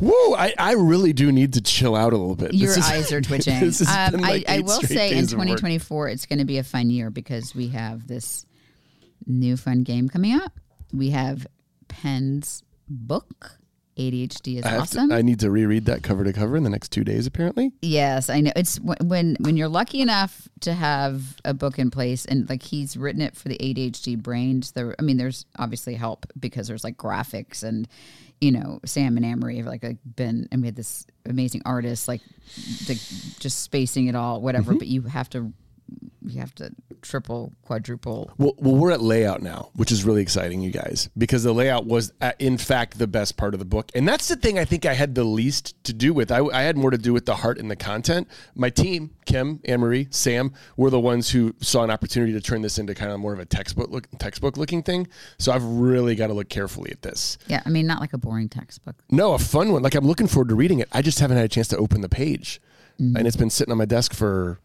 Woo! 0.00 0.34
I, 0.34 0.54
I 0.58 0.72
really 0.72 1.12
do 1.12 1.30
need 1.30 1.52
to 1.52 1.60
chill 1.60 1.94
out 1.94 2.12
a 2.12 2.16
little 2.16 2.34
bit. 2.34 2.54
Your 2.54 2.74
This 2.74 2.78
is- 2.78 2.90
eyes 2.90 3.12
are 3.12 3.20
twitching. 3.22 3.54
Um, 3.54 3.70
I, 3.88 4.08
like 4.10 4.48
I 4.48 4.54
eight 4.56 4.64
will 4.64 4.80
say 4.82 5.10
in 5.10 5.14
days 5.16 5.32
of 5.32 5.38
2024, 5.38 6.08
it's 6.08 6.26
going 6.26 6.38
to 6.40 6.44
be 6.44 6.58
a 6.58 6.64
fun 6.64 6.90
year 6.90 7.10
because 7.10 7.54
we 7.54 7.68
have 7.68 8.06
this 8.08 8.46
new 9.26 9.56
fun 9.56 9.82
game 9.82 10.08
coming 10.08 10.34
up. 10.34 10.58
We 10.92 11.10
have 11.10 11.46
Penn's 11.88 12.62
book, 12.88 13.58
ADHD 13.96 14.58
is 14.58 14.64
I, 14.64 14.76
awesome. 14.76 15.08
to, 15.08 15.16
I 15.16 15.22
need 15.22 15.40
to 15.40 15.50
reread 15.50 15.86
that 15.86 16.02
cover 16.02 16.24
to 16.24 16.32
cover 16.32 16.56
in 16.56 16.62
the 16.62 16.70
next 16.70 16.90
two 16.90 17.04
days, 17.04 17.26
apparently. 17.26 17.72
Yes, 17.80 18.28
I 18.28 18.40
know. 18.40 18.52
It's 18.54 18.76
wh- 18.78 19.00
when 19.02 19.36
when 19.40 19.56
you're 19.56 19.68
lucky 19.68 20.00
enough 20.00 20.48
to 20.60 20.74
have 20.74 21.36
a 21.44 21.54
book 21.54 21.78
in 21.78 21.90
place, 21.90 22.24
and 22.26 22.48
like 22.48 22.62
he's 22.62 22.96
written 22.96 23.22
it 23.22 23.36
for 23.36 23.48
the 23.48 23.56
ADHD 23.58 24.20
brains. 24.20 24.72
There, 24.72 24.94
I 24.98 25.02
mean, 25.02 25.16
there's 25.16 25.46
obviously 25.58 25.94
help 25.94 26.26
because 26.38 26.68
there's 26.68 26.84
like 26.84 26.96
graphics 26.96 27.62
and 27.62 27.88
you 28.40 28.52
know 28.52 28.80
Sam 28.84 29.16
and 29.16 29.24
Amory 29.24 29.56
have 29.56 29.66
like, 29.66 29.82
like 29.82 29.98
been, 30.14 30.48
and 30.52 30.60
we 30.60 30.68
had 30.68 30.76
this 30.76 31.06
amazing 31.24 31.62
artist 31.64 32.06
like 32.06 32.20
the, 32.86 32.94
just 33.40 33.60
spacing 33.60 34.08
it 34.08 34.14
all, 34.14 34.40
whatever. 34.40 34.72
Mm-hmm. 34.72 34.78
But 34.78 34.88
you 34.88 35.02
have 35.02 35.30
to 35.30 35.52
you 36.26 36.40
have 36.40 36.52
to 36.56 36.70
triple, 37.02 37.52
quadruple. 37.62 38.32
Well, 38.36 38.54
well, 38.58 38.74
we're 38.74 38.90
at 38.90 39.00
layout 39.00 39.42
now, 39.42 39.70
which 39.76 39.92
is 39.92 40.02
really 40.02 40.22
exciting, 40.22 40.60
you 40.60 40.72
guys, 40.72 41.08
because 41.16 41.44
the 41.44 41.52
layout 41.52 41.86
was, 41.86 42.12
uh, 42.20 42.32
in 42.40 42.58
fact, 42.58 42.98
the 42.98 43.06
best 43.06 43.36
part 43.36 43.54
of 43.54 43.60
the 43.60 43.64
book, 43.66 43.92
and 43.94 44.08
that's 44.08 44.26
the 44.26 44.34
thing 44.34 44.58
I 44.58 44.64
think 44.64 44.84
I 44.86 44.94
had 44.94 45.14
the 45.14 45.22
least 45.22 45.76
to 45.84 45.92
do 45.92 46.12
with. 46.12 46.32
I, 46.32 46.40
I 46.52 46.62
had 46.62 46.76
more 46.76 46.90
to 46.90 46.98
do 46.98 47.12
with 47.12 47.26
the 47.26 47.36
heart 47.36 47.58
and 47.58 47.70
the 47.70 47.76
content. 47.76 48.26
My 48.56 48.70
team, 48.70 49.10
Kim, 49.24 49.60
Anne 49.66 49.78
Marie, 49.78 50.08
Sam, 50.10 50.52
were 50.76 50.90
the 50.90 50.98
ones 50.98 51.30
who 51.30 51.54
saw 51.60 51.84
an 51.84 51.90
opportunity 51.92 52.32
to 52.32 52.40
turn 52.40 52.60
this 52.62 52.78
into 52.78 52.92
kind 52.94 53.12
of 53.12 53.20
more 53.20 53.32
of 53.32 53.38
a 53.38 53.44
textbook 53.46 53.90
look, 53.90 54.08
textbook 54.18 54.56
looking 54.56 54.82
thing. 54.82 55.06
So 55.38 55.52
I've 55.52 55.64
really 55.64 56.16
got 56.16 56.26
to 56.26 56.34
look 56.34 56.48
carefully 56.48 56.90
at 56.90 57.02
this. 57.02 57.38
Yeah, 57.46 57.62
I 57.64 57.68
mean, 57.68 57.86
not 57.86 58.00
like 58.00 58.14
a 58.14 58.18
boring 58.18 58.48
textbook. 58.48 58.96
No, 59.12 59.34
a 59.34 59.38
fun 59.38 59.70
one. 59.72 59.82
Like 59.82 59.94
I'm 59.94 60.06
looking 60.06 60.26
forward 60.26 60.48
to 60.48 60.56
reading 60.56 60.80
it. 60.80 60.88
I 60.90 61.02
just 61.02 61.20
haven't 61.20 61.36
had 61.36 61.46
a 61.46 61.48
chance 61.48 61.68
to 61.68 61.76
open 61.76 62.00
the 62.00 62.08
page, 62.08 62.60
Mm-hmm. 62.98 63.14
and 63.18 63.26
it's 63.26 63.36
been 63.36 63.50
sitting 63.50 63.70
on 63.72 63.76
my 63.76 63.84
desk 63.84 64.14
for 64.14 64.58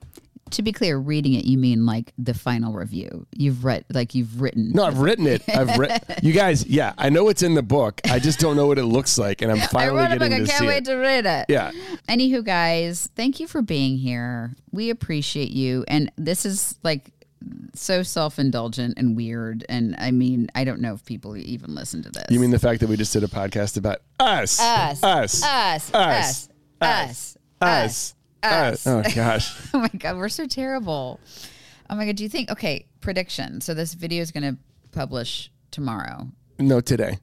to 0.51 0.61
be 0.61 0.71
clear, 0.71 0.97
reading 0.97 1.33
it, 1.33 1.45
you 1.45 1.57
mean 1.57 1.85
like 1.85 2.13
the 2.17 2.33
final 2.33 2.73
review. 2.73 3.27
You've 3.31 3.63
read, 3.63 3.85
like 3.91 4.15
you've 4.15 4.41
written. 4.41 4.71
No, 4.71 4.83
I've 4.83 4.99
written 4.99 5.27
it. 5.27 5.43
I've 5.49 5.77
written. 5.77 5.99
you 6.21 6.33
guys, 6.33 6.65
yeah, 6.65 6.93
I 6.97 7.09
know 7.09 7.29
it's 7.29 7.43
in 7.43 7.53
the 7.53 7.63
book. 7.63 8.01
I 8.05 8.19
just 8.19 8.39
don't 8.39 8.55
know 8.55 8.67
what 8.67 8.77
it 8.77 8.85
looks 8.85 9.17
like, 9.17 9.41
and 9.41 9.51
I'm 9.51 9.59
finally 9.69 9.99
I 9.99 10.03
wrote 10.03 10.15
a 10.15 10.19
book. 10.19 10.31
I 10.31 10.45
can't 10.45 10.65
wait 10.65 10.77
it. 10.77 10.85
to 10.85 10.95
read 10.95 11.25
it. 11.25 11.45
Yeah. 11.49 11.71
Anywho, 12.07 12.43
guys, 12.43 13.09
thank 13.15 13.39
you 13.39 13.47
for 13.47 13.61
being 13.61 13.97
here. 13.97 14.53
We 14.71 14.89
appreciate 14.89 15.51
you, 15.51 15.85
and 15.87 16.11
this 16.17 16.45
is 16.45 16.75
like 16.83 17.11
so 17.73 18.03
self-indulgent 18.03 18.93
and 18.97 19.15
weird 19.15 19.65
and 19.67 19.95
i 19.97 20.11
mean 20.11 20.47
i 20.53 20.63
don't 20.63 20.79
know 20.79 20.93
if 20.93 21.03
people 21.05 21.35
even 21.35 21.73
listen 21.73 22.03
to 22.03 22.09
this 22.09 22.25
you 22.29 22.39
mean 22.39 22.51
the 22.51 22.59
fact 22.59 22.79
that 22.79 22.87
we 22.87 22.95
just 22.95 23.13
did 23.13 23.23
a 23.23 23.27
podcast 23.27 23.77
about 23.77 23.99
us 24.19 24.59
us 24.59 25.03
us 25.03 25.43
us 25.43 25.43
us 25.43 25.93
us, 25.93 25.93
us. 25.93 26.49
us. 26.81 27.37
us. 27.61 28.15
Oh 28.43 29.03
gosh, 29.15 29.55
oh 29.73 29.79
my 29.79 29.87
God, 29.89 30.17
we're 30.17 30.29
so 30.29 30.47
terrible. 30.47 31.19
Oh 31.89 31.95
my 31.95 32.05
God, 32.05 32.15
do 32.15 32.23
you 32.23 32.29
think, 32.29 32.49
okay, 32.51 32.85
prediction. 33.01 33.61
So 33.61 33.73
this 33.73 33.93
video 33.93 34.21
is 34.21 34.31
going 34.31 34.43
to 34.43 34.57
publish 34.91 35.51
tomorrow. 35.71 36.27
no, 36.57 36.79
today. 36.81 37.17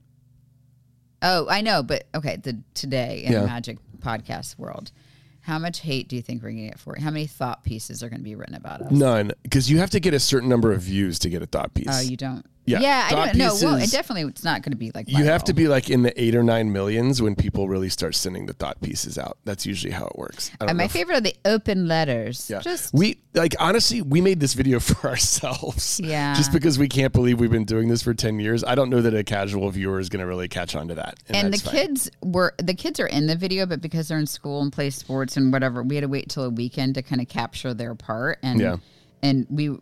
Oh, 1.22 1.48
I 1.48 1.62
know, 1.62 1.82
but 1.82 2.04
okay, 2.14 2.36
the 2.36 2.62
today 2.74 3.24
in 3.24 3.32
Yeah. 3.32 3.40
the 3.40 3.46
magic 3.46 3.78
podcast 3.98 4.56
world. 4.58 4.92
How 5.40 5.58
much 5.58 5.80
hate 5.80 6.08
do 6.08 6.14
you 6.16 6.20
think 6.22 6.42
we're 6.42 6.50
gonna 6.50 6.66
get 6.68 6.78
for 6.78 6.94
it? 6.94 7.02
How 7.02 7.10
many 7.10 7.26
thought 7.26 7.64
pieces 7.64 8.02
are 8.02 8.08
gonna 8.10 8.22
be 8.22 8.34
written 8.34 8.54
about 8.54 8.82
us? 8.82 8.92
None, 8.92 9.32
because 9.42 9.70
you 9.70 9.78
have 9.78 9.90
to 9.90 10.00
get 10.00 10.12
a 10.14 10.20
certain 10.20 10.48
number 10.48 10.72
of 10.72 10.82
views 10.82 11.18
to 11.20 11.30
get 11.30 11.42
a 11.42 11.46
thought 11.46 11.72
piece. 11.74 11.86
Oh, 11.90 12.00
you 12.00 12.16
don't. 12.18 12.44
Yeah, 12.68 12.80
yeah, 12.80 13.08
I 13.10 13.26
don't 13.26 13.36
know. 13.36 13.56
Well, 13.60 13.76
it 13.76 13.90
definitely 13.90 14.22
it's 14.30 14.44
not 14.44 14.62
going 14.62 14.72
to 14.72 14.76
be 14.76 14.90
like 14.94 15.08
you 15.08 15.24
have 15.24 15.44
to 15.44 15.52
be 15.52 15.68
like 15.68 15.90
in 15.90 16.02
the 16.02 16.20
eight 16.22 16.34
or 16.34 16.42
nine 16.42 16.72
millions 16.72 17.20
when 17.22 17.34
people 17.34 17.68
really 17.68 17.88
start 17.88 18.14
sending 18.14 18.46
the 18.46 18.52
thought 18.52 18.80
pieces 18.80 19.18
out. 19.18 19.38
That's 19.44 19.64
usually 19.66 19.92
how 19.92 20.06
it 20.06 20.16
works. 20.18 20.50
I 20.54 20.64
don't 20.64 20.68
And 20.70 20.78
my 20.78 20.84
if- 20.84 20.92
favorite 20.92 21.16
are 21.16 21.20
the 21.20 21.34
open 21.44 21.88
letters. 21.88 22.48
Yeah. 22.50 22.60
Just 22.60 22.92
we 22.94 23.18
like 23.34 23.54
honestly, 23.58 24.02
we 24.02 24.20
made 24.20 24.40
this 24.40 24.54
video 24.54 24.80
for 24.88 25.08
ourselves. 25.08 26.00
Yeah. 26.02 26.34
Just 26.34 26.52
because 26.52 26.78
we 26.78 26.88
can't 26.88 27.12
believe 27.12 27.40
we've 27.40 27.50
been 27.50 27.64
doing 27.64 27.88
this 27.88 28.02
for 28.02 28.14
10 28.14 28.40
years. 28.40 28.62
I 28.64 28.74
don't 28.74 28.90
know 28.90 29.00
that 29.02 29.14
a 29.14 29.24
casual 29.24 29.70
viewer 29.70 30.00
is 30.00 30.08
going 30.08 30.20
to 30.20 30.26
really 30.26 30.48
catch 30.48 30.74
on 30.74 30.88
to 30.88 30.94
that. 30.96 31.18
and 31.28 31.52
the 31.52 31.58
fine. 31.58 31.74
kids 31.74 32.10
were 32.22 32.54
the 32.58 32.74
kids 32.74 33.00
are 33.00 33.06
in 33.06 33.26
the 33.26 33.36
video, 33.36 33.66
but 33.66 33.80
because 33.80 34.08
they're 34.08 34.18
in 34.18 34.26
school 34.26 34.60
and 34.62 34.72
play 34.72 34.90
sports 34.90 35.36
and 35.36 35.52
whatever, 35.52 35.82
we 35.82 35.94
had 35.96 36.02
to 36.02 36.08
wait 36.08 36.28
till 36.28 36.44
a 36.44 36.50
weekend 36.50 36.94
to 36.96 37.02
kind 37.02 37.20
of 37.20 37.28
capture 37.28 37.72
their 37.74 37.94
part. 37.94 38.38
And 38.42 38.60
Yeah. 38.60 38.76
and 39.22 39.46
we, 39.50 39.76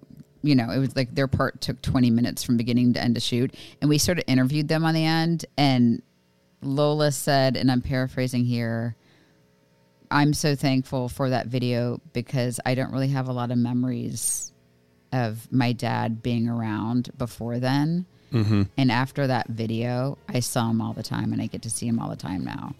you 0.46 0.54
know, 0.54 0.70
it 0.70 0.78
was 0.78 0.94
like 0.96 1.14
their 1.14 1.28
part 1.28 1.60
took 1.60 1.80
twenty 1.82 2.10
minutes 2.10 2.42
from 2.42 2.56
beginning 2.56 2.92
to 2.94 3.02
end 3.02 3.14
to 3.16 3.20
shoot, 3.20 3.54
and 3.80 3.88
we 3.90 3.98
sort 3.98 4.18
of 4.18 4.24
interviewed 4.26 4.68
them 4.68 4.84
on 4.84 4.94
the 4.94 5.04
end. 5.04 5.44
And 5.58 6.02
Lola 6.62 7.12
said, 7.12 7.56
and 7.56 7.70
I'm 7.70 7.82
paraphrasing 7.82 8.44
here. 8.44 8.96
I'm 10.10 10.32
so 10.34 10.54
thankful 10.54 11.08
for 11.08 11.30
that 11.30 11.48
video 11.48 12.00
because 12.12 12.60
I 12.64 12.74
don't 12.76 12.92
really 12.92 13.08
have 13.08 13.28
a 13.28 13.32
lot 13.32 13.50
of 13.50 13.58
memories 13.58 14.52
of 15.12 15.50
my 15.52 15.72
dad 15.72 16.22
being 16.22 16.48
around 16.48 17.10
before 17.18 17.58
then. 17.58 18.06
Mm-hmm. 18.32 18.62
And 18.76 18.92
after 18.92 19.26
that 19.26 19.48
video, 19.48 20.16
I 20.28 20.40
saw 20.40 20.70
him 20.70 20.80
all 20.80 20.92
the 20.92 21.02
time 21.02 21.32
and 21.32 21.42
I 21.42 21.46
get 21.46 21.62
to 21.62 21.70
see 21.70 21.86
him 21.86 21.98
all 21.98 22.08
the 22.08 22.16
time 22.16 22.44
now. 22.44 22.74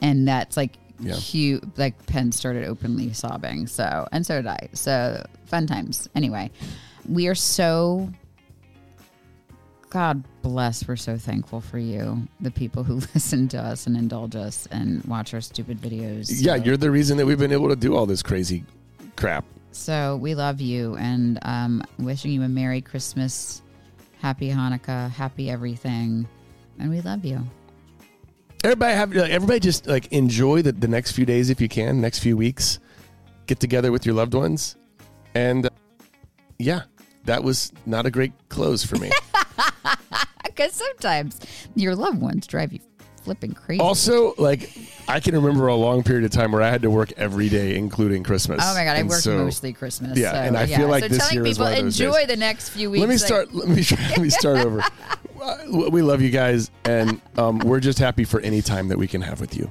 And 0.00 0.26
that's 0.28 0.56
like 0.56 0.76
Yeah. 1.00 1.16
cute. 1.18 1.78
Like 1.78 2.06
Penn 2.06 2.32
started 2.32 2.64
openly 2.66 3.12
sobbing. 3.12 3.66
So, 3.66 4.06
and 4.12 4.24
so 4.24 4.36
did 4.36 4.46
I. 4.46 4.68
So, 4.72 5.26
fun 5.46 5.66
times. 5.66 6.08
Anyway, 6.14 6.50
we 7.08 7.26
are 7.28 7.34
so, 7.34 8.08
God 9.90 10.24
bless, 10.42 10.86
we're 10.88 10.96
so 10.96 11.16
thankful 11.16 11.60
for 11.60 11.78
you, 11.78 12.26
the 12.40 12.50
people 12.50 12.82
who 12.82 12.94
listen 13.14 13.48
to 13.48 13.58
us 13.58 13.86
and 13.86 13.96
indulge 13.96 14.34
us 14.34 14.66
and 14.70 15.04
watch 15.04 15.34
our 15.34 15.40
stupid 15.40 15.80
videos. 15.80 16.28
Yeah, 16.30 16.56
So- 16.56 16.64
you're 16.64 16.76
the 16.76 16.90
reason 16.90 17.16
that 17.18 17.26
we've 17.26 17.38
been 17.38 17.52
able 17.52 17.68
to 17.68 17.76
do 17.76 17.94
all 17.96 18.06
this 18.06 18.22
crazy 18.22 18.64
crap. 19.16 19.44
so 19.70 20.16
we 20.16 20.34
love 20.34 20.60
you 20.60 20.96
and 20.96 21.38
um, 21.42 21.82
wishing 21.98 22.32
you 22.32 22.42
a 22.42 22.48
Merry 22.48 22.80
Christmas, 22.80 23.62
Happy 24.20 24.48
Hanukkah, 24.50 25.10
Happy 25.10 25.50
everything, 25.50 26.26
and 26.78 26.90
we 26.90 27.00
love 27.02 27.24
you. 27.24 27.40
Everybody 28.64 28.94
have 28.94 29.14
like, 29.14 29.30
everybody 29.30 29.60
just 29.60 29.86
like 29.86 30.06
enjoy 30.10 30.62
the, 30.62 30.72
the 30.72 30.88
next 30.88 31.12
few 31.12 31.26
days 31.26 31.50
if 31.50 31.60
you 31.60 31.68
can, 31.68 32.00
next 32.00 32.20
few 32.20 32.34
weeks. 32.36 32.78
Get 33.46 33.60
together 33.60 33.92
with 33.92 34.06
your 34.06 34.14
loved 34.14 34.32
ones. 34.32 34.76
And 35.34 35.66
uh, 35.66 35.70
yeah, 36.58 36.82
that 37.24 37.42
was 37.42 37.72
not 37.86 38.06
a 38.06 38.10
great 38.10 38.32
close 38.48 38.84
for 38.84 38.96
me. 38.96 39.10
Because 40.44 40.72
sometimes 40.74 41.40
your 41.74 41.96
loved 41.96 42.20
ones 42.20 42.46
drive 42.46 42.72
you 42.72 42.78
flipping 43.24 43.52
crazy. 43.54 43.80
also, 43.80 44.34
like 44.38 44.70
I 45.08 45.18
can 45.18 45.34
remember 45.34 45.66
a 45.66 45.74
long 45.74 46.04
period 46.04 46.24
of 46.24 46.30
time 46.30 46.52
where 46.52 46.62
I 46.62 46.70
had 46.70 46.82
to 46.82 46.90
work 46.90 47.10
every 47.16 47.48
day, 47.48 47.74
including 47.76 48.22
Christmas. 48.22 48.60
oh 48.62 48.74
my 48.74 48.84
god, 48.84 48.96
I 48.96 49.02
worked 49.02 49.24
so- 49.24 49.42
mostly 49.44 49.72
Christmas. 49.72 50.16
Yeah, 50.16 50.30
so, 50.30 50.36
and 50.38 50.56
I 50.56 50.64
yeah. 50.64 50.76
feel 50.78 50.88
like 50.88 51.02
so 51.02 51.08
this 51.08 51.18
telling 51.18 51.34
year 51.34 51.46
is 51.46 51.58
one 51.58 51.72
of 51.72 51.78
those 51.82 52.00
enjoy 52.00 52.18
days. 52.20 52.26
the 52.28 52.36
next 52.36 52.68
few 52.68 52.88
weeks. 52.90 53.00
Let 53.00 53.08
me 53.08 53.14
like- 53.16 53.26
start. 53.26 53.52
Let 53.54 53.68
me 53.68 53.82
try, 53.82 53.98
let 54.10 54.20
me 54.20 54.30
start 54.30 54.58
over. 54.58 54.82
Uh, 55.42 55.90
We 55.90 56.00
love 56.00 56.22
you 56.22 56.30
guys, 56.30 56.70
and 56.84 57.20
um, 57.36 57.58
we're 57.58 57.80
just 57.80 57.98
happy 57.98 58.24
for 58.24 58.40
any 58.40 58.62
time 58.62 58.88
that 58.88 58.96
we 58.96 59.06
can 59.06 59.20
have 59.20 59.40
with 59.40 59.54
you. 59.54 59.70